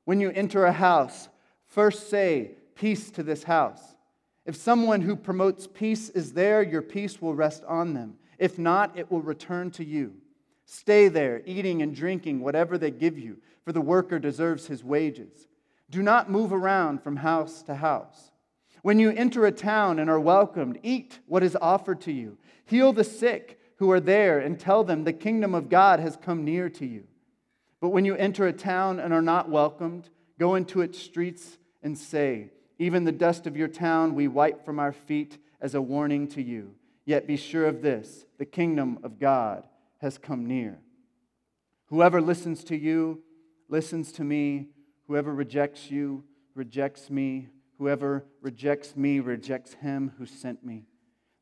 When 0.04 0.20
you 0.20 0.30
enter 0.30 0.64
a 0.64 0.72
house, 0.72 1.28
first 1.66 2.10
say, 2.10 2.52
Peace 2.74 3.10
to 3.10 3.22
this 3.22 3.42
house. 3.42 3.94
If 4.46 4.56
someone 4.56 5.02
who 5.02 5.14
promotes 5.14 5.66
peace 5.66 6.08
is 6.08 6.32
there, 6.32 6.62
your 6.62 6.80
peace 6.80 7.20
will 7.20 7.34
rest 7.34 7.62
on 7.68 7.92
them. 7.92 8.16
If 8.38 8.58
not, 8.58 8.98
it 8.98 9.10
will 9.10 9.20
return 9.20 9.70
to 9.72 9.84
you. 9.84 10.14
Stay 10.72 11.08
there, 11.08 11.42
eating 11.46 11.82
and 11.82 11.92
drinking 11.92 12.38
whatever 12.38 12.78
they 12.78 12.92
give 12.92 13.18
you, 13.18 13.38
for 13.64 13.72
the 13.72 13.80
worker 13.80 14.20
deserves 14.20 14.68
his 14.68 14.84
wages. 14.84 15.48
Do 15.90 16.00
not 16.00 16.30
move 16.30 16.52
around 16.52 17.02
from 17.02 17.16
house 17.16 17.64
to 17.64 17.74
house. 17.74 18.30
When 18.82 19.00
you 19.00 19.10
enter 19.10 19.44
a 19.46 19.50
town 19.50 19.98
and 19.98 20.08
are 20.08 20.20
welcomed, 20.20 20.78
eat 20.84 21.18
what 21.26 21.42
is 21.42 21.56
offered 21.60 22.00
to 22.02 22.12
you. 22.12 22.38
Heal 22.66 22.92
the 22.92 23.02
sick 23.02 23.58
who 23.78 23.90
are 23.90 23.98
there 23.98 24.38
and 24.38 24.60
tell 24.60 24.84
them 24.84 25.02
the 25.02 25.12
kingdom 25.12 25.56
of 25.56 25.70
God 25.70 25.98
has 25.98 26.16
come 26.16 26.44
near 26.44 26.70
to 26.70 26.86
you. 26.86 27.02
But 27.80 27.88
when 27.88 28.04
you 28.04 28.14
enter 28.14 28.46
a 28.46 28.52
town 28.52 29.00
and 29.00 29.12
are 29.12 29.20
not 29.20 29.48
welcomed, 29.48 30.08
go 30.38 30.54
into 30.54 30.82
its 30.82 31.00
streets 31.00 31.58
and 31.82 31.98
say, 31.98 32.52
Even 32.78 33.02
the 33.02 33.10
dust 33.10 33.48
of 33.48 33.56
your 33.56 33.66
town 33.66 34.14
we 34.14 34.28
wipe 34.28 34.64
from 34.64 34.78
our 34.78 34.92
feet 34.92 35.36
as 35.60 35.74
a 35.74 35.82
warning 35.82 36.28
to 36.28 36.40
you. 36.40 36.76
Yet 37.04 37.26
be 37.26 37.36
sure 37.36 37.66
of 37.66 37.82
this 37.82 38.24
the 38.38 38.46
kingdom 38.46 39.00
of 39.02 39.18
God 39.18 39.64
has 40.00 40.18
come 40.18 40.46
near. 40.46 40.80
Whoever 41.86 42.20
listens 42.20 42.64
to 42.64 42.76
you 42.76 43.22
listens 43.68 44.12
to 44.12 44.24
me. 44.24 44.68
Whoever 45.06 45.34
rejects 45.34 45.90
you 45.90 46.24
rejects 46.54 47.10
me. 47.10 47.48
Whoever 47.78 48.24
rejects 48.42 48.96
me 48.96 49.20
rejects 49.20 49.74
him 49.74 50.12
who 50.18 50.26
sent 50.26 50.64
me. 50.64 50.84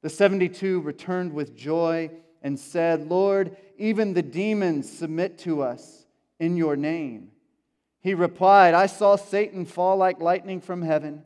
The 0.02 0.10
72 0.10 0.80
returned 0.80 1.32
with 1.32 1.56
joy 1.56 2.10
and 2.42 2.58
said, 2.58 3.08
Lord, 3.08 3.56
even 3.76 4.14
the 4.14 4.22
demons 4.22 4.90
submit 4.90 5.38
to 5.38 5.62
us 5.62 6.06
in 6.38 6.56
your 6.56 6.76
name. 6.76 7.32
He 8.00 8.14
replied, 8.14 8.74
I 8.74 8.86
saw 8.86 9.16
Satan 9.16 9.66
fall 9.66 9.96
like 9.96 10.20
lightning 10.20 10.60
from 10.60 10.82
heaven. 10.82 11.24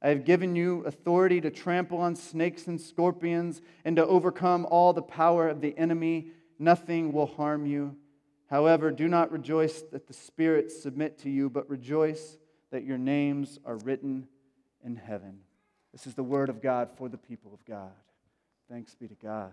I 0.00 0.08
have 0.08 0.24
given 0.24 0.56
you 0.56 0.84
authority 0.84 1.40
to 1.40 1.50
trample 1.50 1.98
on 1.98 2.16
snakes 2.16 2.66
and 2.66 2.80
scorpions 2.80 3.60
and 3.84 3.96
to 3.96 4.06
overcome 4.06 4.66
all 4.70 4.92
the 4.92 5.02
power 5.02 5.48
of 5.48 5.60
the 5.60 5.76
enemy. 5.76 6.28
Nothing 6.62 7.12
will 7.12 7.26
harm 7.26 7.66
you. 7.66 7.96
However, 8.46 8.92
do 8.92 9.08
not 9.08 9.32
rejoice 9.32 9.82
that 9.90 10.06
the 10.06 10.12
spirits 10.12 10.80
submit 10.80 11.18
to 11.20 11.28
you, 11.28 11.50
but 11.50 11.68
rejoice 11.68 12.38
that 12.70 12.84
your 12.84 12.98
names 12.98 13.58
are 13.64 13.78
written 13.78 14.28
in 14.84 14.94
heaven. 14.94 15.40
This 15.90 16.06
is 16.06 16.14
the 16.14 16.22
word 16.22 16.48
of 16.48 16.62
God 16.62 16.90
for 16.96 17.08
the 17.08 17.18
people 17.18 17.52
of 17.52 17.64
God. 17.64 17.90
Thanks 18.70 18.94
be 18.94 19.08
to 19.08 19.16
God. 19.16 19.50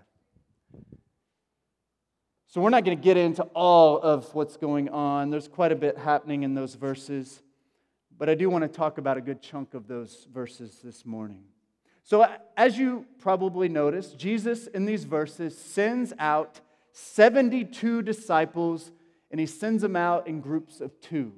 So, 2.46 2.62
we're 2.62 2.70
not 2.70 2.86
going 2.86 2.96
to 2.96 3.04
get 3.04 3.18
into 3.18 3.42
all 3.56 4.00
of 4.00 4.32
what's 4.36 4.58
going 4.58 4.90
on. 4.90 5.32
There's 5.32 5.48
quite 5.48 5.72
a 5.72 5.76
bit 5.76 5.98
happening 5.98 6.44
in 6.44 6.54
those 6.54 6.76
verses, 6.76 7.42
but 8.20 8.30
I 8.30 8.36
do 8.36 8.52
want 8.52 8.62
to 8.62 8.68
talk 8.68 9.00
about 9.00 9.18
a 9.18 9.22
good 9.22 9.42
chunk 9.42 9.74
of 9.74 9.88
those 9.88 10.28
verses 10.32 10.80
this 10.84 11.08
morning. 11.08 11.42
So, 12.04 12.28
as 12.56 12.78
you 12.78 13.08
probably 13.18 13.68
noticed, 13.68 14.20
Jesus 14.20 14.68
in 14.68 14.86
these 14.86 15.06
verses 15.06 15.58
sends 15.58 16.14
out 16.20 16.62
72 17.00 18.02
disciples, 18.02 18.92
and 19.32 19.40
he 19.40 19.46
sends 19.46 19.82
them 19.82 19.96
out 19.96 20.28
in 20.28 20.42
groups 20.42 20.82
of 20.82 21.00
two. 21.02 21.34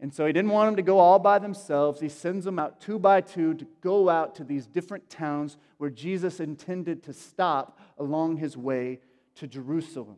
And 0.00 0.14
so 0.14 0.26
he 0.26 0.32
didn't 0.32 0.50
want 0.50 0.68
them 0.68 0.76
to 0.76 0.82
go 0.82 0.98
all 0.98 1.18
by 1.18 1.38
themselves. 1.38 2.00
He 2.00 2.08
sends 2.08 2.44
them 2.44 2.58
out 2.58 2.80
two 2.80 2.98
by 2.98 3.20
two 3.20 3.54
to 3.54 3.66
go 3.82 4.08
out 4.08 4.34
to 4.36 4.44
these 4.44 4.66
different 4.66 5.10
towns 5.10 5.58
where 5.76 5.90
Jesus 5.90 6.40
intended 6.40 7.02
to 7.04 7.12
stop 7.12 7.78
along 7.98 8.38
his 8.38 8.56
way 8.56 9.00
to 9.36 9.46
Jerusalem. 9.46 10.16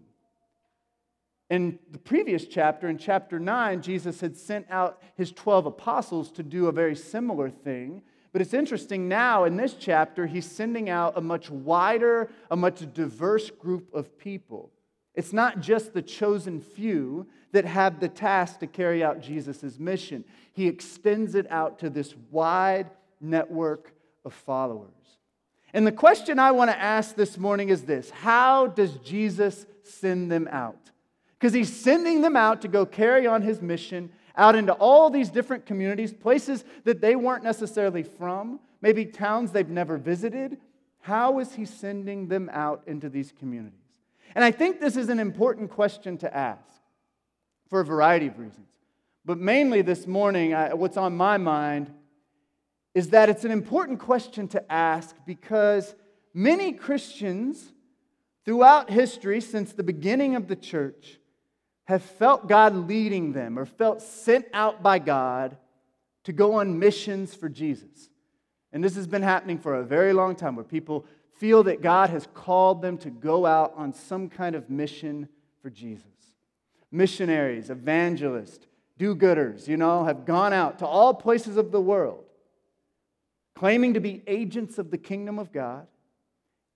In 1.51 1.78
the 1.90 1.99
previous 1.99 2.47
chapter, 2.47 2.88
in 2.88 2.97
chapter 2.97 3.38
9, 3.38 3.82
Jesus 3.82 4.20
had 4.20 4.36
sent 4.36 4.66
out 4.70 5.03
his 5.16 5.32
12 5.32 5.66
apostles 5.66 6.30
to 6.32 6.43
do 6.43 6.66
a 6.66 6.72
very 6.72 6.97
similar 6.97 7.51
thing. 7.51 8.03
But 8.33 8.41
it's 8.41 8.55
interesting 8.55 9.09
now 9.09 9.45
in 9.45 9.57
this 9.57 9.74
chapter, 9.74 10.26
he's 10.26 10.51
sending 10.51 10.89
out 10.89 11.18
a 11.18 11.20
much 11.20 11.51
wider, 11.51 12.30
a 12.51 12.57
much 12.57 12.93
diverse 12.95 13.51
group 13.51 13.93
of 13.95 14.18
people. 14.18 14.70
It's 15.14 15.35
not 15.35 15.61
just 15.61 15.93
the 15.93 16.01
chosen 16.01 16.61
few 16.61 17.26
that 17.53 17.66
have 17.66 18.01
the 18.01 18.09
task 18.09 18.61
to 18.61 18.66
carry 18.66 19.05
out 19.05 19.20
Jesus' 19.20 19.78
mission, 19.78 20.24
he 20.55 20.66
extends 20.66 21.35
it 21.35 21.51
out 21.51 21.78
to 21.80 21.91
this 21.91 22.14
wide 22.30 22.91
network 23.20 23.93
of 24.24 24.33
followers. 24.33 24.89
And 25.74 25.87
the 25.87 25.93
question 25.93 26.39
I 26.39 26.53
want 26.53 26.70
to 26.70 26.78
ask 26.78 27.14
this 27.14 27.37
morning 27.39 27.68
is 27.68 27.83
this 27.83 28.11
How 28.11 28.66
does 28.66 28.97
Jesus 28.99 29.66
send 29.83 30.33
them 30.33 30.49
out? 30.51 30.91
Because 31.39 31.53
he's 31.53 31.74
sending 31.74 32.22
them 32.22 32.37
out 32.37 32.62
to 32.62 32.68
go 32.68 32.87
carry 32.87 33.26
on 33.26 33.43
his 33.43 33.61
mission 33.61 34.11
out 34.37 34.55
into 34.55 34.72
all 34.72 35.11
these 35.11 35.30
different 35.30 35.66
communities, 35.66 36.12
places 36.12 36.64
that 36.85 37.01
they 37.01 37.16
weren't 37.16 37.45
necessarily 37.45 38.03
from, 38.03 38.61
maybe 38.80 39.05
towns 39.05 39.53
they've 39.53 39.68
never 39.68 39.99
visited. 39.99 40.59
How 41.01 41.39
is 41.39 41.55
he 41.55 41.64
sending 41.64 42.28
them 42.28 42.51
out 42.53 42.83
into 42.87 43.09
these 43.09 43.33
communities? 43.39 43.78
And 44.35 44.45
I 44.45 44.51
think 44.51 44.80
this 44.80 44.97
is 44.97 45.09
an 45.09 45.18
important 45.18 45.70
question 45.70 46.16
to 46.18 46.35
ask 46.35 46.61
for 47.68 47.80
a 47.80 47.85
variety 47.85 48.28
of 48.28 48.39
reasons. 48.39 48.68
But 49.24 49.39
mainly 49.39 49.83
this 49.83 50.07
morning, 50.07 50.55
I, 50.55 50.74
what's 50.74 50.97
on 50.97 51.16
my 51.16 51.37
mind 51.37 51.93
is 52.95 53.11
that 53.11 53.28
it's 53.28 53.45
an 53.45 53.51
important 53.51 53.99
question 53.99 54.49
to 54.49 54.72
ask 54.72 55.16
because 55.26 55.95
many 56.35 56.72
Christians 56.72 57.72
throughout 58.45 58.91
history, 58.91 59.41
since 59.41 59.72
the 59.72 59.83
beginning 59.83 60.35
of 60.35 60.49
the 60.49 60.57
church, 60.57 61.18
have 61.85 62.03
felt 62.03 62.49
God 62.49 62.74
leading 62.74 63.33
them 63.33 63.59
or 63.59 63.66
felt 63.66 64.03
sent 64.03 64.47
out 64.53 64.83
by 64.83 64.99
God 64.99 65.57
to 66.24 66.33
go 66.33 66.55
on 66.55 66.78
missions 66.78 67.35
for 67.35 67.49
Jesus. 67.49 68.09
And 68.72 68.83
this 68.83 68.95
has 68.95 69.07
been 69.07 69.22
happening 69.22 69.59
for 69.59 69.74
a 69.74 69.85
very 69.85 70.12
long 70.12 70.37
time 70.37 70.57
where 70.57 70.64
people 70.64 71.05
feel 71.39 71.64
that 71.64 71.83
God 71.83 72.11
has 72.11 72.28
called 72.35 72.83
them 72.83 72.97
to 72.99 73.11
go 73.11 73.45
out 73.45 73.74
on 73.76 73.93
some 73.93 74.28
kind 74.28 74.55
of 74.55 74.70
mission 74.70 75.28
for 75.61 75.70
Jesus. 75.70 76.07
Missionaries, 76.91 77.70
evangelists, 77.70 78.66
do 78.99 79.16
gooders, 79.16 79.66
you 79.66 79.76
know, 79.76 80.05
have 80.05 80.24
gone 80.24 80.53
out 80.53 80.78
to 80.78 80.87
all 80.87 81.12
places 81.12 81.57
of 81.57 81.72
the 81.72 81.80
world 81.80 82.24
claiming 83.55 83.95
to 83.95 84.01
be 84.01 84.22
agents 84.26 84.78
of 84.78 84.91
the 84.91 84.99
kingdom 84.99 85.39
of 85.39 85.53
God 85.53 85.87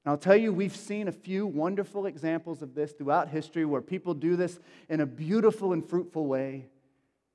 and 0.06 0.12
I'll 0.12 0.18
tell 0.18 0.36
you, 0.36 0.52
we've 0.52 0.76
seen 0.76 1.08
a 1.08 1.12
few 1.12 1.48
wonderful 1.48 2.06
examples 2.06 2.62
of 2.62 2.76
this 2.76 2.92
throughout 2.92 3.28
history 3.28 3.64
where 3.64 3.80
people 3.80 4.14
do 4.14 4.36
this 4.36 4.60
in 4.88 5.00
a 5.00 5.06
beautiful 5.06 5.72
and 5.72 5.84
fruitful 5.84 6.26
way. 6.26 6.66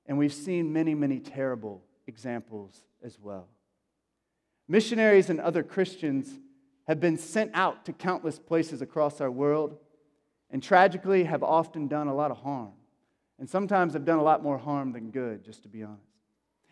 And 0.05 0.17
we've 0.17 0.33
seen 0.33 0.71
many, 0.71 0.95
many 0.95 1.19
terrible 1.19 1.83
examples 2.07 2.85
as 3.03 3.19
well. 3.19 3.49
Missionaries 4.69 5.29
and 5.29 5.41
other 5.41 5.63
Christians 5.63 6.39
have 6.87 7.01
been 7.01 7.17
sent 7.17 7.51
out 7.53 7.83
to 7.87 7.91
countless 7.91 8.39
places 8.39 8.81
across 8.81 9.19
our 9.19 9.29
world 9.29 9.75
and 10.49 10.63
tragically 10.63 11.25
have 11.25 11.43
often 11.43 11.89
done 11.89 12.07
a 12.07 12.15
lot 12.15 12.31
of 12.31 12.37
harm. 12.37 12.71
And 13.37 13.49
sometimes 13.49 13.91
have 13.95 14.05
done 14.05 14.19
a 14.19 14.23
lot 14.23 14.43
more 14.43 14.57
harm 14.57 14.93
than 14.93 15.11
good, 15.11 15.43
just 15.43 15.63
to 15.63 15.67
be 15.67 15.83
honest. 15.83 16.05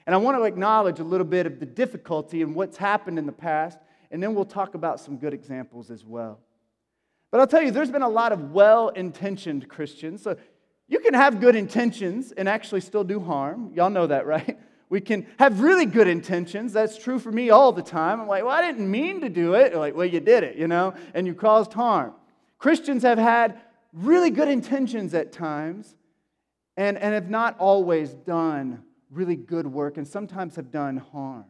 And 0.06 0.16
I 0.16 0.18
want 0.18 0.38
to 0.38 0.44
acknowledge 0.44 1.02
a 1.02 1.04
little 1.04 1.28
bit 1.28 1.46
of 1.46 1.60
the 1.60 1.66
difficulty 1.66 2.42
in 2.42 2.54
what's 2.54 2.78
happened 2.78 3.20
in 3.20 3.26
the 3.26 3.34
past 3.34 3.80
and 4.12 4.22
then 4.22 4.34
we'll 4.36 4.46
talk 4.46 4.76
about 4.76 5.00
some 5.00 5.18
good 5.18 5.34
examples 5.34 5.92
as 5.92 6.06
well. 6.06 6.40
But 7.32 7.42
I'll 7.42 7.48
tell 7.48 7.62
you, 7.62 7.72
there's 7.72 7.92
been 7.92 8.02
a 8.02 8.10
lot 8.10 8.32
of 8.32 8.52
well 8.52 8.90
intentioned 8.90 9.68
Christians. 9.68 10.24
So 10.24 10.36
you 10.88 11.00
can 11.00 11.14
have 11.14 11.40
good 11.40 11.56
intentions 11.56 12.32
and 12.32 12.50
actually 12.50 12.82
still 12.82 13.04
do 13.04 13.20
harm. 13.20 13.72
Y'all 13.74 13.90
know 13.90 14.08
that, 14.08 14.26
right? 14.28 14.60
We 14.90 15.02
can 15.02 15.28
have 15.38 15.62
really 15.62 15.86
good 15.86 16.08
intentions. 16.08 16.74
That's 16.74 16.98
true 16.98 17.20
for 17.20 17.32
me 17.32 17.52
all 17.52 17.72
the 17.72 17.84
time. 17.84 18.20
I'm 18.20 18.28
like, 18.28 18.44
well, 18.44 18.56
I 18.56 18.64
didn't 18.64 18.90
mean 18.90 19.22
to 19.22 19.30
do 19.30 19.54
it. 19.54 19.76
like, 19.76 19.96
well, 19.96 20.06
you 20.06 20.20
did 20.20 20.44
it, 20.44 20.56
you 20.56 20.68
know, 20.68 20.96
and 21.14 21.28
you 21.28 21.36
caused 21.36 21.74
harm. 21.74 22.14
Christians 22.58 23.04
have 23.04 23.20
had 23.20 23.62
really 23.94 24.32
good 24.32 24.48
intentions 24.48 25.14
at 25.14 25.32
times 25.32 25.96
and, 26.76 26.98
and 26.98 27.14
have 27.14 27.30
not 27.30 27.56
always 27.60 28.14
done 28.14 28.84
really 29.12 29.36
good 29.36 29.68
work 29.68 29.98
and 29.98 30.08
sometimes 30.08 30.56
have 30.56 30.72
done 30.72 30.98
harm. 30.98 31.46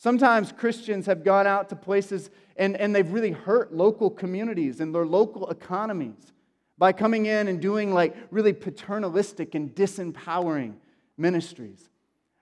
Sometimes 0.00 0.50
Christians 0.50 1.04
have 1.04 1.22
gone 1.22 1.46
out 1.46 1.68
to 1.68 1.76
places 1.76 2.30
and, 2.56 2.74
and 2.74 2.96
they've 2.96 3.12
really 3.12 3.32
hurt 3.32 3.74
local 3.74 4.08
communities 4.08 4.80
and 4.80 4.94
their 4.94 5.04
local 5.04 5.50
economies 5.50 6.32
by 6.78 6.90
coming 6.90 7.26
in 7.26 7.48
and 7.48 7.60
doing 7.60 7.92
like 7.92 8.16
really 8.30 8.54
paternalistic 8.54 9.54
and 9.54 9.74
disempowering 9.74 10.76
ministries. 11.18 11.90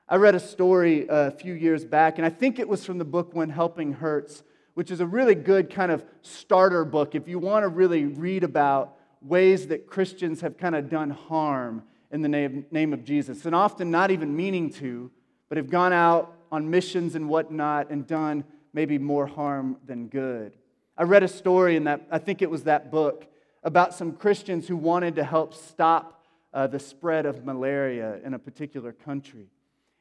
I 0.09 0.17
read 0.19 0.37
a 0.37 0.41
story 0.41 1.11
uh, 1.11 1.27
a 1.27 1.31
few 1.33 1.53
years 1.53 1.85
back, 1.85 2.19
and 2.19 2.25
I 2.25 2.31
think 2.31 2.61
it 2.61 2.69
was 2.69 2.85
from 2.85 2.99
the 2.99 3.05
book 3.05 3.35
When 3.35 3.51
Helping 3.51 3.93
Hurts, 3.93 4.45
which 4.75 4.93
is 4.93 5.01
a 5.01 5.07
really 5.07 5.35
good 5.35 5.69
kind 5.69 5.91
of 5.91 6.05
starter 6.23 6.85
book 6.85 7.17
if 7.17 7.27
you 7.27 7.41
want 7.41 7.65
to 7.65 7.69
really 7.69 8.05
read 8.05 8.45
about 8.45 8.99
ways 9.21 9.67
that 9.67 9.89
Christians 9.89 10.43
have 10.43 10.57
kind 10.57 10.77
of 10.77 10.89
done 10.89 11.11
harm 11.11 11.83
in 12.13 12.23
the 12.23 12.29
name, 12.29 12.67
name 12.71 12.93
of 12.93 13.03
Jesus, 13.03 13.47
and 13.47 13.55
often 13.55 13.91
not 13.91 14.13
even 14.13 14.37
meaning 14.37 14.71
to, 14.75 15.11
but 15.49 15.59
have 15.59 15.69
gone 15.69 15.93
out 15.93 16.38
on 16.51 16.70
missions 16.70 17.14
and 17.14 17.28
whatnot 17.28 17.90
and 17.90 18.07
done 18.07 18.44
maybe 18.72 18.99
more 18.99 19.26
harm 19.26 19.76
than 19.86 20.09
good. 20.09 20.57
I 20.96 21.05
read 21.05 21.22
a 21.22 21.28
story 21.28 21.76
in 21.76 21.84
that, 21.84 22.07
I 22.11 22.18
think 22.18 22.42
it 22.42 22.51
was 22.51 22.64
that 22.64 22.90
book, 22.90 23.26
about 23.62 23.94
some 23.94 24.12
Christians 24.12 24.68
who 24.68 24.76
wanted 24.76 25.16
to 25.16 25.24
help 25.24 25.55
stop 25.55 26.24
uh, 26.53 26.66
the 26.66 26.78
spread 26.78 27.26
of 27.26 27.44
malaria 27.44 28.18
in 28.24 28.34
a 28.34 28.38
particular 28.38 28.92
country. 28.92 29.46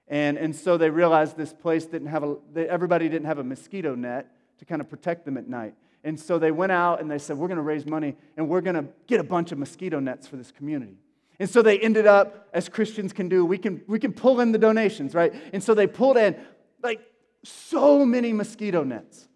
And, 0.08 0.38
and 0.38 0.56
so 0.56 0.78
they 0.78 0.90
realized 0.90 1.38
this 1.38 1.54
place 1.54 1.86
didn't 1.86 2.08
have 2.08 2.24
a, 2.24 2.38
they, 2.54 2.68
everybody 2.68 3.10
didn't 3.10 3.26
have 3.26 3.40
a 3.40 3.44
mosquito 3.44 3.96
net 3.96 4.32
to 4.60 4.66
kind 4.66 4.82
of 4.82 4.90
protect 4.90 5.26
them 5.26 5.38
at 5.38 5.48
night. 5.48 5.76
And 6.04 6.20
so 6.20 6.40
they 6.40 6.52
went 6.52 6.72
out 6.72 7.02
and 7.02 7.12
they 7.12 7.18
said, 7.18 7.38
We're 7.38 7.48
going 7.48 7.58
to 7.58 7.64
raise 7.64 7.86
money 7.86 8.16
and 8.38 8.48
we're 8.48 8.62
going 8.62 8.76
to 8.76 8.86
get 9.08 9.20
a 9.20 9.24
bunch 9.24 9.52
of 9.52 9.58
mosquito 9.58 10.00
nets 10.00 10.28
for 10.28 10.38
this 10.38 10.52
community. 10.52 10.98
And 11.40 11.50
so 11.50 11.62
they 11.62 11.78
ended 11.80 12.08
up, 12.08 12.50
as 12.54 12.68
Christians 12.68 13.14
can 13.14 13.30
do, 13.30 13.46
we 13.46 13.58
can, 13.58 13.82
we 13.88 14.00
can 14.00 14.14
pull 14.14 14.42
in 14.42 14.52
the 14.52 14.58
donations, 14.58 15.14
right? 15.14 15.34
And 15.54 15.64
so 15.64 15.74
they 15.74 15.88
pulled 15.88 16.18
in 16.18 16.36
like 16.82 17.02
so 17.44 18.06
many 18.06 18.34
mosquito 18.34 18.84
nets, 18.84 19.28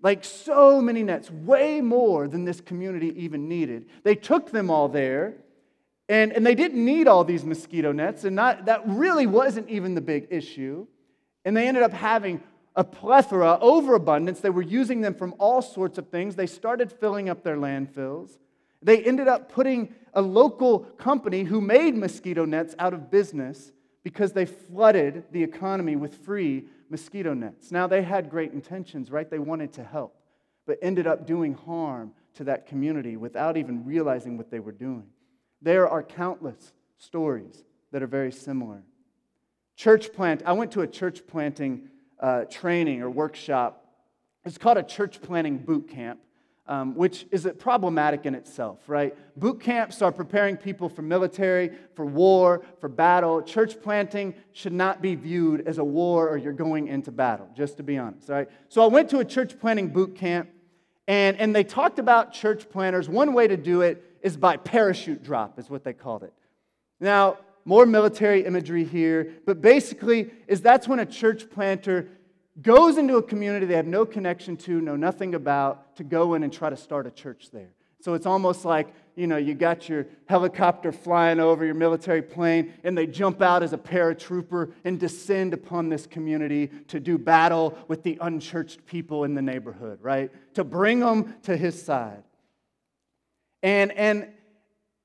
like 0.00 0.24
so 0.24 0.80
many 0.80 1.02
nets, 1.02 1.30
way 1.30 1.80
more 1.80 2.28
than 2.28 2.44
this 2.44 2.60
community 2.60 3.12
even 3.24 3.48
needed. 3.48 3.86
They 4.04 4.14
took 4.14 4.50
them 4.52 4.70
all 4.70 4.88
there, 4.88 5.34
and, 6.08 6.32
and 6.32 6.46
they 6.46 6.54
didn't 6.54 6.84
need 6.84 7.08
all 7.08 7.24
these 7.24 7.44
mosquito 7.44 7.90
nets, 7.90 8.24
and 8.24 8.36
not, 8.36 8.66
that 8.66 8.82
really 8.86 9.26
wasn't 9.26 9.68
even 9.68 9.94
the 9.94 10.00
big 10.00 10.28
issue. 10.30 10.86
And 11.44 11.56
they 11.56 11.66
ended 11.66 11.82
up 11.82 11.92
having 11.92 12.40
a 12.76 12.84
plethora, 12.84 13.58
overabundance. 13.60 14.40
They 14.40 14.50
were 14.50 14.62
using 14.62 15.00
them 15.00 15.14
from 15.14 15.34
all 15.38 15.60
sorts 15.60 15.98
of 15.98 16.08
things. 16.08 16.36
They 16.36 16.46
started 16.46 16.90
filling 16.90 17.28
up 17.28 17.42
their 17.42 17.56
landfills. 17.56 18.38
They 18.82 19.02
ended 19.02 19.28
up 19.28 19.50
putting 19.50 19.94
a 20.14 20.22
local 20.22 20.80
company 20.80 21.44
who 21.44 21.60
made 21.60 21.94
mosquito 21.94 22.44
nets 22.44 22.74
out 22.78 22.92
of 22.92 23.10
business 23.10 23.72
because 24.02 24.32
they 24.32 24.46
flooded 24.46 25.24
the 25.30 25.42
economy 25.42 25.96
with 25.96 26.14
free 26.24 26.66
mosquito 26.90 27.34
nets. 27.34 27.70
Now, 27.70 27.86
they 27.86 28.02
had 28.02 28.28
great 28.28 28.52
intentions, 28.52 29.10
right? 29.10 29.30
They 29.30 29.38
wanted 29.38 29.72
to 29.74 29.84
help, 29.84 30.16
but 30.66 30.78
ended 30.82 31.06
up 31.06 31.26
doing 31.26 31.54
harm 31.54 32.12
to 32.34 32.44
that 32.44 32.66
community 32.66 33.16
without 33.16 33.56
even 33.56 33.84
realizing 33.84 34.36
what 34.36 34.50
they 34.50 34.60
were 34.60 34.72
doing. 34.72 35.04
There 35.60 35.88
are 35.88 36.02
countless 36.02 36.72
stories 36.98 37.64
that 37.92 38.02
are 38.02 38.08
very 38.08 38.32
similar. 38.32 38.82
Church 39.76 40.12
plant, 40.12 40.42
I 40.44 40.52
went 40.52 40.72
to 40.72 40.80
a 40.82 40.86
church 40.86 41.26
planting 41.26 41.88
uh, 42.20 42.44
training 42.44 43.02
or 43.02 43.10
workshop. 43.10 43.84
It's 44.44 44.58
called 44.58 44.78
a 44.78 44.82
church 44.82 45.22
planting 45.22 45.58
boot 45.58 45.88
camp 45.88 46.20
um, 46.66 46.94
which 46.94 47.26
is 47.30 47.48
problematic 47.58 48.24
in 48.24 48.34
itself, 48.34 48.78
right? 48.86 49.16
Boot 49.38 49.60
camps 49.60 50.00
are 50.00 50.12
preparing 50.12 50.56
people 50.56 50.88
for 50.88 51.02
military, 51.02 51.72
for 51.94 52.06
war, 52.06 52.62
for 52.80 52.88
battle. 52.88 53.42
Church 53.42 53.80
planting 53.82 54.34
should 54.52 54.72
not 54.72 55.02
be 55.02 55.14
viewed 55.14 55.66
as 55.66 55.78
a 55.78 55.84
war 55.84 56.28
or 56.28 56.36
you're 56.36 56.52
going 56.52 56.86
into 56.88 57.10
battle, 57.10 57.48
just 57.56 57.76
to 57.78 57.82
be 57.82 57.98
honest, 57.98 58.28
right? 58.28 58.48
So 58.68 58.82
I 58.82 58.86
went 58.86 59.10
to 59.10 59.18
a 59.18 59.24
church 59.24 59.58
planting 59.58 59.88
boot 59.88 60.14
camp, 60.14 60.50
and, 61.08 61.36
and 61.38 61.54
they 61.54 61.64
talked 61.64 61.98
about 61.98 62.32
church 62.32 62.70
planters. 62.70 63.08
One 63.08 63.32
way 63.32 63.48
to 63.48 63.56
do 63.56 63.80
it 63.80 64.04
is 64.22 64.36
by 64.36 64.56
parachute 64.56 65.24
drop, 65.24 65.58
is 65.58 65.68
what 65.68 65.82
they 65.82 65.92
called 65.92 66.22
it. 66.22 66.32
Now, 67.00 67.38
more 67.64 67.86
military 67.86 68.44
imagery 68.44 68.84
here, 68.84 69.32
but 69.46 69.60
basically, 69.60 70.30
is 70.46 70.60
that's 70.60 70.86
when 70.86 71.00
a 71.00 71.06
church 71.06 71.50
planter 71.50 72.08
goes 72.60 72.98
into 72.98 73.16
a 73.16 73.22
community 73.22 73.64
they 73.66 73.76
have 73.76 73.86
no 73.86 74.04
connection 74.04 74.56
to, 74.58 74.80
know 74.80 74.96
nothing 74.96 75.34
about, 75.34 75.96
to 75.96 76.04
go 76.04 76.34
in 76.34 76.42
and 76.42 76.52
try 76.52 76.68
to 76.68 76.76
start 76.76 77.06
a 77.06 77.10
church 77.10 77.50
there. 77.50 77.70
So 78.02 78.14
it's 78.14 78.26
almost 78.26 78.64
like, 78.64 78.92
you 79.14 79.28
know, 79.28 79.36
you 79.36 79.54
got 79.54 79.88
your 79.88 80.06
helicopter 80.26 80.90
flying 80.90 81.38
over 81.38 81.64
your 81.64 81.74
military 81.74 82.20
plane, 82.20 82.74
and 82.82 82.98
they 82.98 83.06
jump 83.06 83.40
out 83.40 83.62
as 83.62 83.72
a 83.72 83.78
paratrooper 83.78 84.72
and 84.84 84.98
descend 84.98 85.54
upon 85.54 85.88
this 85.88 86.06
community 86.06 86.68
to 86.88 86.98
do 86.98 87.16
battle 87.16 87.78
with 87.86 88.02
the 88.02 88.18
unchurched 88.20 88.84
people 88.86 89.22
in 89.22 89.34
the 89.34 89.42
neighborhood, 89.42 90.00
right? 90.02 90.32
To 90.54 90.64
bring 90.64 90.98
them 90.98 91.36
to 91.44 91.56
his 91.56 91.80
side. 91.80 92.24
And, 93.62 93.92
and, 93.92 94.28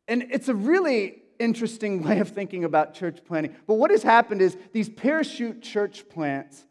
and 0.07 0.23
it's 0.31 0.49
a 0.49 0.55
really 0.55 1.21
interesting 1.37 2.01
way 2.07 2.19
of 2.19 2.29
thinking 2.29 2.63
about 2.63 2.95
church 2.95 3.19
planting. 3.25 3.55
But 3.67 3.75
what 3.75 3.91
has 3.91 4.01
happened 4.01 4.41
is 4.41 4.57
these 4.73 4.89
parachute 4.89 5.61
church 5.61 6.09
plants 6.09 6.65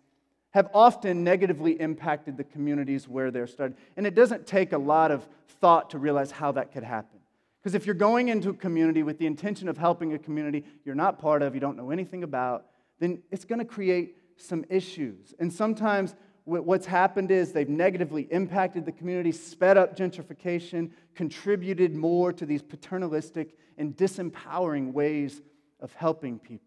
have 0.56 0.70
often 0.72 1.22
negatively 1.22 1.72
impacted 1.72 2.38
the 2.38 2.42
communities 2.42 3.06
where 3.06 3.30
they're 3.30 3.46
started. 3.46 3.76
And 3.98 4.06
it 4.06 4.14
doesn't 4.14 4.46
take 4.46 4.72
a 4.72 4.78
lot 4.78 5.10
of 5.10 5.28
thought 5.60 5.90
to 5.90 5.98
realize 5.98 6.30
how 6.30 6.50
that 6.52 6.72
could 6.72 6.82
happen. 6.82 7.18
Because 7.60 7.74
if 7.74 7.84
you're 7.84 7.94
going 7.94 8.28
into 8.28 8.48
a 8.48 8.54
community 8.54 9.02
with 9.02 9.18
the 9.18 9.26
intention 9.26 9.68
of 9.68 9.76
helping 9.76 10.14
a 10.14 10.18
community 10.18 10.64
you're 10.82 10.94
not 10.94 11.18
part 11.18 11.42
of, 11.42 11.52
you 11.54 11.60
don't 11.60 11.76
know 11.76 11.90
anything 11.90 12.22
about, 12.22 12.64
then 13.00 13.22
it's 13.30 13.44
going 13.44 13.58
to 13.58 13.66
create 13.66 14.16
some 14.38 14.64
issues. 14.70 15.34
And 15.38 15.52
sometimes 15.52 16.14
what's 16.46 16.86
happened 16.86 17.30
is 17.30 17.52
they've 17.52 17.68
negatively 17.68 18.22
impacted 18.30 18.86
the 18.86 18.92
community, 18.92 19.32
sped 19.32 19.76
up 19.76 19.94
gentrification, 19.94 20.90
contributed 21.14 21.94
more 21.94 22.32
to 22.32 22.46
these 22.46 22.62
paternalistic 22.62 23.58
and 23.76 23.94
disempowering 23.94 24.94
ways 24.94 25.42
of 25.80 25.92
helping 25.92 26.38
people. 26.38 26.65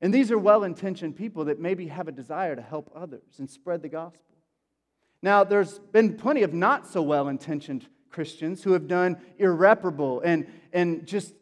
And 0.00 0.14
these 0.14 0.30
are 0.30 0.38
well 0.38 0.64
intentioned 0.64 1.16
people 1.16 1.44
that 1.46 1.60
maybe 1.60 1.88
have 1.88 2.08
a 2.08 2.12
desire 2.12 2.56
to 2.56 2.62
help 2.62 2.90
others 2.94 3.38
and 3.38 3.48
spread 3.48 3.82
the 3.82 3.88
gospel. 3.88 4.36
Now, 5.22 5.44
there's 5.44 5.78
been 5.78 6.16
plenty 6.16 6.42
of 6.42 6.54
not 6.54 6.86
so 6.86 7.02
well 7.02 7.28
intentioned 7.28 7.86
Christians 8.10 8.62
who 8.62 8.72
have 8.72 8.88
done 8.88 9.18
irreparable 9.38 10.20
and, 10.20 10.46
and 10.72 11.06
just 11.06 11.34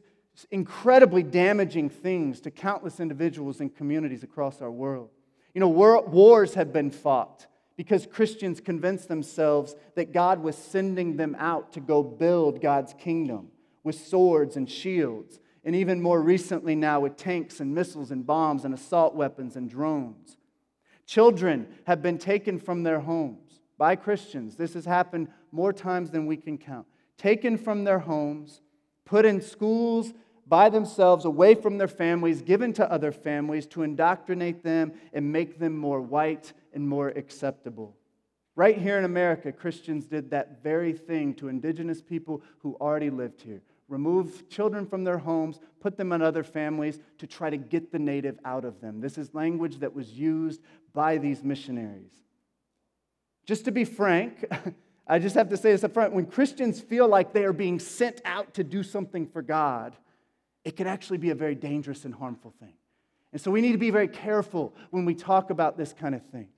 incredibly 0.50 1.22
damaging 1.22 1.88
things 1.88 2.40
to 2.42 2.50
countless 2.50 3.00
individuals 3.00 3.60
and 3.60 3.74
communities 3.74 4.22
across 4.22 4.60
our 4.60 4.70
world. 4.70 5.10
You 5.54 5.60
know, 5.60 5.68
war, 5.68 6.04
wars 6.04 6.54
have 6.54 6.72
been 6.72 6.90
fought 6.90 7.46
because 7.76 8.06
Christians 8.06 8.60
convinced 8.60 9.08
themselves 9.08 9.76
that 9.94 10.12
God 10.12 10.42
was 10.42 10.56
sending 10.56 11.16
them 11.16 11.36
out 11.38 11.72
to 11.74 11.80
go 11.80 12.02
build 12.02 12.60
God's 12.60 12.92
kingdom 12.94 13.48
with 13.84 13.94
swords 13.94 14.56
and 14.56 14.68
shields 14.68 15.38
and 15.68 15.76
even 15.76 16.00
more 16.00 16.22
recently 16.22 16.74
now 16.74 16.98
with 16.98 17.18
tanks 17.18 17.60
and 17.60 17.74
missiles 17.74 18.10
and 18.10 18.24
bombs 18.26 18.64
and 18.64 18.72
assault 18.72 19.14
weapons 19.14 19.54
and 19.54 19.68
drones. 19.68 20.38
Children 21.04 21.68
have 21.86 22.00
been 22.00 22.16
taken 22.16 22.58
from 22.58 22.84
their 22.84 23.00
homes 23.00 23.60
by 23.76 23.94
Christians. 23.94 24.56
This 24.56 24.72
has 24.72 24.86
happened 24.86 25.28
more 25.52 25.74
times 25.74 26.10
than 26.10 26.24
we 26.24 26.38
can 26.38 26.56
count. 26.56 26.86
Taken 27.18 27.58
from 27.58 27.84
their 27.84 27.98
homes, 27.98 28.62
put 29.04 29.26
in 29.26 29.42
schools 29.42 30.14
by 30.46 30.70
themselves, 30.70 31.26
away 31.26 31.54
from 31.54 31.76
their 31.76 31.86
families, 31.86 32.40
given 32.40 32.72
to 32.72 32.90
other 32.90 33.12
families 33.12 33.66
to 33.66 33.82
indoctrinate 33.82 34.64
them 34.64 34.94
and 35.12 35.30
make 35.30 35.58
them 35.58 35.76
more 35.76 36.00
white 36.00 36.54
and 36.72 36.88
more 36.88 37.08
acceptable. 37.10 37.94
Right 38.56 38.78
here 38.78 38.96
in 38.96 39.04
America, 39.04 39.52
Christians 39.52 40.06
did 40.06 40.30
that 40.30 40.62
very 40.62 40.94
thing 40.94 41.34
to 41.34 41.48
indigenous 41.48 42.00
people 42.00 42.40
who 42.60 42.74
already 42.80 43.10
lived 43.10 43.42
here 43.42 43.60
remove 43.88 44.48
children 44.48 44.86
from 44.86 45.04
their 45.04 45.18
homes, 45.18 45.60
put 45.80 45.96
them 45.96 46.12
in 46.12 46.22
other 46.22 46.44
families 46.44 46.98
to 47.18 47.26
try 47.26 47.50
to 47.50 47.56
get 47.56 47.90
the 47.90 47.98
native 47.98 48.38
out 48.44 48.64
of 48.64 48.80
them. 48.80 49.00
This 49.00 49.18
is 49.18 49.34
language 49.34 49.78
that 49.78 49.94
was 49.94 50.12
used 50.12 50.60
by 50.92 51.18
these 51.18 51.42
missionaries. 51.42 52.12
Just 53.46 53.64
to 53.64 53.72
be 53.72 53.84
frank, 53.84 54.44
I 55.08 55.18
just 55.18 55.34
have 55.36 55.48
to 55.48 55.56
say 55.56 55.72
this 55.72 55.84
up 55.84 55.94
front 55.94 56.12
when 56.12 56.26
Christians 56.26 56.80
feel 56.80 57.08
like 57.08 57.32
they 57.32 57.44
are 57.44 57.52
being 57.54 57.78
sent 57.78 58.20
out 58.24 58.54
to 58.54 58.64
do 58.64 58.82
something 58.82 59.26
for 59.26 59.40
God, 59.40 59.96
it 60.64 60.76
can 60.76 60.86
actually 60.86 61.18
be 61.18 61.30
a 61.30 61.34
very 61.34 61.54
dangerous 61.54 62.04
and 62.04 62.14
harmful 62.14 62.52
thing. 62.60 62.74
And 63.32 63.40
so 63.40 63.50
we 63.50 63.60
need 63.62 63.72
to 63.72 63.78
be 63.78 63.90
very 63.90 64.08
careful 64.08 64.74
when 64.90 65.06
we 65.06 65.14
talk 65.14 65.50
about 65.50 65.78
this 65.78 65.94
kind 65.94 66.14
of 66.14 66.22
thing. 66.26 66.48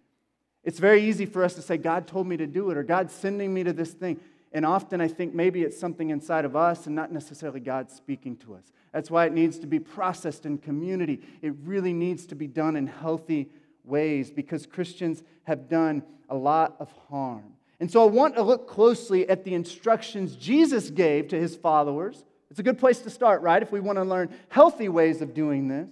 It's 0.63 0.79
very 0.79 1.03
easy 1.03 1.27
for 1.27 1.45
us 1.45 1.55
to 1.55 1.63
say, 1.63 1.77
God 1.77 2.07
told 2.07 2.27
me 2.27 2.37
to 2.37 2.47
do 2.47 2.71
it, 2.71 2.77
or 2.77 2.83
God's 2.83 3.15
sending 3.15 3.53
me 3.55 3.65
to 3.65 3.73
this 3.73 3.93
thing. 3.93 4.21
And 4.53 4.67
often 4.67 5.01
I 5.01 5.09
think 5.09 5.35
maybe 5.35 5.63
it's 5.63 5.79
something 5.79 6.11
inside 6.11 6.45
of 6.45 6.57
us 6.57 6.87
and 6.87 6.97
not 6.97 7.13
necessarily 7.13 7.61
God 7.61 7.91
speaking 7.91 8.37
to 8.39 8.55
us. 8.55 8.65
That's 8.93 9.11
why 9.11 9.27
it 9.27 9.33
needs 9.33 9.59
to 9.61 9.67
be 9.67 9.79
processed 9.79 10.47
in 10.47 10.59
community. 10.59 11.21
It 11.43 11.55
really 11.63 11.93
needs 11.93 12.27
to 12.27 12.35
be 12.35 12.49
done 12.49 12.75
in 12.75 12.87
healthy 12.89 13.49
ways 13.85 14.31
because 14.31 14.67
Christians 14.67 15.23
have 15.45 15.69
done 15.69 16.03
a 16.29 16.35
lot 16.35 16.77
of 16.81 16.93
harm. 17.09 17.55
And 17.79 17.91
so 17.91 18.03
I 18.03 18.07
want 18.07 18.35
to 18.35 18.43
look 18.43 18.69
closely 18.69 19.29
at 19.29 19.45
the 19.45 19.55
instructions 19.55 20.37
Jesus 20.37 20.91
gave 20.91 21.29
to 21.29 21.41
his 21.41 21.57
followers. 21.57 22.25
It's 22.51 22.61
a 22.61 22.65
good 22.65 22.79
place 22.79 22.99
to 23.01 23.11
start, 23.11 23.43
right? 23.43 23.63
If 23.63 23.73
we 23.73 23.81
want 23.81 23.97
to 23.97 24.05
learn 24.05 24.31
healthy 24.49 24.89
ways 24.89 25.23
of 25.23 25.33
doing 25.33 25.69
this, 25.69 25.89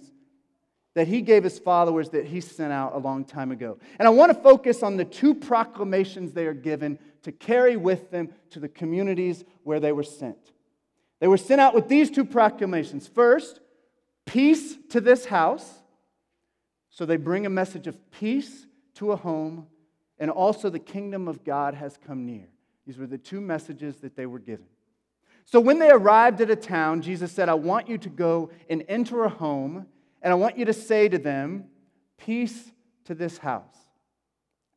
that 0.95 1.07
he 1.07 1.21
gave 1.21 1.43
his 1.43 1.57
followers 1.57 2.09
that 2.09 2.25
he 2.25 2.41
sent 2.41 2.73
out 2.73 2.93
a 2.93 2.97
long 2.97 3.23
time 3.23 3.51
ago. 3.51 3.77
And 3.97 4.07
I 4.07 4.11
want 4.11 4.33
to 4.33 4.41
focus 4.41 4.83
on 4.83 4.97
the 4.97 5.05
two 5.05 5.33
proclamations 5.33 6.33
they 6.33 6.45
are 6.45 6.53
given 6.53 6.99
to 7.23 7.31
carry 7.31 7.75
with 7.75 8.11
them 8.11 8.29
to 8.51 8.59
the 8.59 8.69
communities 8.69 9.43
where 9.63 9.79
they 9.79 9.91
were 9.91 10.03
sent. 10.03 10.51
They 11.19 11.27
were 11.27 11.37
sent 11.37 11.59
out 11.59 11.75
with 11.75 11.87
these 11.87 12.09
two 12.09 12.25
proclamations. 12.25 13.07
First, 13.07 13.59
peace 14.25 14.75
to 14.89 15.01
this 15.01 15.25
house. 15.25 15.79
So 16.89 17.05
they 17.05 17.17
bring 17.17 17.45
a 17.45 17.49
message 17.49 17.87
of 17.87 18.11
peace 18.11 18.65
to 18.95 19.11
a 19.11 19.15
home, 19.15 19.67
and 20.17 20.29
also 20.29 20.69
the 20.69 20.79
kingdom 20.79 21.27
of 21.27 21.43
God 21.43 21.73
has 21.73 21.97
come 21.97 22.25
near. 22.25 22.47
These 22.85 22.97
were 22.97 23.07
the 23.07 23.17
two 23.17 23.39
messages 23.39 23.97
that 23.97 24.15
they 24.15 24.25
were 24.25 24.39
given. 24.39 24.65
So 25.45 25.59
when 25.59 25.79
they 25.79 25.89
arrived 25.89 26.41
at 26.41 26.49
a 26.49 26.55
town, 26.55 27.01
Jesus 27.01 27.31
said, 27.31 27.49
I 27.49 27.53
want 27.53 27.87
you 27.87 27.97
to 27.97 28.09
go 28.09 28.51
and 28.69 28.83
enter 28.87 29.23
a 29.23 29.29
home, 29.29 29.87
and 30.21 30.31
I 30.31 30.35
want 30.35 30.57
you 30.57 30.65
to 30.65 30.73
say 30.73 31.09
to 31.09 31.17
them, 31.17 31.65
Peace 32.17 32.71
to 33.05 33.15
this 33.15 33.37
house. 33.37 33.78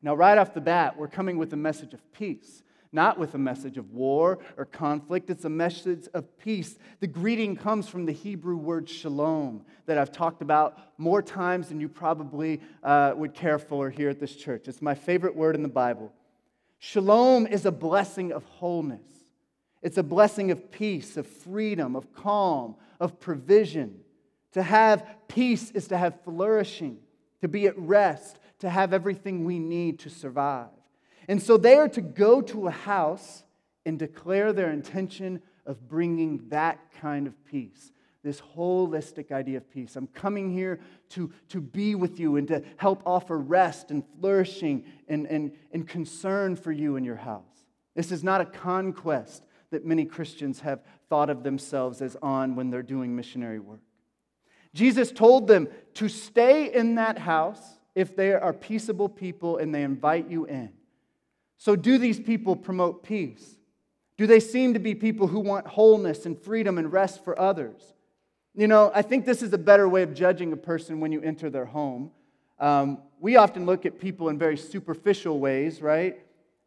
Now, 0.03 0.15
right 0.15 0.37
off 0.37 0.53
the 0.53 0.61
bat, 0.61 0.97
we're 0.97 1.07
coming 1.07 1.37
with 1.37 1.53
a 1.53 1.57
message 1.57 1.93
of 1.93 2.11
peace, 2.11 2.61
not 2.91 3.17
with 3.17 3.35
a 3.35 3.37
message 3.37 3.77
of 3.77 3.93
war 3.93 4.37
or 4.57 4.65
conflict. 4.65 5.29
It's 5.29 5.45
a 5.45 5.49
message 5.49 6.09
of 6.13 6.37
peace. 6.37 6.77
The 6.99 7.07
greeting 7.07 7.55
comes 7.55 7.87
from 7.87 8.05
the 8.05 8.11
Hebrew 8.11 8.57
word 8.57 8.89
shalom 8.89 9.63
that 9.85 9.97
I've 9.97 10.11
talked 10.11 10.41
about 10.41 10.77
more 10.97 11.21
times 11.21 11.69
than 11.69 11.79
you 11.79 11.87
probably 11.87 12.59
uh, 12.83 13.13
would 13.15 13.33
care 13.33 13.57
for 13.57 13.89
here 13.89 14.09
at 14.09 14.19
this 14.19 14.35
church. 14.35 14.67
It's 14.67 14.81
my 14.81 14.93
favorite 14.93 15.37
word 15.37 15.55
in 15.55 15.63
the 15.63 15.69
Bible. 15.69 16.11
Shalom 16.79 17.47
is 17.47 17.65
a 17.65 17.71
blessing 17.71 18.33
of 18.33 18.43
wholeness, 18.43 19.07
it's 19.81 19.97
a 19.97 20.03
blessing 20.03 20.51
of 20.51 20.69
peace, 20.69 21.15
of 21.15 21.25
freedom, 21.25 21.95
of 21.95 22.13
calm, 22.13 22.75
of 22.99 23.21
provision. 23.21 24.01
To 24.51 24.61
have 24.61 25.07
peace 25.29 25.71
is 25.71 25.87
to 25.87 25.97
have 25.97 26.21
flourishing, 26.23 26.99
to 27.41 27.47
be 27.47 27.67
at 27.67 27.77
rest, 27.77 28.37
to 28.63 28.69
have 28.69 28.93
everything 28.93 29.43
we 29.43 29.59
need 29.59 29.99
to 29.99 30.09
survive. 30.09 30.69
And 31.27 31.43
so 31.43 31.57
they 31.57 31.75
are 31.75 31.89
to 31.89 31.99
go 31.99 32.41
to 32.41 32.67
a 32.67 32.71
house 32.71 33.43
and 33.85 33.99
declare 33.99 34.53
their 34.53 34.71
intention 34.71 35.41
of 35.65 35.89
bringing 35.89 36.47
that 36.47 36.79
kind 37.01 37.27
of 37.27 37.45
peace, 37.45 37.91
this 38.23 38.39
holistic 38.55 39.33
idea 39.33 39.57
of 39.57 39.69
peace. 39.69 39.97
I'm 39.97 40.07
coming 40.07 40.49
here 40.49 40.79
to, 41.09 41.29
to 41.49 41.59
be 41.59 41.93
with 41.95 42.21
you 42.21 42.37
and 42.37 42.47
to 42.47 42.63
help 42.77 43.03
offer 43.05 43.37
rest 43.37 43.91
and 43.91 44.01
flourishing 44.17 44.85
and, 45.09 45.27
and, 45.27 45.51
and 45.73 45.85
concern 45.85 46.55
for 46.55 46.71
you 46.71 46.95
in 46.95 47.03
your 47.03 47.17
house. 47.17 47.65
This 47.95 48.13
is 48.13 48.23
not 48.23 48.39
a 48.39 48.45
conquest 48.45 49.43
that 49.71 49.85
many 49.85 50.05
Christians 50.05 50.61
have 50.61 50.85
thought 51.09 51.29
of 51.29 51.43
themselves 51.43 52.01
as 52.01 52.15
on 52.21 52.55
when 52.55 52.69
they're 52.69 52.81
doing 52.81 53.13
missionary 53.13 53.59
work. 53.59 53.81
Jesus 54.73 55.11
told 55.11 55.47
them 55.49 55.67
to 55.95 56.07
stay 56.07 56.73
in 56.73 56.95
that 56.95 57.17
house 57.17 57.77
if 57.95 58.15
they 58.15 58.33
are 58.33 58.53
peaceable 58.53 59.09
people 59.09 59.57
and 59.57 59.73
they 59.73 59.83
invite 59.83 60.29
you 60.29 60.45
in. 60.45 60.71
So, 61.57 61.75
do 61.75 61.97
these 61.97 62.19
people 62.19 62.55
promote 62.55 63.03
peace? 63.03 63.55
Do 64.17 64.27
they 64.27 64.39
seem 64.39 64.73
to 64.73 64.79
be 64.79 64.95
people 64.95 65.27
who 65.27 65.39
want 65.39 65.65
wholeness 65.65 66.25
and 66.25 66.37
freedom 66.37 66.77
and 66.77 66.91
rest 66.91 67.23
for 67.23 67.39
others? 67.39 67.93
You 68.53 68.67
know, 68.67 68.91
I 68.93 69.01
think 69.01 69.25
this 69.25 69.41
is 69.41 69.53
a 69.53 69.57
better 69.57 69.89
way 69.89 70.03
of 70.03 70.13
judging 70.13 70.53
a 70.53 70.57
person 70.57 70.99
when 70.99 71.11
you 71.11 71.21
enter 71.21 71.49
their 71.49 71.65
home. 71.65 72.11
Um, 72.59 72.99
we 73.19 73.35
often 73.35 73.65
look 73.65 73.85
at 73.85 73.99
people 73.99 74.29
in 74.29 74.37
very 74.37 74.57
superficial 74.57 75.39
ways, 75.39 75.81
right? 75.81 76.19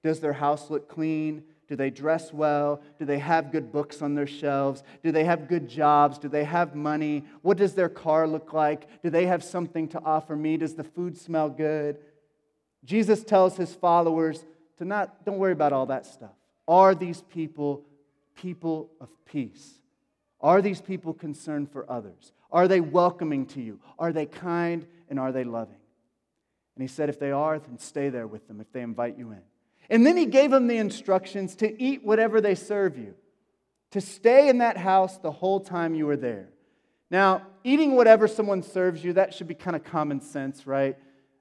Does 0.02 0.20
their 0.20 0.32
house 0.32 0.70
look 0.70 0.88
clean? 0.88 1.44
Do 1.68 1.76
they 1.76 1.90
dress 1.90 2.32
well? 2.32 2.80
Do 2.98 3.04
they 3.04 3.18
have 3.18 3.50
good 3.50 3.72
books 3.72 4.00
on 4.02 4.14
their 4.14 4.26
shelves? 4.26 4.82
Do 5.02 5.10
they 5.10 5.24
have 5.24 5.48
good 5.48 5.68
jobs? 5.68 6.18
Do 6.18 6.28
they 6.28 6.44
have 6.44 6.74
money? 6.74 7.24
What 7.42 7.56
does 7.56 7.74
their 7.74 7.88
car 7.88 8.28
look 8.28 8.52
like? 8.52 9.02
Do 9.02 9.10
they 9.10 9.26
have 9.26 9.42
something 9.42 9.88
to 9.88 10.02
offer 10.04 10.36
me? 10.36 10.56
Does 10.56 10.74
the 10.74 10.84
food 10.84 11.18
smell 11.18 11.48
good? 11.48 11.98
Jesus 12.84 13.24
tells 13.24 13.56
his 13.56 13.74
followers 13.74 14.44
to 14.78 14.84
not, 14.84 15.24
don't 15.24 15.38
worry 15.38 15.52
about 15.52 15.72
all 15.72 15.86
that 15.86 16.06
stuff. 16.06 16.34
Are 16.68 16.94
these 16.94 17.22
people 17.22 17.84
people 18.36 18.90
of 19.00 19.08
peace? 19.24 19.80
Are 20.40 20.62
these 20.62 20.80
people 20.80 21.14
concerned 21.14 21.70
for 21.72 21.90
others? 21.90 22.32
Are 22.52 22.68
they 22.68 22.80
welcoming 22.80 23.46
to 23.46 23.60
you? 23.60 23.80
Are 23.98 24.12
they 24.12 24.26
kind 24.26 24.86
and 25.08 25.18
are 25.18 25.32
they 25.32 25.44
loving? 25.44 25.78
And 26.76 26.82
he 26.82 26.88
said, 26.88 27.08
if 27.08 27.18
they 27.18 27.32
are, 27.32 27.58
then 27.58 27.78
stay 27.78 28.10
there 28.10 28.26
with 28.26 28.46
them 28.46 28.60
if 28.60 28.70
they 28.70 28.82
invite 28.82 29.18
you 29.18 29.32
in. 29.32 29.40
And 29.88 30.04
then 30.04 30.16
he 30.16 30.26
gave 30.26 30.50
them 30.50 30.66
the 30.66 30.78
instructions 30.78 31.54
to 31.56 31.82
eat 31.82 32.04
whatever 32.04 32.40
they 32.40 32.54
serve 32.54 32.98
you, 32.98 33.14
to 33.92 34.00
stay 34.00 34.48
in 34.48 34.58
that 34.58 34.76
house 34.76 35.18
the 35.18 35.30
whole 35.30 35.60
time 35.60 35.94
you 35.94 36.06
were 36.06 36.16
there. 36.16 36.48
Now, 37.10 37.42
eating 37.62 37.94
whatever 37.94 38.26
someone 38.26 38.62
serves 38.62 39.04
you, 39.04 39.12
that 39.12 39.32
should 39.32 39.46
be 39.46 39.54
kind 39.54 39.76
of 39.76 39.84
common 39.84 40.20
sense, 40.20 40.66
right? 40.66 40.96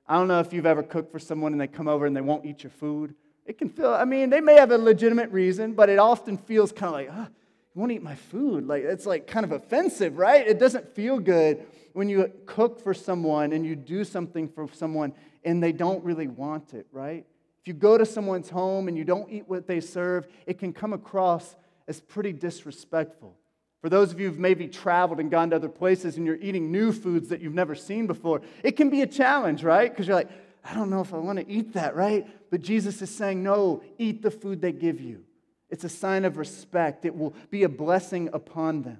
I 0.07 0.17
don't 0.17 0.27
know 0.27 0.39
if 0.39 0.53
you've 0.53 0.67
ever 0.67 0.83
cooked 0.83 1.11
for 1.11 1.19
someone 1.19 1.51
and 1.51 1.59
they 1.59 1.67
come 1.67 1.87
over 1.87 2.05
and 2.05 2.15
they 2.15 2.21
won't 2.21 2.45
eat 2.45 2.63
your 2.63 2.71
food. 2.71 3.15
It 3.45 3.57
can 3.57 3.69
feel, 3.69 3.93
I 3.93 4.05
mean, 4.05 4.29
they 4.29 4.41
may 4.41 4.55
have 4.55 4.71
a 4.71 4.77
legitimate 4.77 5.31
reason, 5.31 5.73
but 5.73 5.89
it 5.89 5.97
often 5.97 6.37
feels 6.37 6.71
kind 6.71 6.87
of 6.87 6.93
like, 6.93 7.09
oh, 7.11 7.27
you 7.75 7.79
won't 7.79 7.91
eat 7.91 8.03
my 8.03 8.15
food. 8.15 8.67
Like, 8.67 8.83
it's 8.83 9.05
like 9.05 9.27
kind 9.27 9.43
of 9.43 9.51
offensive, 9.51 10.17
right? 10.17 10.47
It 10.47 10.59
doesn't 10.59 10.93
feel 10.93 11.19
good 11.19 11.65
when 11.93 12.09
you 12.09 12.31
cook 12.45 12.79
for 12.81 12.93
someone 12.93 13.53
and 13.53 13.65
you 13.65 13.75
do 13.75 14.03
something 14.03 14.47
for 14.47 14.67
someone 14.73 15.13
and 15.43 15.63
they 15.63 15.71
don't 15.71 16.03
really 16.03 16.27
want 16.27 16.73
it, 16.73 16.87
right? 16.91 17.25
If 17.66 17.70
you 17.70 17.74
go 17.74 17.97
to 17.97 18.05
someone's 18.05 18.51
home 18.51 18.88
and 18.88 18.95
you 18.95 19.03
don't 19.03 19.28
eat 19.28 19.45
what 19.47 19.66
they 19.66 19.80
serve, 19.80 20.28
it 20.45 20.59
can 20.59 20.72
come 20.72 20.93
across 20.93 21.55
as 21.88 21.99
pretty 21.99 22.32
disrespectful. 22.32 23.36
For 23.82 23.89
those 23.89 24.11
of 24.11 24.20
you 24.20 24.28
who've 24.28 24.38
maybe 24.38 24.68
traveled 24.68 25.20
and 25.20 25.32
gone 25.32 25.49
to 25.49 25.55
other 25.55 25.68
places 25.68 26.18
and 26.18 26.28
you're 26.28 26.36
eating 26.36 26.72
new 26.72 26.91
foods 26.91 27.30
that 27.30 27.41
you've 27.41 27.55
never 27.55 27.74
seen 27.74 28.05
before, 28.05 28.43
it 28.61 28.74
can 28.74 28.91
be 28.91 29.01
a 29.01 29.07
challenge, 29.07 29.63
right? 29.63 29.89
Because 29.89 30.05
you're 30.05 30.16
like, 30.16 30.30
I 30.63 30.76
don't 30.76 30.91
know 30.91 31.01
if 31.01 31.11
I 31.11 31.18
want 31.18 31.39
to 31.39 31.49
eat 31.49 31.74
that, 31.74 31.95
right? 31.95 32.28
But 32.51 32.61
Jesus 32.61 33.01
is 33.01 33.09
saying, 33.09 33.41
no, 33.41 33.82
eat 33.97 34.22
the 34.22 34.30
food 34.30 34.61
they 34.61 34.72
give 34.72 35.01
you. 35.01 35.24
It's 35.72 35.84
a 35.84 35.89
sign 35.89 36.24
of 36.24 36.38
respect, 36.38 37.03
it 37.03 37.18
will 37.18 37.34
be 37.49 37.63
a 37.63 37.70
blessing 37.70 38.30
upon 38.32 38.84
them. 38.84 38.99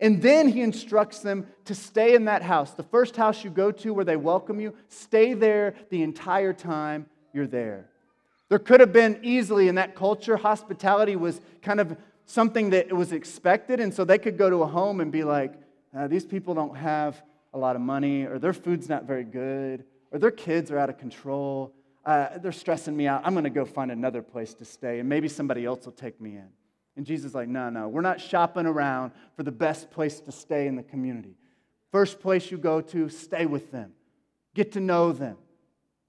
And 0.00 0.22
then 0.22 0.48
he 0.48 0.62
instructs 0.62 1.18
them 1.18 1.46
to 1.66 1.74
stay 1.74 2.14
in 2.14 2.24
that 2.24 2.42
house. 2.42 2.72
The 2.72 2.84
first 2.84 3.16
house 3.16 3.44
you 3.44 3.50
go 3.50 3.70
to 3.70 3.92
where 3.92 4.06
they 4.06 4.16
welcome 4.16 4.60
you, 4.60 4.72
stay 4.88 5.34
there 5.34 5.74
the 5.90 6.02
entire 6.02 6.54
time 6.54 7.04
you're 7.32 7.46
there. 7.46 7.88
There 8.48 8.58
could 8.58 8.80
have 8.80 8.92
been 8.92 9.20
easily 9.22 9.68
in 9.68 9.76
that 9.76 9.94
culture, 9.94 10.36
hospitality 10.36 11.16
was 11.16 11.40
kind 11.62 11.80
of 11.80 11.96
something 12.26 12.70
that 12.70 12.92
was 12.92 13.12
expected. 13.12 13.80
And 13.80 13.92
so 13.92 14.04
they 14.04 14.18
could 14.18 14.38
go 14.38 14.50
to 14.50 14.62
a 14.62 14.66
home 14.66 15.00
and 15.00 15.10
be 15.10 15.24
like, 15.24 15.54
uh, 15.96 16.08
these 16.08 16.24
people 16.24 16.54
don't 16.54 16.76
have 16.76 17.22
a 17.54 17.58
lot 17.58 17.76
of 17.76 17.82
money, 17.82 18.24
or 18.24 18.38
their 18.38 18.52
food's 18.52 18.88
not 18.88 19.04
very 19.04 19.24
good, 19.24 19.84
or 20.10 20.18
their 20.18 20.30
kids 20.30 20.70
are 20.70 20.78
out 20.78 20.88
of 20.88 20.98
control. 20.98 21.74
Uh, 22.04 22.38
they're 22.38 22.52
stressing 22.52 22.96
me 22.96 23.06
out. 23.06 23.22
I'm 23.24 23.34
going 23.34 23.44
to 23.44 23.50
go 23.50 23.64
find 23.64 23.90
another 23.90 24.22
place 24.22 24.54
to 24.54 24.64
stay, 24.64 25.00
and 25.00 25.08
maybe 25.08 25.28
somebody 25.28 25.64
else 25.64 25.84
will 25.84 25.92
take 25.92 26.20
me 26.20 26.30
in. 26.36 26.48
And 26.96 27.06
Jesus 27.06 27.30
is 27.30 27.34
like, 27.34 27.48
no, 27.48 27.70
no, 27.70 27.88
we're 27.88 28.00
not 28.00 28.20
shopping 28.20 28.66
around 28.66 29.12
for 29.36 29.42
the 29.42 29.52
best 29.52 29.90
place 29.90 30.20
to 30.20 30.32
stay 30.32 30.66
in 30.66 30.76
the 30.76 30.82
community. 30.82 31.36
First 31.90 32.20
place 32.20 32.50
you 32.50 32.58
go 32.58 32.80
to, 32.80 33.08
stay 33.08 33.46
with 33.46 33.70
them, 33.70 33.92
get 34.54 34.72
to 34.72 34.80
know 34.80 35.12
them, 35.12 35.36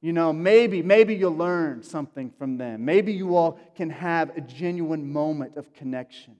you 0.03 0.11
know, 0.11 0.33
maybe, 0.33 0.81
maybe 0.81 1.15
you'll 1.15 1.33
learn 1.35 1.81
something 1.81 2.29
from 2.37 2.57
them. 2.57 2.83
Maybe 2.83 3.13
you 3.13 3.37
all 3.37 3.57
can 3.73 3.89
have 3.89 4.35
a 4.35 4.41
genuine 4.41 5.13
moment 5.13 5.55
of 5.55 5.73
connection. 5.73 6.35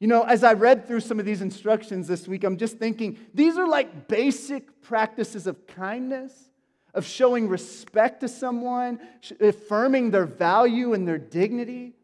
You 0.00 0.08
know, 0.08 0.24
as 0.24 0.42
I 0.42 0.54
read 0.54 0.88
through 0.88 1.00
some 1.00 1.20
of 1.20 1.24
these 1.24 1.42
instructions 1.42 2.08
this 2.08 2.26
week, 2.26 2.42
I'm 2.42 2.56
just 2.56 2.78
thinking 2.78 3.20
these 3.32 3.56
are 3.56 3.68
like 3.68 4.08
basic 4.08 4.82
practices 4.82 5.46
of 5.46 5.64
kindness, 5.68 6.50
of 6.92 7.06
showing 7.06 7.46
respect 7.46 8.20
to 8.22 8.28
someone, 8.28 8.98
affirming 9.38 10.10
their 10.10 10.26
value 10.26 10.92
and 10.92 11.06
their 11.06 11.18
dignity. 11.18 11.94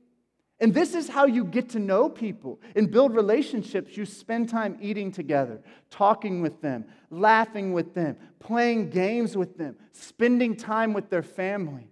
And 0.58 0.72
this 0.72 0.94
is 0.94 1.08
how 1.08 1.26
you 1.26 1.44
get 1.44 1.68
to 1.70 1.78
know 1.78 2.08
people 2.08 2.60
and 2.74 2.90
build 2.90 3.14
relationships. 3.14 3.96
You 3.96 4.06
spend 4.06 4.48
time 4.48 4.78
eating 4.80 5.12
together, 5.12 5.60
talking 5.90 6.40
with 6.40 6.62
them, 6.62 6.86
laughing 7.10 7.74
with 7.74 7.92
them, 7.92 8.16
playing 8.38 8.88
games 8.90 9.36
with 9.36 9.58
them, 9.58 9.76
spending 9.92 10.56
time 10.56 10.94
with 10.94 11.10
their 11.10 11.22
family 11.22 11.90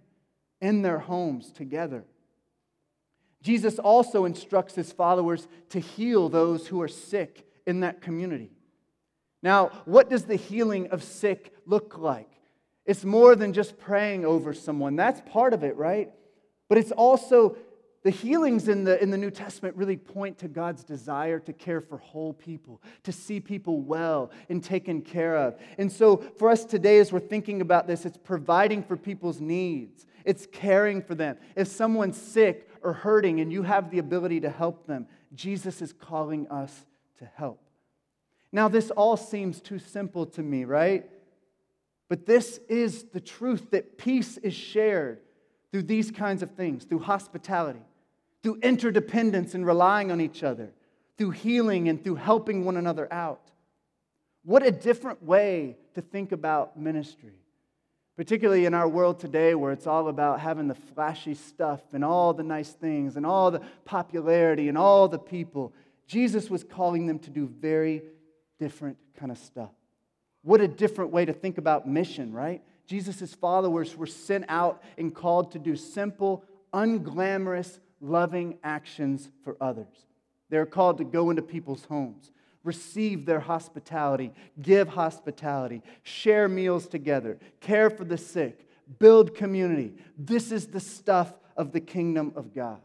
in 0.61 0.81
their 0.81 0.97
homes 0.97 1.51
together. 1.51 2.05
Jesus 3.43 3.77
also 3.77 4.25
instructs 4.25 4.73
his 4.73 4.91
followers 4.91 5.47
to 5.69 5.79
heal 5.79 6.29
those 6.29 6.65
who 6.65 6.81
are 6.81 6.87
sick 6.87 7.47
in 7.67 7.81
that 7.81 8.01
community. 8.01 8.49
Now, 9.43 9.69
what 9.85 10.09
does 10.09 10.23
the 10.25 10.37
healing 10.37 10.87
of 10.87 11.03
sick 11.03 11.53
look 11.67 11.99
like? 11.99 12.31
It's 12.87 13.05
more 13.05 13.35
than 13.35 13.53
just 13.53 13.77
praying 13.77 14.25
over 14.25 14.55
someone. 14.55 14.95
That's 14.95 15.21
part 15.31 15.53
of 15.53 15.63
it, 15.63 15.75
right? 15.75 16.11
But 16.67 16.79
it's 16.79 16.91
also 16.91 17.57
The 18.05 18.11
healings 18.11 18.67
in 18.67 18.83
the, 18.83 19.01
in 19.01 19.09
the 19.09 19.17
New 19.17 19.31
Testament 19.31 19.75
really 19.75 19.97
point 19.97 20.37
to 20.37 20.47
God's 20.47 20.83
desire 20.83 21.39
to 21.39 21.51
care 21.51 21.81
for 21.81 21.97
whole 21.97 22.33
people, 22.33 22.79
to 23.01 23.11
see 23.11 23.39
people 23.39 23.81
well 23.81 24.29
and 24.47 24.63
taken 24.63 25.01
care 25.01 25.35
of. 25.35 25.59
And 25.79 25.91
so, 25.91 26.17
for 26.37 26.51
us 26.51 26.65
today, 26.65 26.99
as 26.99 27.11
we're 27.11 27.19
thinking 27.19 27.61
about 27.61 27.87
this, 27.87 28.05
it's 28.05 28.19
providing 28.19 28.83
for 28.83 28.95
people's 28.95 29.41
needs, 29.41 30.05
it's 30.23 30.45
caring 30.45 31.01
for 31.01 31.15
them. 31.15 31.37
If 31.55 31.67
someone's 31.67 32.21
sick 32.21 32.69
or 32.83 32.93
hurting 32.93 33.39
and 33.39 33.51
you 33.51 33.63
have 33.63 33.89
the 33.89 33.97
ability 33.97 34.41
to 34.41 34.51
help 34.51 34.85
them, 34.85 35.07
Jesus 35.33 35.81
is 35.81 35.91
calling 35.91 36.47
us 36.49 36.85
to 37.17 37.25
help. 37.33 37.59
Now, 38.51 38.67
this 38.67 38.91
all 38.91 39.17
seems 39.17 39.61
too 39.61 39.79
simple 39.79 40.27
to 40.27 40.43
me, 40.43 40.63
right? 40.65 41.09
But 42.07 42.27
this 42.27 42.59
is 42.69 43.05
the 43.05 43.19
truth 43.19 43.71
that 43.71 43.97
peace 43.97 44.37
is 44.37 44.53
shared 44.53 45.21
through 45.71 45.83
these 45.83 46.11
kinds 46.11 46.43
of 46.43 46.51
things, 46.51 46.83
through 46.83 46.99
hospitality, 46.99 47.81
through 48.45 48.59
interdependence 48.61 49.55
and 49.55 49.65
relying 49.65 50.11
on 50.11 50.21
each 50.21 50.43
other, 50.43 50.69
through 51.17 51.31
healing 51.31 51.89
and 51.89 52.03
through 52.03 52.13
helping 52.13 52.63
one 52.63 52.77
another 52.77 53.11
out. 53.11 53.41
What 54.43 54.61
a 54.61 54.69
different 54.69 55.23
way 55.23 55.77
to 55.95 56.01
think 56.01 56.31
about 56.31 56.79
ministry, 56.79 57.39
particularly 58.15 58.67
in 58.67 58.75
our 58.75 58.87
world 58.87 59.19
today 59.19 59.55
where 59.55 59.71
it's 59.71 59.87
all 59.87 60.09
about 60.09 60.41
having 60.41 60.67
the 60.67 60.75
flashy 60.75 61.33
stuff 61.33 61.81
and 61.91 62.05
all 62.05 62.35
the 62.35 62.43
nice 62.43 62.69
things 62.69 63.17
and 63.17 63.25
all 63.25 63.49
the 63.49 63.61
popularity 63.83 64.69
and 64.69 64.77
all 64.77 65.07
the 65.07 65.17
people. 65.17 65.73
Jesus 66.05 66.47
was 66.47 66.63
calling 66.63 67.07
them 67.07 67.17
to 67.17 67.31
do 67.31 67.47
very 67.47 68.03
different 68.59 68.97
kind 69.15 69.31
of 69.31 69.39
stuff. 69.39 69.71
What 70.43 70.61
a 70.61 70.67
different 70.67 71.09
way 71.09 71.25
to 71.25 71.33
think 71.33 71.57
about 71.57 71.87
mission, 71.87 72.31
right? 72.31 72.61
Jesus' 72.85 73.33
followers 73.33 73.97
were 73.97 74.05
sent 74.05 74.45
out 74.49 74.83
and 74.99 75.15
called 75.15 75.53
to 75.53 75.57
do 75.57 75.75
simple, 75.75 76.43
unglamorous, 76.71 77.79
loving 78.01 78.57
actions 78.63 79.29
for 79.43 79.57
others. 79.61 80.05
They're 80.49 80.65
called 80.65 80.97
to 80.99 81.03
go 81.03 81.29
into 81.29 81.41
people's 81.41 81.85
homes, 81.85 82.31
receive 82.63 83.25
their 83.25 83.39
hospitality, 83.39 84.31
give 84.61 84.89
hospitality, 84.89 85.81
share 86.03 86.47
meals 86.47 86.87
together, 86.87 87.39
care 87.61 87.89
for 87.89 88.03
the 88.03 88.17
sick, 88.17 88.67
build 88.99 89.35
community. 89.35 89.93
This 90.17 90.51
is 90.51 90.67
the 90.67 90.79
stuff 90.79 91.33
of 91.57 91.71
the 91.71 91.79
kingdom 91.79 92.33
of 92.35 92.53
God. 92.53 92.81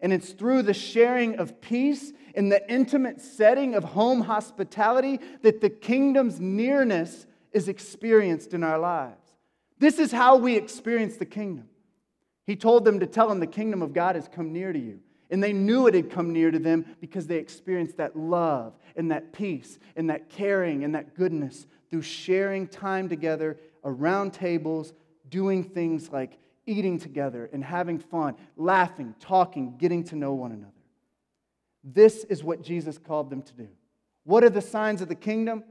And 0.00 0.12
it's 0.12 0.30
through 0.32 0.62
the 0.62 0.74
sharing 0.74 1.38
of 1.38 1.60
peace 1.60 2.12
in 2.34 2.48
the 2.48 2.70
intimate 2.70 3.20
setting 3.20 3.74
of 3.74 3.82
home 3.82 4.20
hospitality 4.20 5.20
that 5.42 5.60
the 5.60 5.70
kingdom's 5.70 6.40
nearness 6.40 7.26
is 7.52 7.68
experienced 7.68 8.54
in 8.54 8.62
our 8.62 8.78
lives. 8.78 9.32
This 9.78 9.98
is 9.98 10.12
how 10.12 10.36
we 10.36 10.56
experience 10.56 11.16
the 11.16 11.26
kingdom. 11.26 11.68
He 12.48 12.56
told 12.56 12.86
them 12.86 12.98
to 13.00 13.06
tell 13.06 13.28
them 13.28 13.40
the 13.40 13.46
kingdom 13.46 13.82
of 13.82 13.92
God 13.92 14.14
has 14.14 14.26
come 14.26 14.54
near 14.54 14.72
to 14.72 14.78
you. 14.78 15.00
And 15.30 15.44
they 15.44 15.52
knew 15.52 15.86
it 15.86 15.92
had 15.92 16.10
come 16.10 16.32
near 16.32 16.50
to 16.50 16.58
them 16.58 16.86
because 16.98 17.26
they 17.26 17.36
experienced 17.36 17.98
that 17.98 18.16
love 18.16 18.72
and 18.96 19.10
that 19.10 19.34
peace 19.34 19.78
and 19.96 20.08
that 20.08 20.30
caring 20.30 20.82
and 20.82 20.94
that 20.94 21.14
goodness 21.14 21.66
through 21.90 22.00
sharing 22.00 22.66
time 22.66 23.06
together 23.06 23.58
around 23.84 24.32
tables, 24.32 24.94
doing 25.28 25.62
things 25.62 26.10
like 26.10 26.38
eating 26.64 26.98
together 26.98 27.50
and 27.52 27.62
having 27.62 27.98
fun, 27.98 28.34
laughing, 28.56 29.14
talking, 29.20 29.76
getting 29.76 30.02
to 30.04 30.16
know 30.16 30.32
one 30.32 30.52
another. 30.52 30.72
This 31.84 32.24
is 32.24 32.42
what 32.42 32.62
Jesus 32.62 32.96
called 32.96 33.28
them 33.28 33.42
to 33.42 33.52
do. 33.52 33.68
What 34.24 34.42
are 34.42 34.48
the 34.48 34.62
signs 34.62 35.02
of 35.02 35.08
the 35.08 35.14
kingdom? 35.14 35.64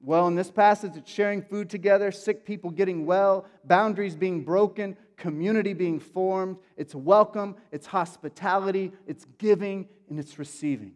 Well, 0.00 0.26
in 0.26 0.34
this 0.34 0.50
passage, 0.50 0.96
it's 0.96 1.10
sharing 1.10 1.40
food 1.40 1.70
together, 1.70 2.10
sick 2.10 2.44
people 2.44 2.70
getting 2.70 3.06
well, 3.06 3.46
boundaries 3.64 4.16
being 4.16 4.42
broken, 4.42 4.96
community 5.16 5.72
being 5.72 6.00
formed. 6.00 6.56
It's 6.76 6.94
welcome, 6.94 7.56
it's 7.72 7.86
hospitality, 7.86 8.92
it's 9.06 9.26
giving, 9.38 9.88
and 10.08 10.18
it's 10.18 10.38
receiving. 10.38 10.94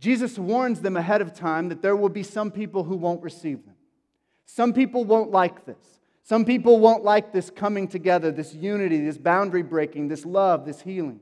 Jesus 0.00 0.38
warns 0.38 0.80
them 0.80 0.96
ahead 0.96 1.20
of 1.20 1.34
time 1.34 1.68
that 1.70 1.82
there 1.82 1.96
will 1.96 2.08
be 2.08 2.22
some 2.22 2.50
people 2.50 2.84
who 2.84 2.96
won't 2.96 3.22
receive 3.22 3.64
them. 3.64 3.74
Some 4.44 4.72
people 4.72 5.04
won't 5.04 5.30
like 5.30 5.66
this. 5.66 6.00
Some 6.22 6.44
people 6.44 6.78
won't 6.78 7.04
like 7.04 7.32
this 7.32 7.50
coming 7.50 7.88
together, 7.88 8.30
this 8.30 8.54
unity, 8.54 9.00
this 9.00 9.18
boundary 9.18 9.62
breaking, 9.62 10.08
this 10.08 10.24
love, 10.24 10.66
this 10.66 10.80
healing. 10.80 11.20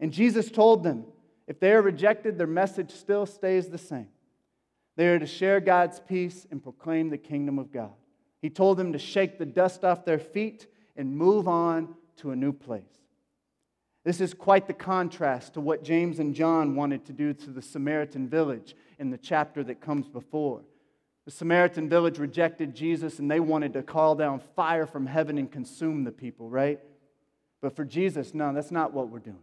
And 0.00 0.12
Jesus 0.12 0.50
told 0.50 0.82
them 0.82 1.04
if 1.46 1.58
they 1.58 1.72
are 1.72 1.82
rejected, 1.82 2.36
their 2.36 2.46
message 2.46 2.90
still 2.90 3.24
stays 3.24 3.68
the 3.68 3.78
same. 3.78 4.08
They 4.96 5.08
are 5.08 5.18
to 5.18 5.26
share 5.26 5.60
God's 5.60 5.98
peace 6.00 6.46
and 6.50 6.62
proclaim 6.62 7.08
the 7.08 7.16
kingdom 7.16 7.58
of 7.58 7.72
God. 7.72 7.92
He 8.40 8.50
told 8.50 8.76
them 8.76 8.92
to 8.92 8.98
shake 8.98 9.38
the 9.38 9.46
dust 9.46 9.84
off 9.84 10.04
their 10.04 10.18
feet 10.18 10.66
and 10.96 11.16
move 11.16 11.48
on 11.48 11.94
to 12.18 12.30
a 12.30 12.36
new 12.36 12.52
place. 12.52 12.82
This 14.04 14.20
is 14.20 14.32
quite 14.32 14.66
the 14.66 14.74
contrast 14.74 15.54
to 15.54 15.60
what 15.60 15.84
James 15.84 16.18
and 16.18 16.34
John 16.34 16.74
wanted 16.74 17.04
to 17.06 17.12
do 17.12 17.34
to 17.34 17.50
the 17.50 17.62
Samaritan 17.62 18.28
village 18.28 18.74
in 18.98 19.10
the 19.10 19.18
chapter 19.18 19.62
that 19.64 19.80
comes 19.80 20.08
before. 20.08 20.62
The 21.24 21.30
Samaritan 21.30 21.90
village 21.90 22.18
rejected 22.18 22.74
Jesus 22.74 23.18
and 23.18 23.30
they 23.30 23.40
wanted 23.40 23.74
to 23.74 23.82
call 23.82 24.14
down 24.14 24.40
fire 24.56 24.86
from 24.86 25.04
heaven 25.04 25.36
and 25.36 25.50
consume 25.50 26.04
the 26.04 26.10
people, 26.12 26.48
right? 26.48 26.80
But 27.60 27.76
for 27.76 27.84
Jesus, 27.84 28.32
no, 28.32 28.52
that's 28.54 28.70
not 28.70 28.94
what 28.94 29.10
we're 29.10 29.18
doing. 29.18 29.42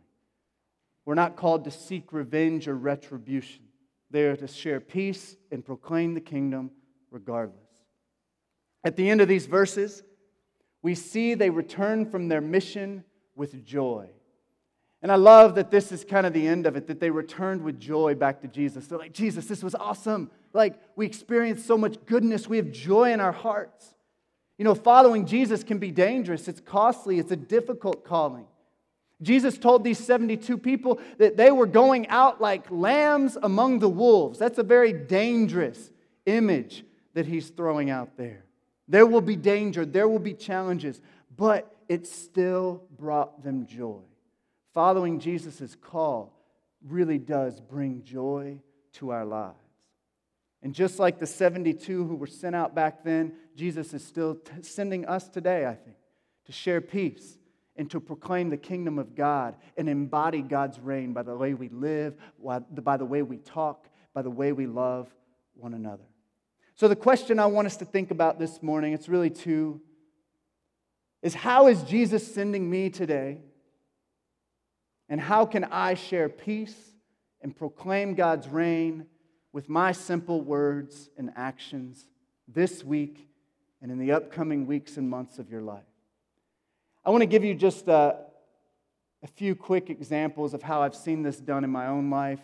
We're 1.05 1.13
not 1.13 1.35
called 1.35 1.65
to 1.65 1.71
seek 1.71 2.11
revenge 2.11 2.67
or 2.67 2.75
retribution. 2.75 3.65
They 4.09 4.23
are 4.23 4.35
to 4.35 4.47
share 4.47 4.79
peace 4.79 5.35
and 5.51 5.63
proclaim 5.63 6.15
the 6.15 6.21
kingdom 6.21 6.71
regardless. 7.11 7.64
At 8.85 8.95
the 8.95 9.09
end 9.09 9.19
of 9.19 9.27
these 9.27 9.47
verses, 9.47 10.03
we 10.83 10.93
see 10.93 11.33
they 11.33 11.49
return 11.49 12.05
from 12.05 12.27
their 12.27 12.39
mission 12.39 13.03
with 13.35 13.65
joy. 13.65 14.07
And 15.01 15.11
I 15.11 15.15
love 15.15 15.55
that 15.55 15.71
this 15.71 15.91
is 15.91 16.05
kind 16.05 16.25
of 16.25 16.33
the 16.33 16.47
end 16.47 16.67
of 16.67 16.75
it, 16.75 16.87
that 16.87 16.99
they 16.99 17.09
returned 17.09 17.63
with 17.63 17.79
joy 17.79 18.13
back 18.15 18.41
to 18.41 18.47
Jesus. 18.47 18.85
They're 18.85 18.99
like, 18.99 19.11
Jesus, 19.11 19.47
this 19.47 19.63
was 19.63 19.75
awesome. 19.75 20.29
Like, 20.53 20.79
we 20.95 21.05
experienced 21.05 21.65
so 21.65 21.77
much 21.77 21.97
goodness. 22.05 22.47
We 22.47 22.57
have 22.57 22.71
joy 22.71 23.11
in 23.11 23.19
our 23.19 23.31
hearts. 23.31 23.95
You 24.57 24.65
know, 24.65 24.75
following 24.75 25.25
Jesus 25.25 25.63
can 25.63 25.79
be 25.79 25.91
dangerous, 25.91 26.47
it's 26.47 26.61
costly, 26.61 27.19
it's 27.19 27.31
a 27.31 27.35
difficult 27.35 28.05
calling. 28.05 28.45
Jesus 29.21 29.57
told 29.57 29.83
these 29.83 29.99
72 29.99 30.57
people 30.59 30.99
that 31.17 31.37
they 31.37 31.51
were 31.51 31.65
going 31.65 32.07
out 32.07 32.39
like 32.39 32.69
lambs 32.69 33.37
among 33.41 33.79
the 33.79 33.89
wolves. 33.89 34.37
That's 34.37 34.59
a 34.59 34.63
very 34.63 34.93
dangerous 34.93 35.89
image 36.25 36.85
that 37.15 37.25
he's 37.25 37.49
throwing 37.49 37.89
out 37.89 38.17
there. 38.17 38.44
There 38.87 39.05
will 39.05 39.21
be 39.21 39.35
danger, 39.35 39.85
there 39.85 40.07
will 40.07 40.19
be 40.19 40.33
challenges, 40.33 41.01
but 41.35 41.75
it 41.89 42.07
still 42.07 42.83
brought 42.97 43.43
them 43.43 43.65
joy. 43.65 44.01
Following 44.73 45.19
Jesus' 45.19 45.75
call 45.75 46.33
really 46.83 47.17
does 47.17 47.59
bring 47.59 48.03
joy 48.03 48.59
to 48.93 49.11
our 49.11 49.25
lives. 49.25 49.57
And 50.61 50.73
just 50.73 50.99
like 50.99 51.19
the 51.19 51.27
72 51.27 52.05
who 52.05 52.15
were 52.15 52.27
sent 52.27 52.55
out 52.55 52.73
back 52.73 53.03
then, 53.03 53.33
Jesus 53.55 53.93
is 53.93 54.03
still 54.03 54.35
t- 54.35 54.61
sending 54.61 55.05
us 55.05 55.29
today, 55.29 55.65
I 55.65 55.75
think, 55.75 55.97
to 56.45 56.51
share 56.51 56.81
peace 56.81 57.37
and 57.75 57.89
to 57.91 57.99
proclaim 57.99 58.49
the 58.49 58.57
kingdom 58.57 58.97
of 58.97 59.15
God 59.15 59.55
and 59.77 59.87
embody 59.87 60.41
God's 60.41 60.79
reign 60.79 61.13
by 61.13 61.23
the 61.23 61.35
way 61.35 61.53
we 61.53 61.69
live, 61.69 62.15
by 62.41 62.97
the 62.97 63.05
way 63.05 63.21
we 63.21 63.37
talk, 63.37 63.87
by 64.13 64.21
the 64.21 64.29
way 64.29 64.53
we 64.53 64.65
love 64.65 65.13
one 65.53 65.73
another. 65.73 66.05
So, 66.77 66.89
the 66.89 66.95
question 66.95 67.39
I 67.39 67.45
want 67.45 67.67
us 67.67 67.77
to 67.77 67.85
think 67.85 68.11
about 68.11 68.37
this 68.37 68.61
morning, 68.61 68.91
it's 68.91 69.07
really 69.07 69.29
two, 69.29 69.79
is 71.21 71.33
how 71.33 71.67
is 71.67 71.81
Jesus 71.83 72.33
sending 72.33 72.69
me 72.69 72.89
today? 72.89 73.39
And 75.07 75.21
how 75.21 75.45
can 75.45 75.63
I 75.63 75.93
share 75.93 76.27
peace 76.27 76.75
and 77.41 77.55
proclaim 77.55 78.13
God's 78.13 78.49
reign 78.49 79.05
with 79.53 79.69
my 79.69 79.93
simple 79.93 80.41
words 80.41 81.09
and 81.17 81.31
actions 81.37 82.07
this 82.45 82.83
week 82.83 83.29
and 83.81 83.89
in 83.89 83.97
the 83.97 84.11
upcoming 84.11 84.67
weeks 84.67 84.97
and 84.97 85.09
months 85.09 85.39
of 85.39 85.49
your 85.49 85.61
life? 85.61 85.83
I 87.05 87.09
want 87.09 87.21
to 87.21 87.27
give 87.27 87.45
you 87.45 87.53
just 87.53 87.87
a, 87.87 88.17
a 89.23 89.27
few 89.27 89.55
quick 89.55 89.89
examples 89.89 90.53
of 90.53 90.61
how 90.61 90.81
I've 90.81 90.95
seen 90.95 91.23
this 91.23 91.37
done 91.37 91.63
in 91.63 91.69
my 91.69 91.87
own 91.87 92.09
life. 92.09 92.41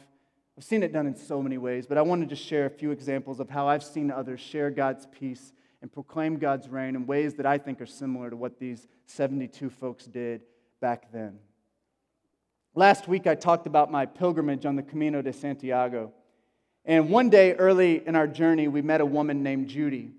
I've 0.57 0.63
seen 0.63 0.83
it 0.83 0.91
done 0.91 1.07
in 1.07 1.15
so 1.15 1.41
many 1.41 1.57
ways, 1.57 1.87
but 1.87 1.97
I 1.97 2.01
want 2.01 2.21
to 2.21 2.27
just 2.27 2.45
share 2.45 2.65
a 2.65 2.69
few 2.69 2.91
examples 2.91 3.39
of 3.39 3.49
how 3.49 3.67
I've 3.67 3.83
seen 3.83 4.11
others 4.11 4.39
share 4.39 4.69
God's 4.69 5.07
peace 5.07 5.53
and 5.81 5.91
proclaim 5.91 6.37
God's 6.37 6.67
reign 6.69 6.95
in 6.95 7.07
ways 7.07 7.35
that 7.35 7.45
I 7.45 7.57
think 7.57 7.81
are 7.81 7.85
similar 7.85 8.29
to 8.29 8.35
what 8.35 8.59
these 8.59 8.87
72 9.07 9.69
folks 9.69 10.05
did 10.05 10.41
back 10.79 11.11
then. 11.11 11.39
Last 12.75 13.07
week, 13.07 13.27
I 13.27 13.35
talked 13.35 13.67
about 13.67 13.91
my 13.91 14.05
pilgrimage 14.05 14.65
on 14.65 14.75
the 14.75 14.83
Camino 14.83 15.21
de 15.21 15.33
Santiago. 15.33 16.13
And 16.85 17.09
one 17.09 17.29
day 17.29 17.53
early 17.53 18.05
in 18.05 18.15
our 18.15 18.27
journey, 18.27 18.67
we 18.67 18.81
met 18.81 19.01
a 19.01 19.05
woman 19.05 19.43
named 19.43 19.67
Judy. 19.67 20.11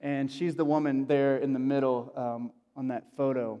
And 0.00 0.30
she's 0.30 0.56
the 0.56 0.64
woman 0.64 1.06
there 1.06 1.36
in 1.36 1.52
the 1.52 1.58
middle 1.58 2.12
um, 2.16 2.52
on 2.74 2.88
that 2.88 3.04
photo. 3.16 3.60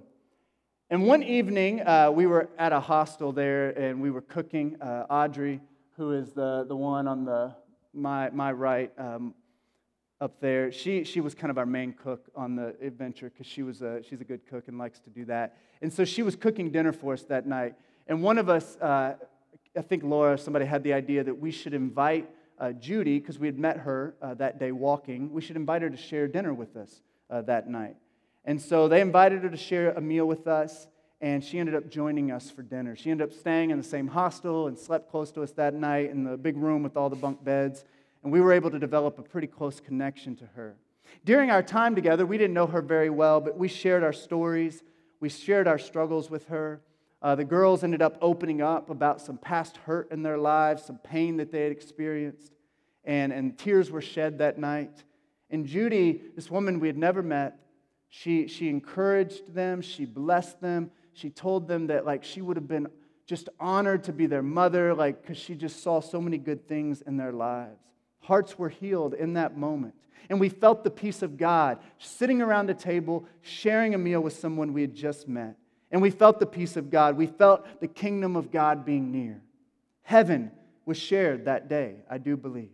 And 0.88 1.06
one 1.06 1.22
evening, 1.22 1.82
uh, 1.82 2.10
we 2.10 2.26
were 2.26 2.48
at 2.58 2.72
a 2.72 2.80
hostel 2.80 3.32
there 3.32 3.70
and 3.70 4.00
we 4.00 4.10
were 4.10 4.22
cooking. 4.22 4.80
Uh, 4.80 5.06
Audrey, 5.08 5.60
who 6.00 6.12
is 6.12 6.32
the, 6.32 6.64
the 6.66 6.74
one 6.74 7.06
on 7.06 7.26
the, 7.26 7.54
my, 7.92 8.30
my 8.30 8.50
right, 8.50 8.90
um, 8.96 9.34
up 10.18 10.40
there. 10.40 10.72
She, 10.72 11.04
she 11.04 11.20
was 11.20 11.34
kind 11.34 11.50
of 11.50 11.58
our 11.58 11.66
main 11.66 11.92
cook 11.92 12.30
on 12.34 12.56
the 12.56 12.74
adventure 12.80 13.28
because 13.28 13.46
she 13.46 13.62
was 13.62 13.82
a, 13.82 14.02
she's 14.02 14.22
a 14.22 14.24
good 14.24 14.46
cook 14.48 14.68
and 14.68 14.78
likes 14.78 14.98
to 15.00 15.10
do 15.10 15.26
that. 15.26 15.58
And 15.82 15.92
so 15.92 16.06
she 16.06 16.22
was 16.22 16.36
cooking 16.36 16.70
dinner 16.70 16.92
for 16.92 17.12
us 17.12 17.24
that 17.24 17.46
night. 17.46 17.74
And 18.06 18.22
one 18.22 18.38
of 18.38 18.48
us, 18.48 18.78
uh, 18.78 19.16
I 19.76 19.82
think 19.82 20.02
Laura, 20.02 20.38
somebody 20.38 20.64
had 20.64 20.82
the 20.84 20.94
idea 20.94 21.22
that 21.22 21.38
we 21.38 21.50
should 21.50 21.74
invite 21.74 22.30
uh, 22.58 22.72
Judy, 22.72 23.18
because 23.18 23.38
we 23.38 23.46
had 23.46 23.58
met 23.58 23.76
her 23.76 24.14
uh, 24.22 24.32
that 24.34 24.58
day 24.58 24.72
walking, 24.72 25.30
we 25.30 25.42
should 25.42 25.56
invite 25.56 25.82
her 25.82 25.90
to 25.90 25.98
share 25.98 26.26
dinner 26.26 26.54
with 26.54 26.78
us 26.78 27.02
uh, 27.28 27.42
that 27.42 27.68
night. 27.68 27.96
And 28.46 28.58
so 28.58 28.88
they 28.88 29.02
invited 29.02 29.42
her 29.42 29.50
to 29.50 29.56
share 29.58 29.92
a 29.92 30.00
meal 30.00 30.24
with 30.24 30.46
us, 30.46 30.86
and 31.20 31.44
she 31.44 31.58
ended 31.58 31.74
up 31.74 31.88
joining 31.88 32.30
us 32.30 32.50
for 32.50 32.62
dinner. 32.62 32.96
She 32.96 33.10
ended 33.10 33.28
up 33.28 33.34
staying 33.34 33.70
in 33.70 33.78
the 33.78 33.84
same 33.84 34.08
hostel 34.08 34.68
and 34.68 34.78
slept 34.78 35.10
close 35.10 35.30
to 35.32 35.42
us 35.42 35.52
that 35.52 35.74
night 35.74 36.10
in 36.10 36.24
the 36.24 36.36
big 36.36 36.56
room 36.56 36.82
with 36.82 36.96
all 36.96 37.10
the 37.10 37.16
bunk 37.16 37.44
beds. 37.44 37.84
And 38.22 38.32
we 38.32 38.40
were 38.40 38.52
able 38.52 38.70
to 38.70 38.78
develop 38.78 39.18
a 39.18 39.22
pretty 39.22 39.46
close 39.46 39.80
connection 39.80 40.36
to 40.36 40.46
her. 40.54 40.76
During 41.24 41.50
our 41.50 41.62
time 41.62 41.94
together, 41.94 42.24
we 42.24 42.38
didn't 42.38 42.54
know 42.54 42.66
her 42.66 42.80
very 42.80 43.10
well, 43.10 43.40
but 43.40 43.58
we 43.58 43.68
shared 43.68 44.02
our 44.02 44.12
stories. 44.12 44.82
We 45.20 45.28
shared 45.28 45.68
our 45.68 45.78
struggles 45.78 46.30
with 46.30 46.46
her. 46.46 46.80
Uh, 47.22 47.34
the 47.34 47.44
girls 47.44 47.84
ended 47.84 48.00
up 48.00 48.16
opening 48.22 48.62
up 48.62 48.88
about 48.88 49.20
some 49.20 49.36
past 49.36 49.76
hurt 49.78 50.10
in 50.10 50.22
their 50.22 50.38
lives, 50.38 50.84
some 50.84 50.96
pain 50.96 51.36
that 51.36 51.52
they 51.52 51.64
had 51.64 51.72
experienced, 51.72 52.54
and, 53.04 53.30
and 53.30 53.58
tears 53.58 53.90
were 53.90 54.00
shed 54.00 54.38
that 54.38 54.58
night. 54.58 55.04
And 55.50 55.66
Judy, 55.66 56.22
this 56.34 56.50
woman 56.50 56.80
we 56.80 56.86
had 56.86 56.96
never 56.96 57.22
met, 57.22 57.58
she, 58.08 58.48
she 58.48 58.70
encouraged 58.70 59.52
them, 59.52 59.82
she 59.82 60.06
blessed 60.06 60.62
them, 60.62 60.90
she 61.12 61.30
told 61.30 61.68
them 61.68 61.88
that 61.88 62.06
like 62.06 62.24
she 62.24 62.40
would 62.40 62.56
have 62.56 62.68
been 62.68 62.88
just 63.26 63.48
honored 63.60 64.04
to 64.04 64.12
be 64.12 64.26
their 64.26 64.42
mother, 64.42 64.94
like 64.94 65.22
because 65.22 65.38
she 65.38 65.54
just 65.54 65.82
saw 65.82 66.00
so 66.00 66.20
many 66.20 66.38
good 66.38 66.66
things 66.66 67.02
in 67.02 67.16
their 67.16 67.32
lives. 67.32 67.78
Hearts 68.20 68.58
were 68.58 68.68
healed 68.68 69.14
in 69.14 69.34
that 69.34 69.56
moment. 69.56 69.94
And 70.28 70.38
we 70.38 70.48
felt 70.48 70.84
the 70.84 70.90
peace 70.90 71.22
of 71.22 71.36
God 71.36 71.78
sitting 71.98 72.42
around 72.42 72.70
a 72.70 72.74
table, 72.74 73.26
sharing 73.40 73.94
a 73.94 73.98
meal 73.98 74.20
with 74.20 74.38
someone 74.38 74.72
we 74.72 74.80
had 74.82 74.94
just 74.94 75.28
met. 75.28 75.56
And 75.90 76.00
we 76.00 76.10
felt 76.10 76.38
the 76.38 76.46
peace 76.46 76.76
of 76.76 76.90
God. 76.90 77.16
We 77.16 77.26
felt 77.26 77.80
the 77.80 77.88
kingdom 77.88 78.36
of 78.36 78.50
God 78.50 78.84
being 78.84 79.10
near. 79.10 79.42
Heaven 80.02 80.52
was 80.84 80.96
shared 80.96 81.44
that 81.46 81.68
day, 81.68 81.96
I 82.08 82.18
do 82.18 82.36
believe. 82.36 82.70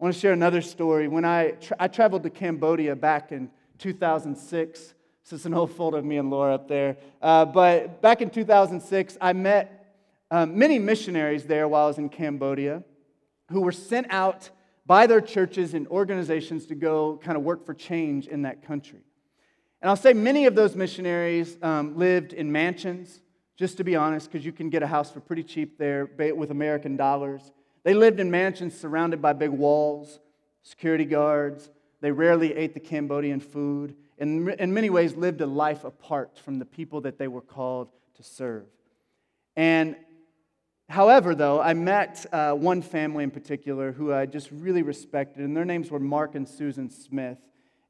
I 0.00 0.04
want 0.04 0.14
to 0.14 0.20
share 0.20 0.32
another 0.32 0.62
story. 0.62 1.08
When 1.08 1.24
I, 1.24 1.52
tra- 1.52 1.76
I 1.80 1.88
traveled 1.88 2.22
to 2.22 2.30
Cambodia 2.30 2.94
back 2.94 3.32
in 3.32 3.50
2006, 3.78 4.94
this 5.28 5.40
is 5.40 5.46
an 5.46 5.52
old 5.52 5.70
photo 5.70 5.98
of 5.98 6.06
me 6.06 6.16
and 6.16 6.30
Laura 6.30 6.54
up 6.54 6.68
there. 6.68 6.96
Uh, 7.20 7.44
but 7.44 8.00
back 8.00 8.22
in 8.22 8.30
2006, 8.30 9.18
I 9.20 9.34
met 9.34 9.94
um, 10.30 10.58
many 10.58 10.78
missionaries 10.78 11.44
there 11.44 11.68
while 11.68 11.84
I 11.84 11.88
was 11.88 11.98
in 11.98 12.08
Cambodia 12.08 12.82
who 13.50 13.60
were 13.60 13.72
sent 13.72 14.06
out 14.08 14.48
by 14.86 15.06
their 15.06 15.20
churches 15.20 15.74
and 15.74 15.86
organizations 15.88 16.64
to 16.66 16.74
go 16.74 17.20
kind 17.22 17.36
of 17.36 17.44
work 17.44 17.66
for 17.66 17.74
change 17.74 18.26
in 18.26 18.42
that 18.42 18.62
country. 18.62 19.00
And 19.82 19.90
I'll 19.90 19.96
say 19.96 20.14
many 20.14 20.46
of 20.46 20.54
those 20.54 20.74
missionaries 20.74 21.58
um, 21.62 21.98
lived 21.98 22.32
in 22.32 22.50
mansions, 22.50 23.20
just 23.54 23.76
to 23.76 23.84
be 23.84 23.96
honest, 23.96 24.32
because 24.32 24.46
you 24.46 24.52
can 24.52 24.70
get 24.70 24.82
a 24.82 24.86
house 24.86 25.10
for 25.10 25.20
pretty 25.20 25.42
cheap 25.42 25.76
there 25.76 26.08
with 26.34 26.50
American 26.50 26.96
dollars. 26.96 27.52
They 27.84 27.92
lived 27.92 28.18
in 28.18 28.30
mansions 28.30 28.78
surrounded 28.78 29.20
by 29.20 29.34
big 29.34 29.50
walls, 29.50 30.20
security 30.62 31.04
guards. 31.04 31.68
They 32.00 32.12
rarely 32.12 32.54
ate 32.56 32.72
the 32.72 32.80
Cambodian 32.80 33.40
food, 33.40 33.94
and 34.18 34.48
in 34.48 34.74
many 34.74 34.90
ways 34.90 35.16
lived 35.16 35.40
a 35.40 35.46
life 35.46 35.84
apart 35.84 36.38
from 36.38 36.58
the 36.58 36.64
people 36.64 37.02
that 37.02 37.18
they 37.18 37.28
were 37.28 37.40
called 37.40 37.88
to 38.16 38.22
serve. 38.22 38.66
And 39.56 39.96
however, 40.88 41.34
though, 41.34 41.60
I 41.60 41.74
met 41.74 42.26
uh, 42.32 42.52
one 42.52 42.82
family 42.82 43.24
in 43.24 43.30
particular 43.30 43.92
who 43.92 44.12
I 44.12 44.26
just 44.26 44.50
really 44.50 44.82
respected, 44.82 45.44
and 45.44 45.56
their 45.56 45.64
names 45.64 45.90
were 45.90 46.00
Mark 46.00 46.34
and 46.34 46.48
Susan 46.48 46.90
Smith 46.90 47.38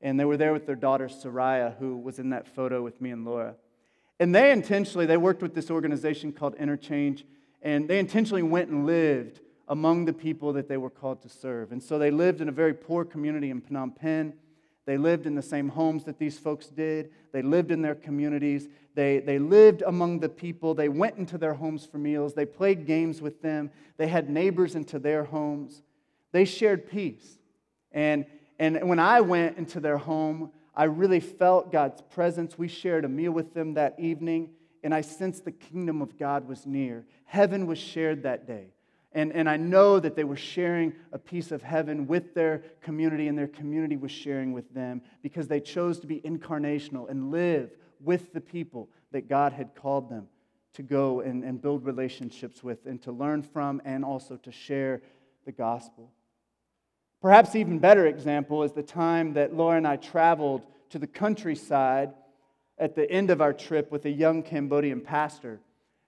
and 0.01 0.18
they 0.18 0.24
were 0.24 0.37
there 0.37 0.53
with 0.53 0.66
their 0.66 0.76
daughter 0.76 1.09
Soraya, 1.09 1.76
who 1.79 1.97
was 1.97 2.18
in 2.18 2.31
that 2.31 2.47
photo 2.47 2.83
with 2.83 3.01
me 3.01 3.11
and 3.11 3.24
Laura. 3.24 3.57
And 4.20 4.35
they 4.35 4.53
intentionally, 4.53 5.07
they 5.07 5.16
worked 5.16 5.43
with 5.43 5.55
this 5.55 5.70
organization 5.70 6.33
called 6.33 6.57
InnerChange, 6.57 7.24
and 7.62 7.89
they 7.89 7.99
intentionally 7.99 8.43
went 8.43 8.68
and 8.68 8.87
lived 8.87 9.41
among 9.68 10.05
the 10.05 10.12
people 10.12 10.53
that 10.55 10.68
they 10.68 10.76
were 10.76 10.91
called 10.91 11.22
to 11.22 11.29
serve. 11.29 11.72
And 11.72 11.83
so 11.83 11.99
they 11.99 12.11
lived 12.11 12.41
in 12.41 12.49
a 12.49 12.53
very 12.53 12.74
poor 12.74 13.05
community 13.05 13.51
in 13.51 13.61
Phnom 13.61 13.95
Penh. 13.95 14.35
They 14.89 14.97
lived 14.97 15.26
in 15.26 15.34
the 15.34 15.43
same 15.43 15.68
homes 15.68 16.05
that 16.05 16.18
these 16.18 16.39
folks 16.39 16.68
did. 16.68 17.11
They 17.30 17.43
lived 17.43 17.70
in 17.70 17.82
their 17.82 17.95
communities. 17.95 18.68
They, 18.95 19.18
they 19.18 19.39
lived 19.39 19.82
among 19.82 20.20
the 20.20 20.30
people. 20.30 20.74
They 20.74 20.89
went 20.89 21.18
into 21.18 21.36
their 21.36 21.53
homes 21.53 21.84
for 21.84 21.99
meals. 21.99 22.32
They 22.32 22.47
played 22.47 22.86
games 22.86 23.20
with 23.20 23.43
them. 23.43 23.70
They 23.99 24.09
had 24.09 24.30
neighbors 24.30 24.74
into 24.74 24.99
their 24.99 25.24
homes. 25.24 25.82
They 26.32 26.47
shared 26.47 26.91
peace. 26.91 27.39
And 27.93 28.24
and 28.59 28.89
when 28.89 28.99
I 28.99 29.20
went 29.20 29.59
into 29.59 29.78
their 29.78 29.99
home, 29.99 30.53
I 30.74 30.84
really 30.84 31.20
felt 31.20 31.70
God's 31.70 32.01
presence. 32.01 32.59
We 32.59 32.68
shared 32.68 33.05
a 33.05 33.09
meal 33.09 33.32
with 33.32 33.55
them 33.55 33.74
that 33.74 33.95
evening, 33.99 34.51
and 34.82 34.95
I 34.95 35.03
sensed 35.03 35.45
the 35.45 35.53
kingdom 35.53 36.03
of 36.03 36.18
God 36.18 36.49
was 36.49 36.66
near. 36.66 37.05
Heaven 37.24 37.66
was 37.66 37.78
shared 37.78 38.22
that 38.22 38.47
day. 38.47 38.68
And, 39.12 39.32
and 39.32 39.48
I 39.48 39.56
know 39.56 39.98
that 39.98 40.16
they 40.16 40.24
were 40.24 40.36
sharing 40.36 40.92
a 41.12 41.18
piece 41.18 41.50
of 41.50 41.62
heaven 41.62 42.06
with 42.06 42.34
their 42.34 42.62
community, 42.82 43.28
and 43.28 43.38
their 43.38 43.48
community 43.48 43.96
was 43.96 44.12
sharing 44.12 44.52
with 44.52 44.72
them 44.74 45.00
because 45.22 45.48
they 45.48 45.61
chose 45.61 45.98
to 46.00 46.06
be 46.06 46.20
incarnational 46.20 47.09
and 47.09 47.30
live 47.30 47.70
with 48.00 48.32
the 48.32 48.40
people 48.40 48.90
that 49.12 49.28
God 49.28 49.52
had 49.52 49.74
called 49.74 50.11
them 50.11 50.28
to 50.74 50.82
go 50.82 51.20
and, 51.20 51.42
and 51.42 51.61
build 51.61 51.84
relationships 51.84 52.62
with 52.62 52.86
and 52.86 53.00
to 53.02 53.11
learn 53.11 53.42
from 53.42 53.80
and 53.84 54.04
also 54.04 54.36
to 54.36 54.52
share 54.52 55.02
the 55.46 55.52
gospel. 55.52 56.12
Perhaps 57.20 57.56
even 57.56 57.78
better 57.78 58.06
example 58.06 58.62
is 58.62 58.72
the 58.72 58.82
time 58.82 59.32
that 59.32 59.54
Laura 59.54 59.76
and 59.76 59.86
I 59.86 59.96
traveled 59.96 60.62
to 60.90 60.98
the 60.98 61.06
countryside 61.06 62.12
at 62.78 62.94
the 62.94 63.11
end 63.11 63.30
of 63.30 63.40
our 63.40 63.52
trip 63.52 63.90
with 63.90 64.04
a 64.04 64.11
young 64.11 64.42
Cambodian 64.42 65.00
pastor. 65.00 65.61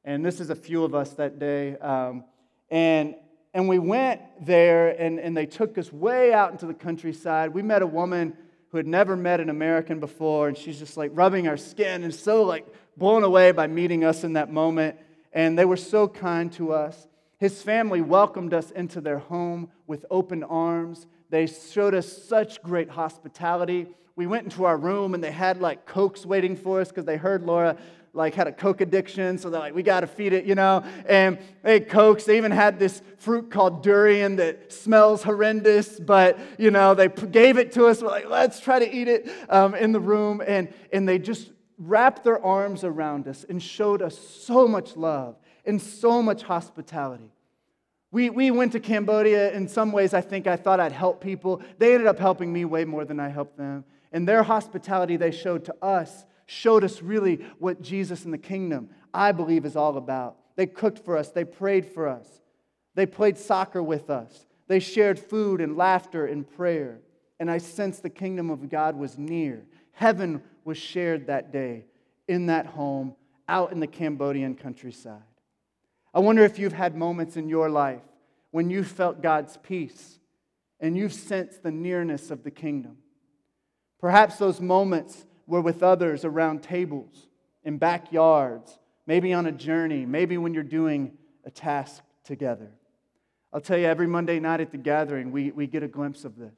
And 0.05 0.25
this 0.25 0.39
is 0.39 0.51
a 0.51 0.55
few 0.55 0.85
of 0.85 0.95
us 0.95 1.15
that 1.15 1.39
day. 1.39 1.77
Um, 1.79 2.25
and, 2.71 3.15
and 3.53 3.69
we 3.69 3.79
went 3.79 4.21
there, 4.45 4.89
and, 4.89 5.19
and 5.19 5.37
they 5.37 5.47
took 5.47 5.77
us 5.79 5.93
way 5.93 6.33
out 6.33 6.53
into 6.53 6.67
the 6.67 6.75
countryside. 6.75 7.53
We 7.53 7.63
met 7.63 7.83
a 7.83 7.87
woman 7.87 8.37
who 8.71 8.77
had 8.77 8.87
never 8.87 9.17
met 9.17 9.41
an 9.41 9.51
American 9.51 9.99
before, 9.99 10.49
and 10.49 10.57
she's 10.57 10.79
just 10.79 10.97
like 10.97 11.11
rubbing 11.15 11.49
our 11.49 11.57
skin 11.57 12.05
and 12.05 12.15
so 12.15 12.45
like 12.45 12.67
blown 12.97 13.25
away 13.25 13.51
by 13.53 13.67
meeting 13.67 14.05
us 14.05 14.23
in 14.23 14.35
that 14.35 14.53
moment. 14.53 14.97
And 15.33 15.59
they 15.59 15.65
were 15.65 15.77
so 15.77 16.07
kind 16.07 16.53
to 16.55 16.73
us. 16.73 17.09
His 17.39 17.63
family 17.63 18.01
welcomed 18.01 18.55
us 18.55 18.71
into 18.71 19.01
their 19.01 19.19
home 19.19 19.71
with 19.87 20.05
open 20.11 20.45
arms. 20.45 21.07
They 21.31 21.47
showed 21.47 21.95
us 21.95 22.11
such 22.11 22.63
great 22.63 22.91
hospitality. 22.91 23.87
We 24.15 24.27
went 24.27 24.45
into 24.45 24.65
our 24.67 24.77
room 24.77 25.15
and 25.15 25.25
they 25.25 25.33
had 25.33 25.61
like 25.61 25.87
cokes 25.87 26.27
waiting 26.27 26.55
for 26.55 26.81
us 26.81 26.89
because 26.89 27.07
they 27.07 27.17
heard 27.17 27.43
Laura 27.43 27.77
like 28.13 28.35
had 28.35 28.47
a 28.47 28.53
coke 28.53 28.81
addiction, 28.81 29.39
so 29.39 29.51
they're 29.51 29.61
like, 29.61 29.75
we 29.75 29.83
got 29.83 30.01
to 30.01 30.07
feed 30.07 30.33
it, 30.33 30.45
you 30.45 30.55
know. 30.55 30.85
And 31.09 31.39
they 31.63 31.81
cokes. 31.81 32.25
They 32.25 32.37
even 32.37 32.51
had 32.51 32.79
this 32.79 33.03
fruit 33.19 33.51
called 33.51 33.83
durian 33.83 34.37
that 34.37 34.73
smells 34.73 35.23
horrendous, 35.23 36.01
but 36.01 36.39
you 36.59 36.71
know 36.71 36.95
they 36.95 37.09
gave 37.09 37.57
it 37.57 37.73
to 37.73 37.87
us. 37.87 38.03
We're 38.03 38.09
like, 38.09 38.29
let's 38.29 38.61
try 38.61 38.79
to 38.79 38.95
eat 38.95 39.09
it 39.09 39.31
um, 39.49 39.75
in 39.75 39.93
the 39.93 40.01
room, 40.01 40.43
and 40.47 40.73
and 40.93 41.09
they 41.09 41.19
just 41.19 41.51
wrapped 41.79 42.25
their 42.25 42.45
arms 42.45 42.85
around 42.85 43.27
us 43.27 43.45
and 43.49 43.63
showed 43.63 44.03
us 44.03 44.19
so 44.19 44.69
much 44.69 44.97
love 44.97 45.37
and 45.65 45.81
so 45.81 46.23
much 46.23 46.43
hospitality. 46.43 47.33
We, 48.13 48.29
we 48.29 48.51
went 48.51 48.73
to 48.73 48.81
Cambodia. 48.81 49.53
In 49.53 49.69
some 49.69 49.93
ways, 49.93 50.13
I 50.13 50.21
think 50.21 50.47
I 50.47 50.57
thought 50.57 50.81
I'd 50.81 50.93
help 50.93 51.21
people. 51.21 51.63
They 51.79 51.95
ended 51.95 52.09
up 52.09 52.19
helping 52.19 52.53
me 52.53 52.65
way 52.65 52.85
more 52.85 53.05
than 53.05 53.21
I 53.21 53.29
helped 53.29 53.57
them. 53.57 53.85
And 54.13 54.27
their 54.27 54.43
hospitality 54.43 55.17
they 55.17 55.31
showed 55.31 55.65
to 55.67 55.75
us 55.81 56.25
showed 56.51 56.83
us 56.83 57.01
really 57.01 57.37
what 57.61 57.81
Jesus 57.81 58.25
and 58.25 58.35
the 58.35 58.39
kingdom, 58.39 58.91
I 59.15 59.31
believe, 59.31 59.65
is 59.65 59.77
all 59.77 59.97
about. 59.97 60.37
They 60.57 60.67
cooked 60.67 60.99
for 60.99 61.17
us, 61.17 61.31
they 61.31 61.45
prayed 61.45 61.87
for 61.87 62.09
us, 62.09 62.27
they 62.97 63.07
played 63.07 63.39
soccer 63.39 63.83
with 63.83 64.11
us, 64.11 64.47
they 64.67 64.81
shared 64.81 65.19
food 65.19 65.61
and 65.61 65.77
laughter 65.77 66.27
and 66.27 66.49
prayer. 66.49 67.01
And 67.39 67.51
I 67.51 67.59
sensed 67.59 68.03
the 68.03 68.11
kingdom 68.11 68.51
of 68.51 68.69
God 68.69 68.97
was 68.97 69.17
near. 69.17 69.65
Heaven 69.93 70.43
was 70.65 70.77
shared 70.77 71.29
that 71.29 71.53
day 71.53 71.85
in 72.29 72.47
that 72.47 72.67
home 72.67 73.15
out 73.49 73.73
in 73.73 73.81
the 73.81 73.87
Cambodian 73.87 74.57
countryside. 74.57 75.23
I 76.13 76.19
wonder 76.19 76.45
if 76.45 76.59
you've 76.59 76.73
had 76.73 76.97
moments 76.97 77.37
in 77.37 77.49
your 77.49 77.71
life 77.71 78.03
when 78.51 78.69
you 78.71 78.83
felt 78.83 79.23
God's 79.23 79.57
peace 79.57 80.19
and 80.81 80.97
you've 80.97 81.15
sensed 81.15 81.63
the 81.63 81.71
nearness 81.71 82.31
of 82.31 82.43
the 82.43 82.51
kingdom. 82.51 82.99
Perhaps 84.01 84.39
those 84.39 84.61
moments 84.61 85.27
were 85.51 85.61
with 85.61 85.83
others 85.83 86.25
around 86.25 86.63
tables, 86.63 87.27
in 87.65 87.77
backyards, 87.77 88.79
maybe 89.07 89.35
on 89.35 89.47
a 89.47 89.53
journey, 89.53 90.07
maybe 90.07 90.39
when 90.39 90.55
you're 90.55 90.63
doing 90.63 91.13
a 91.45 91.51
task 91.51 92.03
together. 92.25 92.71
I'll 93.53 93.61
tell 93.61 93.77
you, 93.77 93.87
every 93.87 94.07
Monday 94.07 94.39
night 94.39 94.61
at 94.61 94.71
the 94.71 94.79
gathering, 94.79 95.33
we, 95.33 95.51
we 95.51 95.67
get 95.67 95.83
a 95.83 95.89
glimpse 95.89 96.25
of 96.25 96.37
this. 96.37 96.55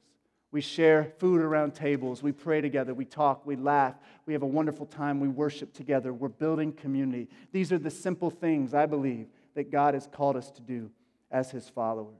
We 0.51 0.61
share 0.61 1.11
food 1.17 1.41
around 1.41 1.73
tables. 1.73 2.21
We 2.21 2.31
pray 2.31 2.61
together. 2.61 2.93
We 2.93 3.05
talk. 3.05 3.43
We 3.43 3.55
laugh. 3.55 3.95
We 4.27 4.33
have 4.33 4.43
a 4.43 4.47
wonderful 4.47 4.85
time. 4.85 5.19
We 5.19 5.27
worship 5.27 5.73
together. 5.73 6.13
We're 6.13 6.29
building 6.29 6.71
community. 6.71 7.27
These 7.51 7.71
are 7.71 7.79
the 7.79 7.89
simple 7.89 8.29
things, 8.29 8.75
I 8.75 8.85
believe, 8.85 9.25
that 9.55 9.71
God 9.71 9.95
has 9.95 10.07
called 10.07 10.37
us 10.37 10.51
to 10.51 10.61
do 10.61 10.91
as 11.31 11.49
his 11.49 11.67
followers. 11.67 12.13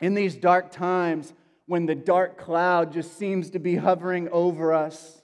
In 0.00 0.14
these 0.14 0.34
dark 0.34 0.72
times, 0.72 1.32
when 1.66 1.86
the 1.86 1.94
dark 1.94 2.38
cloud 2.38 2.92
just 2.92 3.16
seems 3.16 3.50
to 3.50 3.60
be 3.60 3.76
hovering 3.76 4.28
over 4.30 4.74
us, 4.74 5.22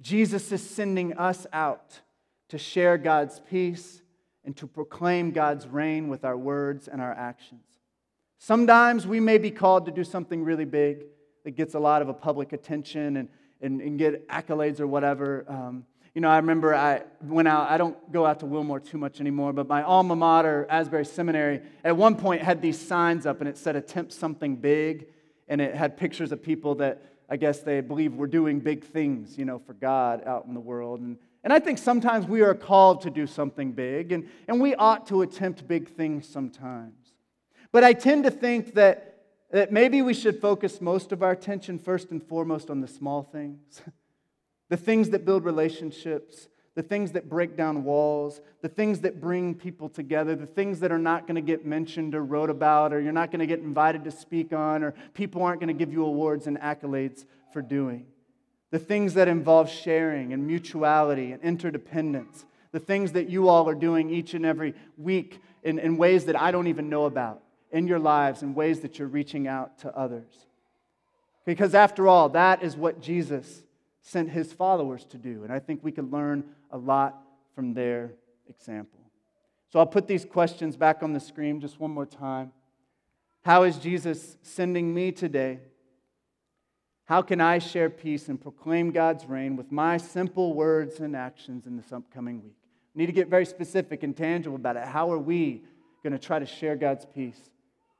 Jesus 0.00 0.52
is 0.52 0.68
sending 0.68 1.14
us 1.14 1.46
out 1.52 2.00
to 2.48 2.58
share 2.58 2.98
God's 2.98 3.40
peace 3.40 4.02
and 4.44 4.56
to 4.56 4.66
proclaim 4.66 5.32
God's 5.32 5.66
reign 5.66 6.08
with 6.08 6.24
our 6.24 6.36
words 6.36 6.86
and 6.86 7.00
our 7.00 7.12
actions. 7.12 7.64
Sometimes 8.38 9.06
we 9.06 9.18
may 9.18 9.38
be 9.38 9.50
called 9.50 9.86
to 9.86 9.92
do 9.92 10.04
something 10.04 10.44
really 10.44 10.64
big 10.64 11.06
that 11.44 11.52
gets 11.52 11.74
a 11.74 11.78
lot 11.78 12.02
of 12.02 12.08
a 12.08 12.14
public 12.14 12.52
attention 12.52 13.16
and, 13.16 13.28
and, 13.60 13.80
and 13.80 13.98
get 13.98 14.28
accolades 14.28 14.78
or 14.78 14.86
whatever. 14.86 15.44
Um, 15.48 15.84
you 16.14 16.20
know, 16.20 16.28
I 16.28 16.36
remember 16.36 16.74
I 16.74 17.02
went 17.22 17.48
out, 17.48 17.70
I 17.70 17.76
don't 17.76 18.10
go 18.12 18.24
out 18.24 18.40
to 18.40 18.46
Wilmore 18.46 18.80
too 18.80 18.98
much 18.98 19.20
anymore, 19.20 19.52
but 19.52 19.68
my 19.68 19.82
alma 19.82 20.16
mater, 20.16 20.66
Asbury 20.70 21.04
Seminary, 21.04 21.60
at 21.84 21.96
one 21.96 22.16
point 22.16 22.42
had 22.42 22.62
these 22.62 22.78
signs 22.78 23.26
up 23.26 23.40
and 23.40 23.48
it 23.48 23.58
said, 23.58 23.76
attempt 23.76 24.12
something 24.12 24.56
big. 24.56 25.08
And 25.48 25.60
it 25.60 25.74
had 25.74 25.96
pictures 25.96 26.32
of 26.32 26.42
people 26.42 26.76
that 26.76 27.02
I 27.28 27.36
guess 27.36 27.60
they 27.60 27.80
believe 27.80 28.14
we're 28.14 28.26
doing 28.26 28.60
big 28.60 28.84
things, 28.84 29.36
you 29.36 29.44
know, 29.44 29.58
for 29.58 29.74
God 29.74 30.22
out 30.26 30.46
in 30.46 30.54
the 30.54 30.60
world. 30.60 31.00
And, 31.00 31.18
and 31.42 31.52
I 31.52 31.58
think 31.58 31.78
sometimes 31.78 32.26
we 32.26 32.42
are 32.42 32.54
called 32.54 33.02
to 33.02 33.10
do 33.10 33.26
something 33.26 33.72
big, 33.72 34.12
and, 34.12 34.28
and 34.46 34.60
we 34.60 34.74
ought 34.74 35.06
to 35.08 35.22
attempt 35.22 35.66
big 35.66 35.88
things 35.88 36.28
sometimes. 36.28 37.12
But 37.72 37.84
I 37.84 37.92
tend 37.92 38.24
to 38.24 38.30
think 38.30 38.74
that, 38.74 39.24
that 39.50 39.72
maybe 39.72 40.02
we 40.02 40.14
should 40.14 40.40
focus 40.40 40.80
most 40.80 41.12
of 41.12 41.22
our 41.22 41.32
attention 41.32 41.78
first 41.78 42.10
and 42.10 42.22
foremost 42.22 42.70
on 42.70 42.80
the 42.80 42.88
small 42.88 43.22
things, 43.22 43.82
the 44.68 44.76
things 44.76 45.10
that 45.10 45.24
build 45.24 45.44
relationships, 45.44 46.48
the 46.76 46.82
things 46.82 47.12
that 47.12 47.28
break 47.28 47.56
down 47.56 47.82
walls, 47.84 48.42
the 48.60 48.68
things 48.68 49.00
that 49.00 49.18
bring 49.18 49.54
people 49.54 49.88
together, 49.88 50.36
the 50.36 50.46
things 50.46 50.78
that 50.80 50.92
are 50.92 50.98
not 50.98 51.26
going 51.26 51.34
to 51.34 51.40
get 51.40 51.64
mentioned 51.64 52.14
or 52.14 52.22
wrote 52.22 52.50
about, 52.50 52.92
or 52.92 53.00
you're 53.00 53.12
not 53.12 53.30
going 53.30 53.40
to 53.40 53.46
get 53.46 53.60
invited 53.60 54.04
to 54.04 54.10
speak 54.10 54.52
on, 54.52 54.84
or 54.84 54.92
people 55.14 55.42
aren't 55.42 55.58
going 55.58 55.74
to 55.74 55.74
give 55.74 55.90
you 55.90 56.04
awards 56.04 56.46
and 56.46 56.58
accolades 56.60 57.24
for 57.50 57.62
doing. 57.62 58.06
The 58.70 58.78
things 58.78 59.14
that 59.14 59.26
involve 59.26 59.70
sharing 59.70 60.34
and 60.34 60.46
mutuality 60.46 61.32
and 61.32 61.42
interdependence, 61.42 62.44
the 62.72 62.80
things 62.80 63.12
that 63.12 63.30
you 63.30 63.48
all 63.48 63.66
are 63.70 63.74
doing 63.74 64.10
each 64.10 64.34
and 64.34 64.44
every 64.44 64.74
week 64.98 65.40
in, 65.62 65.78
in 65.78 65.96
ways 65.96 66.26
that 66.26 66.38
I 66.38 66.50
don't 66.50 66.66
even 66.66 66.90
know 66.90 67.06
about 67.06 67.42
in 67.72 67.86
your 67.86 67.98
lives, 67.98 68.42
in 68.42 68.54
ways 68.54 68.80
that 68.80 68.98
you're 68.98 69.08
reaching 69.08 69.48
out 69.48 69.78
to 69.78 69.96
others. 69.96 70.30
Because 71.46 71.74
after 71.74 72.06
all, 72.06 72.28
that 72.30 72.62
is 72.62 72.76
what 72.76 73.00
Jesus 73.00 73.62
sent 74.02 74.30
his 74.30 74.52
followers 74.52 75.04
to 75.06 75.16
do. 75.16 75.42
And 75.42 75.52
I 75.52 75.58
think 75.58 75.80
we 75.82 75.90
can 75.90 76.10
learn 76.10 76.44
a 76.76 76.78
lot 76.78 77.22
from 77.54 77.72
their 77.72 78.12
example. 78.48 79.00
So 79.72 79.78
I'll 79.78 79.86
put 79.86 80.06
these 80.06 80.26
questions 80.26 80.76
back 80.76 81.02
on 81.02 81.14
the 81.14 81.20
screen 81.20 81.58
just 81.58 81.80
one 81.80 81.90
more 81.90 82.04
time. 82.04 82.52
How 83.44 83.62
is 83.62 83.78
Jesus 83.78 84.36
sending 84.42 84.92
me 84.92 85.10
today? 85.10 85.60
How 87.06 87.22
can 87.22 87.40
I 87.40 87.60
share 87.60 87.88
peace 87.88 88.28
and 88.28 88.38
proclaim 88.38 88.90
God's 88.90 89.24
reign 89.24 89.56
with 89.56 89.72
my 89.72 89.96
simple 89.96 90.52
words 90.52 91.00
and 91.00 91.16
actions 91.16 91.66
in 91.66 91.76
this 91.76 91.92
upcoming 91.92 92.42
week? 92.42 92.56
We 92.94 93.00
need 93.00 93.06
to 93.06 93.12
get 93.12 93.28
very 93.28 93.46
specific 93.46 94.02
and 94.02 94.14
tangible 94.14 94.56
about 94.56 94.76
it. 94.76 94.84
How 94.84 95.10
are 95.10 95.18
we 95.18 95.62
going 96.02 96.12
to 96.12 96.18
try 96.18 96.38
to 96.38 96.46
share 96.46 96.76
God's 96.76 97.06
peace 97.06 97.40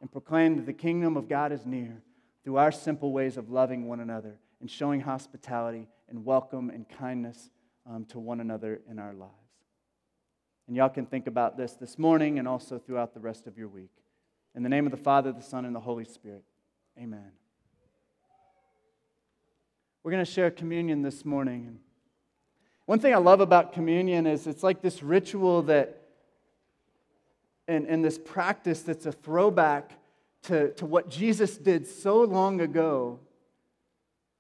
and 0.03 0.13
proclaim 0.13 0.57
that 0.57 0.67
the 0.67 0.73
kingdom 0.73 1.17
of 1.17 1.29
God 1.29 1.51
is 1.51 1.65
near 1.65 2.03
through 2.45 2.57
our 2.57 2.73
simple 2.73 3.13
ways 3.13 3.39
of 3.39 3.49
loving 3.49 3.89
one 3.89 4.01
another 4.01 4.37
and 4.61 4.71
showing 4.71 5.01
hospitality 5.01 5.89
and 6.11 6.25
welcome 6.25 6.69
and 6.69 6.87
kindness 6.89 7.51
um, 7.89 8.05
to 8.07 8.19
one 8.19 8.41
another 8.41 8.81
in 8.91 8.99
our 8.99 9.15
lives. 9.15 9.33
And 10.67 10.77
y'all 10.77 10.89
can 10.89 11.07
think 11.07 11.27
about 11.27 11.57
this 11.57 11.75
this 11.75 11.99
morning 11.99 12.39
and 12.39 12.49
also 12.49 12.79
throughout 12.79 13.15
the 13.15 13.21
rest 13.21 13.47
of 13.47 13.57
your 13.57 13.69
week. 13.69 13.93
In 14.55 14.63
the 14.63 14.69
name 14.69 14.87
of 14.87 14.91
the 14.91 14.99
Father, 14.99 15.33
the 15.33 15.43
Son, 15.43 15.65
and 15.65 15.75
the 15.75 15.81
Holy 15.81 16.05
Spirit, 16.05 16.43
amen. 16.99 17.31
We're 20.03 20.13
going 20.13 20.25
to 20.25 20.31
share 20.31 20.51
communion 20.51 21.03
this 21.03 21.25
morning. 21.25 21.79
One 22.87 22.99
thing 22.99 23.13
I 23.13 23.19
love 23.19 23.41
about 23.41 23.73
communion 23.73 24.27
is 24.27 24.47
it's 24.47 24.63
like 24.63 24.81
this 24.81 25.03
ritual 25.03 25.63
that, 25.63 26.03
and, 27.69 27.87
and 27.87 28.05
this 28.05 28.19
practice 28.19 28.83
that's 28.83 29.07
a 29.07 29.13
throwback 29.13 29.91
to, 30.45 30.73
to 30.75 30.87
what 30.87 31.11
Jesus 31.11 31.57
did 31.57 31.87
so 31.87 32.23
long 32.23 32.61
ago 32.61 33.21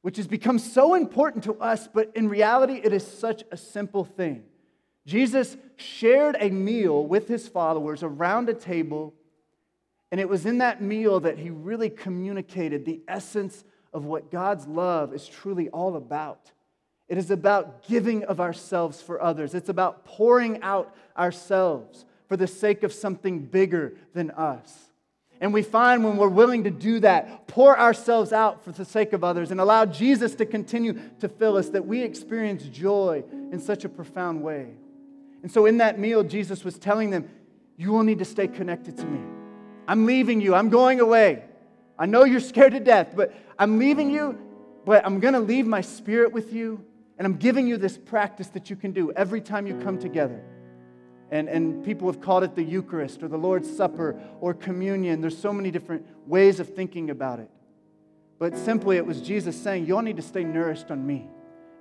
which 0.07 0.19
has 0.19 0.29
become 0.29 0.57
so 0.57 0.95
important 0.95 1.43
to 1.43 1.55
us, 1.55 1.89
but 1.93 2.13
in 2.15 2.29
reality, 2.29 2.81
it 2.85 2.93
is 2.93 3.05
such 3.05 3.43
a 3.51 3.57
simple 3.57 4.05
thing. 4.05 4.45
Jesus 5.05 5.57
shared 5.75 6.37
a 6.39 6.49
meal 6.49 7.05
with 7.05 7.27
his 7.27 7.49
followers 7.49 8.05
around 8.05 8.49
a 8.49 8.55
table, 8.55 9.15
and 10.13 10.21
it 10.21 10.29
was 10.29 10.47
in 10.47 10.59
that 10.59 10.81
meal 10.81 11.19
that 11.19 11.39
he 11.39 11.51
really 11.51 11.91
communicated 11.91 12.85
the 12.85 13.01
essence 13.09 13.65
of 13.93 14.05
what 14.05 14.31
God's 14.31 14.69
love 14.69 15.13
is 15.13 15.27
truly 15.27 15.69
all 15.71 15.97
about. 15.97 16.53
It 17.09 17.19
is 17.19 17.33
about 17.33 17.89
giving 17.89 18.23
of 18.27 18.41
ourselves 18.41 19.03
for 19.03 19.21
others, 19.21 19.57
it's 19.57 19.71
about 19.71 20.05
pouring 20.05 20.63
out 20.63 20.95
ourselves 21.19 22.05
for 22.29 22.37
the 22.37 22.47
sake 22.47 22.85
of 22.85 22.93
something 22.93 23.41
bigger 23.41 23.95
than 24.15 24.31
us. 24.31 24.86
And 25.41 25.53
we 25.53 25.63
find 25.63 26.03
when 26.03 26.17
we're 26.17 26.29
willing 26.29 26.65
to 26.65 26.71
do 26.71 27.01
that, 27.01 27.47
pour 27.47 27.79
ourselves 27.79 28.33
out 28.33 28.65
for 28.65 28.73
the 28.73 28.85
sake 28.85 29.13
of 29.13 29.23
others, 29.23 29.51
and 29.51 29.61
allow 29.61 29.85
Jesus 29.85 30.35
to 30.37 30.47
continue 30.47 30.99
to 31.21 31.29
fill 31.29 31.57
us, 31.57 31.69
that 31.71 31.87
we 31.87 32.03
experience 32.03 32.63
joy 32.65 33.23
in 33.31 33.61
such 33.61 33.85
a 33.85 33.89
profound 33.89 34.43
way. 34.43 34.71
And 35.43 35.53
so, 35.53 35.67
in 35.67 35.79
that 35.79 35.99
meal, 35.99 36.23
Jesus 36.23 36.65
was 36.65 36.79
telling 36.79 37.11
them, 37.11 37.29
You 37.77 37.93
will 37.93 38.03
need 38.03 38.19
to 38.21 38.25
stay 38.25 38.49
connected 38.49 38.97
to 38.97 39.05
me. 39.05 39.21
I'm 39.87 40.07
leaving 40.07 40.41
you, 40.41 40.55
I'm 40.55 40.71
going 40.71 41.01
away. 41.01 41.45
I 41.99 42.07
know 42.07 42.25
you're 42.25 42.41
scared 42.41 42.73
to 42.73 42.81
death, 42.81 43.13
but 43.15 43.35
I'm 43.59 43.79
leaving 43.79 44.11
you, 44.11 44.39
but 44.85 45.05
I'm 45.05 45.21
going 45.21 45.35
to 45.35 45.41
leave 45.41 45.67
my 45.67 45.81
spirit 45.81 46.33
with 46.33 46.53
you, 46.53 46.85
and 47.19 47.27
I'm 47.27 47.37
giving 47.37 47.67
you 47.67 47.77
this 47.77 47.97
practice 47.97 48.49
that 48.49 48.71
you 48.71 48.77
can 48.77 48.93
do 48.93 49.13
every 49.13 49.41
time 49.41 49.67
you 49.67 49.79
come 49.81 49.99
together. 49.99 50.43
And, 51.31 51.49
and 51.49 51.85
people 51.85 52.11
have 52.11 52.21
called 52.21 52.45
it 52.45 52.55
the 52.55 52.63
Eucharist 52.63 53.23
or 53.23 53.29
the 53.29 53.37
Lord's 53.37 53.75
Supper 53.75 54.19
or 54.41 54.55
communion. 54.55 55.21
There's 55.21 55.37
so 55.37 55.53
many 55.53 55.71
different 55.71 56.07
ways 56.27 56.61
of 56.61 56.75
thinking 56.75 57.11
about 57.11 57.41
it. 57.41 57.51
But 58.39 58.57
simply, 58.57 58.97
it 58.97 59.07
was 59.07 59.21
Jesus 59.21 59.61
saying, 59.61 59.87
Y'all 59.87 60.03
need 60.03 60.17
to 60.17 60.23
stay 60.23 60.45
nourished 60.45 60.91
on 60.91 61.07
me. 61.07 61.29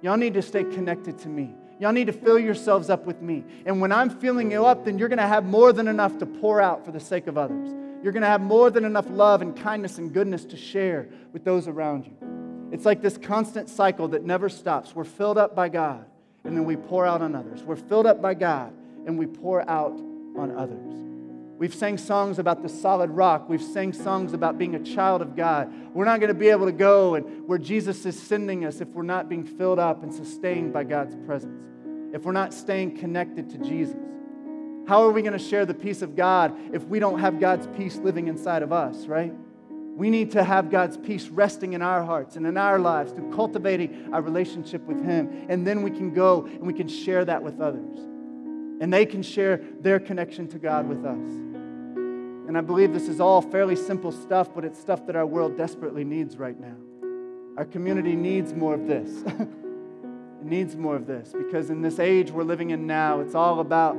Y'all 0.01 0.17
need 0.17 0.33
to 0.35 0.41
stay 0.41 0.63
connected 0.63 1.19
to 1.19 1.29
me. 1.29 1.53
Y'all 1.79 1.91
need 1.91 2.07
to 2.07 2.13
fill 2.13 2.39
yourselves 2.39 2.89
up 2.89 3.05
with 3.05 3.21
me. 3.21 3.43
And 3.65 3.81
when 3.81 3.91
I'm 3.91 4.09
filling 4.09 4.51
you 4.51 4.65
up, 4.65 4.85
then 4.85 4.97
you're 4.97 5.09
going 5.09 5.17
to 5.17 5.27
have 5.27 5.45
more 5.45 5.73
than 5.73 5.87
enough 5.87 6.17
to 6.19 6.25
pour 6.25 6.61
out 6.61 6.85
for 6.85 6.91
the 6.91 6.99
sake 6.99 7.27
of 7.27 7.37
others. 7.37 7.73
You're 8.01 8.13
going 8.13 8.21
to 8.21 8.29
have 8.29 8.41
more 8.41 8.69
than 8.69 8.85
enough 8.85 9.07
love 9.09 9.41
and 9.41 9.55
kindness 9.57 9.97
and 9.97 10.13
goodness 10.13 10.45
to 10.45 10.57
share 10.57 11.09
with 11.33 11.43
those 11.43 11.67
around 11.67 12.05
you. 12.05 12.15
It's 12.71 12.85
like 12.85 13.01
this 13.01 13.17
constant 13.17 13.69
cycle 13.69 14.07
that 14.09 14.23
never 14.23 14.47
stops. 14.47 14.95
We're 14.95 15.03
filled 15.03 15.37
up 15.37 15.55
by 15.55 15.69
God, 15.69 16.05
and 16.43 16.55
then 16.55 16.65
we 16.65 16.75
pour 16.75 17.05
out 17.05 17.21
on 17.21 17.35
others. 17.35 17.63
We're 17.63 17.75
filled 17.75 18.05
up 18.05 18.21
by 18.21 18.35
God, 18.35 18.73
and 19.05 19.17
we 19.17 19.25
pour 19.25 19.67
out 19.69 19.99
on 20.37 20.55
others. 20.57 21.05
We've 21.57 21.73
sang 21.73 21.97
songs 21.97 22.37
about 22.37 22.61
the 22.61 22.67
solid 22.67 23.09
rock. 23.11 23.47
We've 23.47 23.61
sang 23.61 23.93
songs 23.93 24.33
about 24.33 24.57
being 24.57 24.75
a 24.75 24.79
child 24.79 25.21
of 25.21 25.37
God. 25.37 25.71
We're 25.93 26.03
not 26.03 26.19
going 26.19 26.33
to 26.33 26.37
be 26.37 26.49
able 26.49 26.65
to 26.65 26.73
go 26.73 27.15
and 27.15 27.47
where 27.47 27.57
Jesus 27.57 28.05
is 28.05 28.21
sending 28.21 28.65
us 28.65 28.81
if 28.81 28.89
we're 28.89 29.03
not 29.03 29.29
being 29.29 29.45
filled 29.45 29.79
up 29.79 30.03
and 30.03 30.13
sustained 30.13 30.73
by 30.73 30.83
God's 30.83 31.15
presence, 31.25 31.57
if 32.13 32.23
we're 32.23 32.33
not 32.33 32.53
staying 32.53 32.97
connected 32.97 33.49
to 33.51 33.57
Jesus. 33.59 33.95
How 34.85 35.03
are 35.03 35.11
we 35.11 35.21
going 35.21 35.33
to 35.33 35.39
share 35.39 35.65
the 35.65 35.73
peace 35.73 36.01
of 36.01 36.15
God 36.15 36.53
if 36.73 36.83
we 36.83 36.99
don't 36.99 37.19
have 37.19 37.39
God's 37.39 37.67
peace 37.77 37.95
living 37.95 38.27
inside 38.27 38.61
of 38.61 38.73
us, 38.73 39.05
right? 39.05 39.33
We 39.95 40.09
need 40.09 40.31
to 40.31 40.43
have 40.43 40.69
God's 40.69 40.97
peace 40.97 41.29
resting 41.29 41.71
in 41.71 41.81
our 41.81 42.03
hearts 42.03 42.35
and 42.35 42.45
in 42.45 42.57
our 42.57 42.79
lives 42.79 43.13
through 43.13 43.31
cultivating 43.33 44.13
our 44.13 44.21
relationship 44.21 44.81
with 44.81 45.01
Him. 45.01 45.45
And 45.47 45.65
then 45.65 45.83
we 45.83 45.89
can 45.89 46.13
go 46.13 46.45
and 46.45 46.67
we 46.67 46.73
can 46.73 46.89
share 46.89 47.23
that 47.23 47.41
with 47.41 47.61
others 47.61 47.97
and 48.79 48.93
they 48.93 49.05
can 49.05 49.23
share 49.23 49.61
their 49.79 49.99
connection 49.99 50.47
to 50.49 50.59
God 50.59 50.87
with 50.87 51.05
us. 51.05 51.29
And 52.47 52.57
I 52.57 52.61
believe 52.61 52.93
this 52.93 53.07
is 53.07 53.19
all 53.19 53.41
fairly 53.41 53.75
simple 53.75 54.11
stuff, 54.11 54.49
but 54.53 54.63
it's 54.63 54.79
stuff 54.79 55.05
that 55.07 55.15
our 55.15 55.25
world 55.25 55.57
desperately 55.57 56.03
needs 56.03 56.37
right 56.37 56.59
now. 56.59 56.75
Our 57.57 57.65
community 57.65 58.15
needs 58.15 58.53
more 58.53 58.75
of 58.75 58.85
this. 58.85 59.09
it 59.25 59.49
needs 60.43 60.75
more 60.75 60.95
of 60.95 61.07
this 61.07 61.33
because 61.33 61.69
in 61.69 61.81
this 61.81 61.99
age 61.99 62.31
we're 62.31 62.43
living 62.43 62.69
in 62.69 62.85
now, 62.85 63.21
it's 63.21 63.33
all 63.33 63.61
about, 63.61 63.97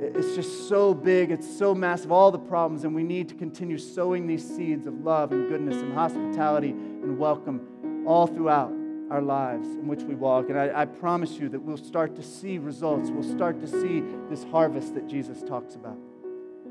it's 0.00 0.34
just 0.34 0.68
so 0.68 0.92
big, 0.92 1.30
it's 1.30 1.58
so 1.58 1.74
massive, 1.74 2.12
all 2.12 2.30
the 2.30 2.38
problems, 2.38 2.84
and 2.84 2.94
we 2.94 3.04
need 3.04 3.28
to 3.28 3.34
continue 3.34 3.78
sowing 3.78 4.26
these 4.26 4.46
seeds 4.46 4.86
of 4.86 5.00
love 5.00 5.32
and 5.32 5.48
goodness 5.48 5.76
and 5.76 5.94
hospitality 5.94 6.70
and 6.70 7.18
welcome 7.18 8.04
all 8.06 8.26
throughout 8.26 8.77
our 9.10 9.22
lives 9.22 9.68
in 9.68 9.86
which 9.86 10.02
we 10.02 10.14
walk. 10.14 10.50
And 10.50 10.58
I, 10.58 10.82
I, 10.82 10.84
promise 10.84 11.32
you 11.32 11.48
that 11.48 11.60
we'll 11.60 11.76
start 11.76 12.14
to 12.16 12.22
see 12.22 12.58
results. 12.58 13.10
We'll 13.10 13.28
start 13.36 13.60
to 13.60 13.66
see 13.66 14.02
this 14.28 14.44
harvest 14.44 14.94
that 14.94 15.06
Jesus 15.08 15.42
talks 15.42 15.74
about. 15.74 15.96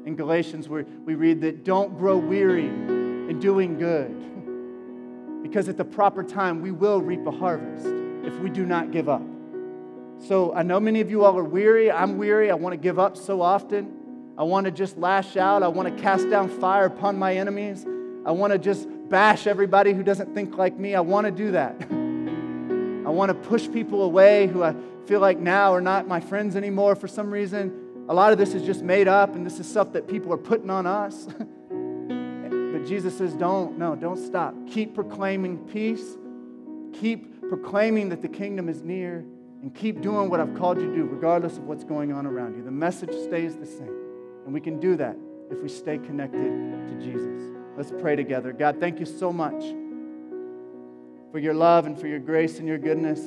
In 0.06 0.16
Galatians, 0.16 0.70
we 0.70 0.84
we 0.84 1.16
read 1.16 1.42
that 1.42 1.64
don't 1.64 1.98
grow 1.98 2.18
weary 2.18 2.68
in 2.68 3.40
doing 3.40 3.78
good, 3.78 5.42
because 5.44 5.68
at 5.68 5.78
the 5.78 5.86
proper 5.86 6.24
time, 6.24 6.62
we 6.62 6.72
will 6.72 7.02
reap 7.02 7.26
a 7.26 7.32
harvest 7.32 7.88
if 8.24 8.38
we 8.40 8.50
do 8.50 8.66
not 8.66 8.92
give 8.92 9.10
up. 9.10 9.24
So 10.20 10.54
I 10.54 10.64
know 10.64 10.80
many 10.80 11.02
of 11.02 11.10
you 11.10 11.24
all 11.24 11.38
are 11.38 11.44
weary. 11.44 11.92
I'm 11.92 12.18
weary. 12.18 12.50
I 12.52 12.56
want 12.56 12.74
to 12.74 12.78
give 12.78 13.00
up 13.00 13.18
so 13.18 13.42
often. 13.42 13.94
I 14.38 14.44
want 14.44 14.66
to 14.66 14.72
just 14.72 14.98
lash 14.98 15.38
out. 15.38 15.64
I 15.64 15.68
want 15.68 15.96
to 15.96 16.04
cast 16.04 16.30
down 16.30 16.50
fire 16.50 16.86
upon 16.86 17.18
my 17.18 17.36
enemies. 17.36 17.86
I 18.26 18.32
want 18.32 18.54
to 18.54 18.60
just 18.60 18.88
bash 19.10 19.48
everybody 19.48 19.94
who 19.94 20.04
doesn't 20.04 20.34
think 20.34 20.58
like 20.58 20.78
me. 20.78 20.96
I 20.96 21.00
want 21.02 21.26
to 21.26 21.32
do 21.32 21.52
that. 21.52 21.76
I 23.08 23.10
want 23.10 23.30
to 23.30 23.48
push 23.48 23.72
people 23.72 24.04
away 24.04 24.48
who 24.48 24.64
I 24.64 24.76
feel 25.06 25.22
like 25.22 25.40
now 25.40 25.74
are 25.74 25.80
not 25.80 26.10
my 26.10 26.20
friends 26.20 26.58
anymore 26.58 26.94
for 26.94 27.08
some 27.08 27.32
reason. 27.32 28.04
A 28.10 28.14
lot 28.14 28.34
of 28.34 28.38
this 28.38 28.54
is 28.54 28.64
just 28.64 28.84
made 28.84 29.08
up, 29.08 29.34
and 29.34 29.46
this 29.46 29.62
is 29.62 29.70
stuff 29.70 29.94
that 29.94 30.10
people 30.10 30.34
are 30.34 30.38
putting 30.38 30.70
on 30.70 30.86
us. 30.86 31.24
but 31.38 32.86
Jesus 32.86 33.18
says, 33.18 33.34
don't, 33.34 33.78
no, 33.78 33.96
don't 33.96 34.18
stop. 34.18 34.54
Keep 34.68 34.94
proclaiming 34.94 35.58
peace. 35.70 36.18
Keep 37.00 37.48
proclaiming 37.48 38.10
that 38.10 38.22
the 38.22 38.28
kingdom 38.28 38.68
is 38.68 38.84
near, 38.84 39.24
and 39.62 39.74
keep 39.74 40.02
doing 40.02 40.30
what 40.30 40.42
I've 40.42 40.54
called 40.56 40.78
you 40.78 40.90
to 40.90 40.94
do, 40.94 41.06
regardless 41.06 41.56
of 41.56 41.64
what's 41.64 41.86
going 41.86 42.12
on 42.12 42.26
around 42.26 42.58
you. 42.58 42.64
The 42.66 42.72
message 42.72 43.14
stays 43.14 43.56
the 43.56 43.66
same. 43.66 43.96
And 44.44 44.54
we 44.54 44.60
can 44.60 44.82
do 44.82 44.98
that 44.98 45.16
if 45.50 45.62
we 45.62 45.70
stay 45.70 45.98
connected 45.98 46.90
to 46.90 47.00
Jesus. 47.02 47.56
Let's 47.78 47.94
pray 48.02 48.18
together. 48.18 48.52
God, 48.52 48.82
thank 48.82 49.00
you 49.00 49.06
so 49.06 49.32
much 49.32 49.64
for 51.32 51.40
your 51.40 51.54
love 51.54 51.86
and 51.86 52.00
for 52.00 52.08
your 52.08 52.20
grace 52.20 52.60
and 52.60 52.68
your 52.68 52.78
goodness. 52.78 53.22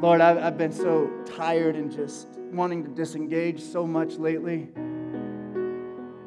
Lord, 0.00 0.20
I've, 0.20 0.38
I've 0.38 0.58
been 0.58 0.72
so 0.72 1.10
tired 1.36 1.76
and 1.76 1.92
just 1.92 2.26
wanting 2.52 2.82
to 2.84 2.90
disengage 2.90 3.60
so 3.60 3.86
much 3.86 4.14
lately, 4.14 4.68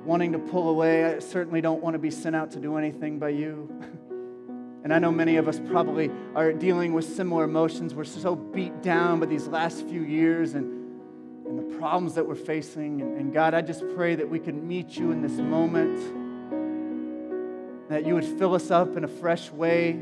wanting 0.06 0.32
to 0.32 0.40
pull 0.40 0.70
away. 0.70 1.04
I 1.06 1.20
certainly 1.20 1.62
don't 1.62 1.84
want 1.84 1.94
to 1.96 2.00
be 2.00 2.12
sent 2.12 2.36
out 2.36 2.52
to 2.52 2.60
do 2.60 2.78
anything 2.78 3.20
by 3.20 3.30
you. 3.30 3.70
And 4.86 4.94
I 4.94 5.00
know 5.00 5.12
many 5.12 5.38
of 5.38 5.48
us 5.48 5.60
probably 5.72 6.12
are 6.36 6.54
dealing 6.54 6.94
with 6.94 7.06
similar 7.06 7.46
emotions. 7.46 7.96
We're 7.96 8.04
so 8.04 8.36
beat 8.36 8.84
down 8.84 9.20
by 9.20 9.26
these 9.26 9.48
last 9.48 9.84
few 9.88 10.04
years 10.04 10.54
and, 10.54 11.02
and 11.48 11.58
the 11.58 11.76
problems 11.80 12.14
that 12.14 12.28
we're 12.28 12.36
facing. 12.36 13.02
And, 13.02 13.18
and 13.18 13.34
God, 13.34 13.56
I 13.56 13.64
just 13.64 13.84
pray 13.96 14.14
that 14.14 14.30
we 14.30 14.38
can 14.38 14.68
meet 14.68 14.96
you 14.96 15.10
in 15.10 15.24
this 15.24 15.40
moment, 15.40 15.98
that 17.90 18.06
you 18.06 18.16
would 18.16 18.26
fill 18.26 18.56
us 18.56 18.72
up 18.72 18.98
in 18.98 19.04
a 19.04 19.08
fresh 19.08 19.52
way, 19.52 19.94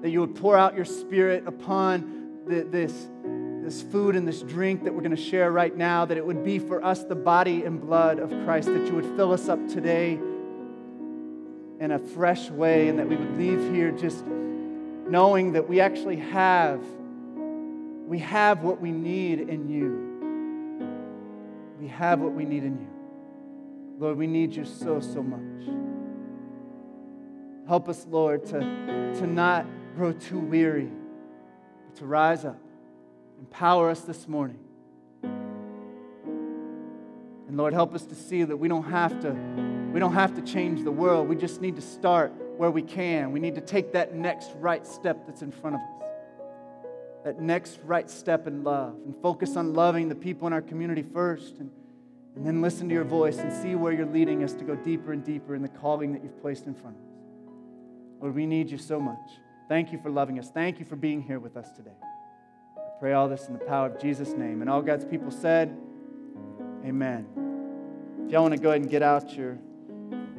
that 0.00 0.10
you 0.10 0.20
would 0.20 0.34
pour 0.34 0.56
out 0.56 0.74
your 0.74 0.84
spirit 0.84 1.46
upon 1.46 2.44
the, 2.46 2.62
this, 2.62 3.08
this 3.62 3.82
food 3.82 4.16
and 4.16 4.26
this 4.26 4.42
drink 4.42 4.84
that 4.84 4.92
we're 4.92 5.02
going 5.02 5.14
to 5.14 5.22
share 5.22 5.52
right 5.52 5.76
now, 5.76 6.04
that 6.04 6.16
it 6.16 6.24
would 6.24 6.44
be 6.44 6.58
for 6.58 6.84
us 6.84 7.04
the 7.04 7.14
body 7.14 7.64
and 7.64 7.80
blood 7.80 8.18
of 8.18 8.30
Christ, 8.44 8.68
that 8.68 8.86
you 8.86 8.94
would 8.94 9.16
fill 9.16 9.32
us 9.32 9.48
up 9.48 9.68
today 9.68 10.12
in 11.80 11.90
a 11.90 11.98
fresh 11.98 12.50
way, 12.50 12.88
and 12.88 12.98
that 12.98 13.08
we 13.08 13.16
would 13.16 13.36
leave 13.36 13.72
here 13.74 13.90
just 13.90 14.24
knowing 14.26 15.52
that 15.52 15.68
we 15.68 15.80
actually 15.80 16.16
have 16.16 16.82
we 18.12 18.18
have 18.18 18.62
what 18.62 18.78
we 18.78 18.92
need 18.92 19.40
in 19.40 19.70
you. 19.70 20.10
We 21.80 21.88
have 21.88 22.20
what 22.20 22.34
we 22.34 22.44
need 22.44 22.62
in 22.62 22.78
you. 22.78 22.90
Lord, 23.98 24.18
we 24.18 24.26
need 24.26 24.54
you 24.54 24.66
so, 24.66 25.00
so 25.00 25.22
much. 25.22 25.81
Help 27.68 27.88
us, 27.88 28.06
Lord, 28.08 28.44
to, 28.46 28.58
to 28.58 29.26
not 29.26 29.66
grow 29.94 30.12
too 30.12 30.38
weary, 30.38 30.90
but 31.86 31.96
to 31.98 32.06
rise 32.06 32.44
up. 32.44 32.58
Empower 33.38 33.90
us 33.90 34.00
this 34.00 34.26
morning. 34.26 34.58
And 37.52 37.56
Lord, 37.56 37.72
help 37.72 37.94
us 37.94 38.04
to 38.06 38.14
see 38.14 38.44
that 38.44 38.56
we 38.56 38.68
don't 38.68 38.84
have 38.84 39.20
to 39.20 39.36
we 39.92 40.00
don't 40.00 40.14
have 40.14 40.34
to 40.36 40.40
change 40.40 40.84
the 40.84 40.90
world. 40.90 41.28
We 41.28 41.36
just 41.36 41.60
need 41.60 41.76
to 41.76 41.82
start 41.82 42.32
where 42.56 42.70
we 42.70 42.80
can. 42.80 43.30
We 43.30 43.40
need 43.40 43.56
to 43.56 43.60
take 43.60 43.92
that 43.92 44.14
next 44.14 44.52
right 44.56 44.86
step 44.86 45.26
that's 45.26 45.42
in 45.42 45.52
front 45.52 45.76
of 45.76 45.82
us. 45.82 46.04
That 47.24 47.40
next 47.40 47.78
right 47.84 48.08
step 48.08 48.46
in 48.46 48.64
love 48.64 48.94
and 49.04 49.14
focus 49.20 49.54
on 49.56 49.74
loving 49.74 50.08
the 50.08 50.14
people 50.14 50.46
in 50.46 50.54
our 50.54 50.62
community 50.62 51.02
first 51.02 51.58
and, 51.58 51.70
and 52.36 52.46
then 52.46 52.62
listen 52.62 52.88
to 52.88 52.94
your 52.94 53.04
voice 53.04 53.36
and 53.36 53.52
see 53.52 53.74
where 53.74 53.92
you're 53.92 54.06
leading 54.06 54.42
us 54.42 54.54
to 54.54 54.64
go 54.64 54.74
deeper 54.74 55.12
and 55.12 55.22
deeper 55.22 55.54
in 55.54 55.60
the 55.60 55.68
calling 55.68 56.14
that 56.14 56.22
you've 56.22 56.40
placed 56.40 56.66
in 56.66 56.74
front 56.74 56.96
of 56.96 57.02
us. 57.02 57.11
Lord, 58.22 58.36
we 58.36 58.46
need 58.46 58.70
you 58.70 58.78
so 58.78 59.00
much. 59.00 59.40
Thank 59.68 59.90
you 59.90 59.98
for 59.98 60.08
loving 60.08 60.38
us. 60.38 60.48
Thank 60.48 60.78
you 60.78 60.84
for 60.86 60.94
being 60.94 61.20
here 61.20 61.40
with 61.40 61.56
us 61.56 61.72
today. 61.72 61.96
I 62.76 63.00
pray 63.00 63.14
all 63.14 63.28
this 63.28 63.48
in 63.48 63.52
the 63.52 63.64
power 63.64 63.88
of 63.88 64.00
Jesus' 64.00 64.30
name. 64.34 64.60
And 64.60 64.70
all 64.70 64.80
God's 64.80 65.04
people 65.04 65.32
said, 65.32 65.76
Amen. 66.86 67.26
If 68.24 68.32
y'all 68.32 68.42
want 68.42 68.54
to 68.54 68.60
go 68.60 68.70
ahead 68.70 68.82
and 68.82 68.90
get 68.90 69.02
out 69.02 69.36
your 69.36 69.58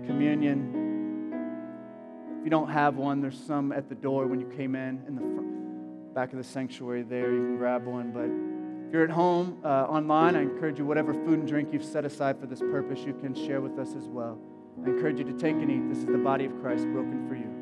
communion. 0.05 0.79
If 2.39 2.45
you 2.45 2.49
don't 2.49 2.69
have 2.69 2.95
one, 2.95 3.19
there's 3.21 3.37
some 3.37 3.73
at 3.73 3.89
the 3.89 3.95
door 3.95 4.27
when 4.27 4.39
you 4.39 4.47
came 4.47 4.75
in, 4.75 5.03
in 5.07 5.15
the 5.15 5.21
front, 5.21 6.13
back 6.13 6.31
of 6.31 6.37
the 6.37 6.43
sanctuary 6.43 7.03
there. 7.03 7.33
You 7.33 7.39
can 7.39 7.57
grab 7.57 7.85
one. 7.85 8.11
But 8.11 8.29
if 8.87 8.93
you're 8.93 9.03
at 9.03 9.09
home, 9.09 9.59
uh, 9.63 9.67
online, 9.67 10.37
I 10.37 10.41
encourage 10.41 10.79
you, 10.79 10.85
whatever 10.85 11.13
food 11.13 11.39
and 11.39 11.47
drink 11.47 11.73
you've 11.73 11.83
set 11.83 12.05
aside 12.05 12.39
for 12.39 12.45
this 12.45 12.59
purpose, 12.59 12.99
you 12.99 13.13
can 13.13 13.33
share 13.33 13.59
with 13.59 13.77
us 13.77 13.93
as 13.95 14.07
well. 14.07 14.39
I 14.85 14.89
encourage 14.89 15.19
you 15.19 15.25
to 15.25 15.33
take 15.33 15.55
and 15.55 15.69
eat. 15.69 15.89
This 15.89 15.99
is 15.99 16.05
the 16.05 16.17
body 16.17 16.45
of 16.45 16.59
Christ 16.61 16.85
broken 16.85 17.27
for 17.27 17.35
you. 17.35 17.52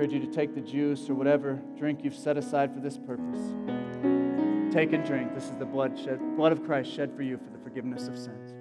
Encourage 0.00 0.18
you 0.18 0.26
to 0.26 0.34
take 0.34 0.54
the 0.54 0.62
juice 0.62 1.10
or 1.10 1.14
whatever 1.14 1.60
drink 1.76 2.02
you've 2.02 2.14
set 2.14 2.38
aside 2.38 2.72
for 2.72 2.80
this 2.80 2.96
purpose. 2.96 3.38
Take 4.72 4.94
and 4.94 5.04
drink. 5.04 5.34
This 5.34 5.44
is 5.44 5.56
the 5.58 5.66
blood 5.66 5.98
shed, 5.98 6.18
blood 6.38 6.52
of 6.52 6.64
Christ 6.64 6.90
shed 6.90 7.14
for 7.14 7.20
you 7.20 7.36
for 7.36 7.50
the 7.50 7.58
forgiveness 7.62 8.08
of 8.08 8.16
sins. 8.16 8.54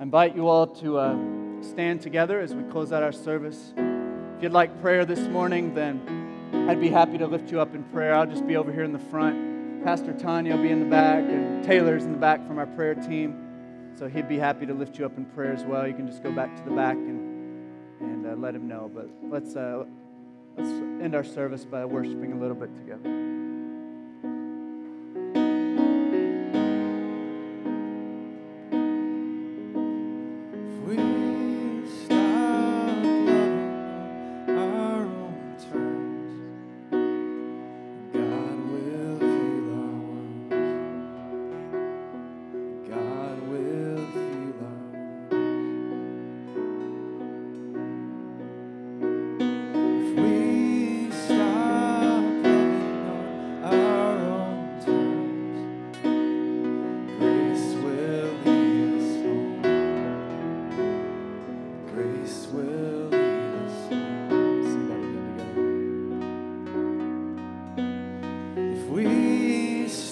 I 0.00 0.02
invite 0.02 0.34
you 0.34 0.48
all 0.48 0.66
to 0.66 0.98
uh, 0.98 1.16
stand 1.60 2.02
together 2.02 2.40
as 2.40 2.52
we 2.52 2.64
close 2.64 2.90
out 2.90 3.04
our 3.04 3.12
service. 3.12 3.74
If 3.76 4.42
you'd 4.42 4.50
like 4.50 4.80
prayer 4.82 5.04
this 5.04 5.20
morning, 5.28 5.72
then 5.72 6.00
I'd 6.68 6.80
be 6.80 6.88
happy 6.88 7.16
to 7.18 7.28
lift 7.28 7.52
you 7.52 7.60
up 7.60 7.76
in 7.76 7.84
prayer. 7.84 8.12
I'll 8.12 8.26
just 8.26 8.44
be 8.44 8.56
over 8.56 8.72
here 8.72 8.82
in 8.82 8.92
the 8.92 8.98
front. 8.98 9.55
Pastor 9.84 10.12
Tanya 10.12 10.56
will 10.56 10.62
be 10.62 10.70
in 10.70 10.80
the 10.80 10.86
back, 10.86 11.24
and 11.24 11.64
Taylor's 11.64 12.04
in 12.04 12.12
the 12.12 12.18
back 12.18 12.46
from 12.46 12.58
our 12.58 12.66
prayer 12.66 12.94
team. 12.94 13.42
So 13.98 14.08
he'd 14.08 14.28
be 14.28 14.38
happy 14.38 14.66
to 14.66 14.74
lift 14.74 14.98
you 14.98 15.06
up 15.06 15.16
in 15.16 15.24
prayer 15.24 15.52
as 15.52 15.64
well. 15.64 15.86
You 15.86 15.94
can 15.94 16.06
just 16.06 16.22
go 16.22 16.30
back 16.30 16.54
to 16.56 16.62
the 16.62 16.74
back 16.74 16.96
and, 16.96 18.00
and 18.00 18.26
uh, 18.26 18.34
let 18.34 18.54
him 18.54 18.68
know. 18.68 18.90
But 18.94 19.08
let's, 19.22 19.56
uh, 19.56 19.84
let's 20.56 20.68
end 21.02 21.14
our 21.14 21.24
service 21.24 21.64
by 21.64 21.84
worshiping 21.84 22.32
a 22.32 22.36
little 22.36 22.56
bit 22.56 22.74
together. 22.74 23.25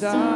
Stop 0.05 0.34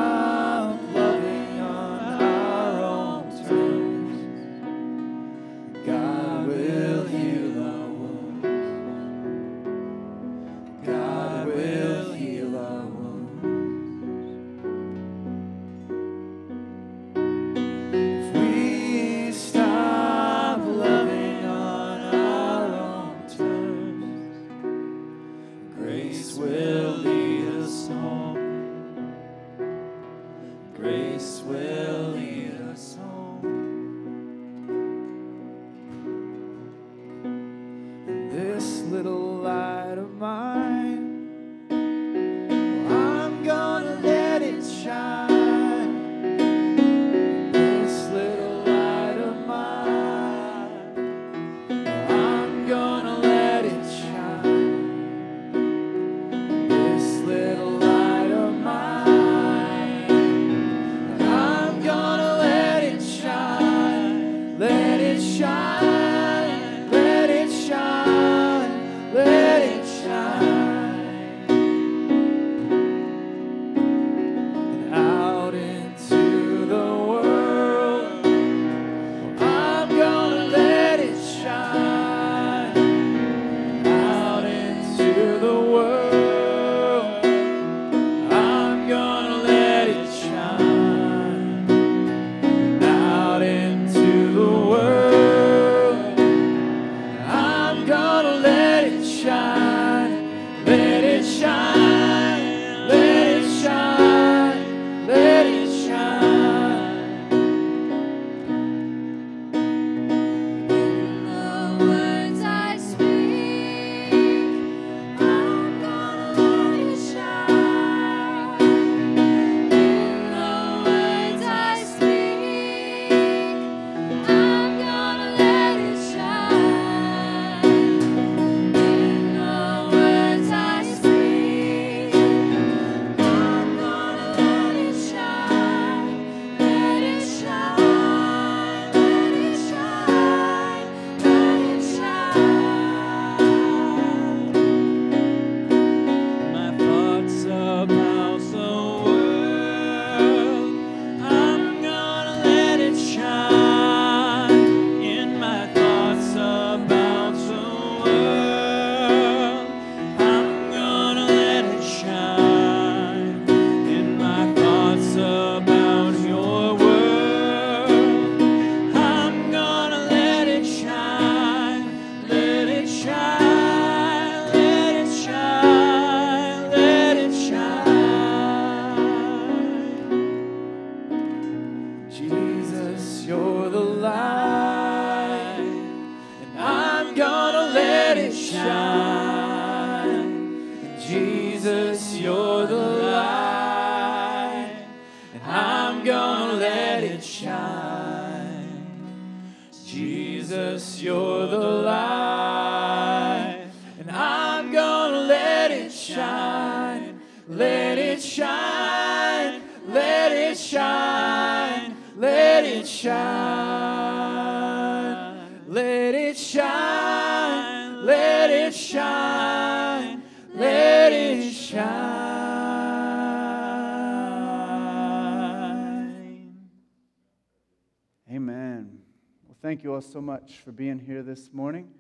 all 229.98 230.02
so 230.02 230.20
much 230.20 230.58
for 230.64 230.70
being 230.70 230.96
here 230.96 231.24
this 231.24 231.52
morning. 231.52 231.90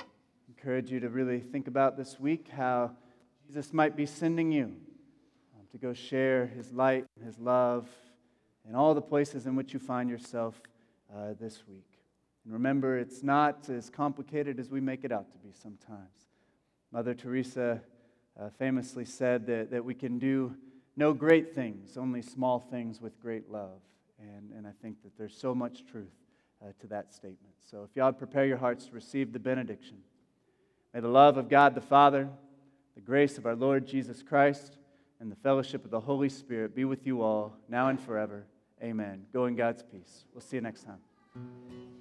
I 0.00 0.04
encourage 0.48 0.90
you 0.90 0.98
to 0.98 1.08
really 1.08 1.38
think 1.38 1.68
about 1.68 1.96
this 1.96 2.18
week 2.18 2.48
how 2.48 2.96
Jesus 3.46 3.72
might 3.72 3.94
be 3.94 4.06
sending 4.06 4.50
you 4.50 4.64
um, 4.64 5.66
to 5.70 5.78
go 5.78 5.92
share 5.92 6.46
his 6.46 6.72
light, 6.72 7.04
and 7.16 7.24
his 7.24 7.38
love, 7.38 7.88
in 8.68 8.74
all 8.74 8.92
the 8.92 9.00
places 9.00 9.46
in 9.46 9.54
which 9.54 9.72
you 9.72 9.78
find 9.78 10.10
yourself 10.10 10.60
uh, 11.14 11.34
this 11.38 11.62
week. 11.68 11.86
And 12.44 12.52
remember, 12.52 12.98
it's 12.98 13.22
not 13.22 13.68
as 13.68 13.88
complicated 13.88 14.58
as 14.58 14.72
we 14.72 14.80
make 14.80 15.04
it 15.04 15.12
out 15.12 15.30
to 15.30 15.38
be 15.38 15.52
sometimes. 15.52 16.26
Mother 16.90 17.14
Teresa 17.14 17.80
uh, 18.36 18.48
famously 18.58 19.04
said 19.04 19.46
that, 19.46 19.70
that 19.70 19.84
we 19.84 19.94
can 19.94 20.18
do 20.18 20.56
no 20.96 21.14
great 21.14 21.54
things, 21.54 21.96
only 21.96 22.20
small 22.20 22.58
things 22.58 23.00
with 23.00 23.20
great 23.20 23.48
love. 23.48 23.78
And, 24.18 24.50
and 24.50 24.66
I 24.66 24.72
think 24.82 25.04
that 25.04 25.16
there's 25.16 25.38
so 25.38 25.54
much 25.54 25.84
truth 25.86 26.10
uh, 26.62 26.72
to 26.80 26.86
that 26.88 27.12
statement. 27.12 27.54
So 27.70 27.82
if 27.88 27.96
y'all 27.96 28.12
prepare 28.12 28.46
your 28.46 28.56
hearts 28.56 28.86
to 28.86 28.92
receive 28.92 29.32
the 29.32 29.38
benediction, 29.38 29.98
may 30.94 31.00
the 31.00 31.08
love 31.08 31.36
of 31.36 31.48
God 31.48 31.74
the 31.74 31.80
Father, 31.80 32.28
the 32.94 33.00
grace 33.00 33.38
of 33.38 33.46
our 33.46 33.56
Lord 33.56 33.86
Jesus 33.86 34.22
Christ, 34.22 34.78
and 35.20 35.30
the 35.30 35.36
fellowship 35.36 35.84
of 35.84 35.90
the 35.90 36.00
Holy 36.00 36.28
Spirit 36.28 36.74
be 36.74 36.84
with 36.84 37.06
you 37.06 37.22
all, 37.22 37.56
now 37.68 37.88
and 37.88 38.00
forever. 38.00 38.44
Amen. 38.82 39.24
Go 39.32 39.46
in 39.46 39.56
God's 39.56 39.82
peace. 39.82 40.24
We'll 40.34 40.42
see 40.42 40.56
you 40.56 40.62
next 40.62 40.84
time. 40.84 41.95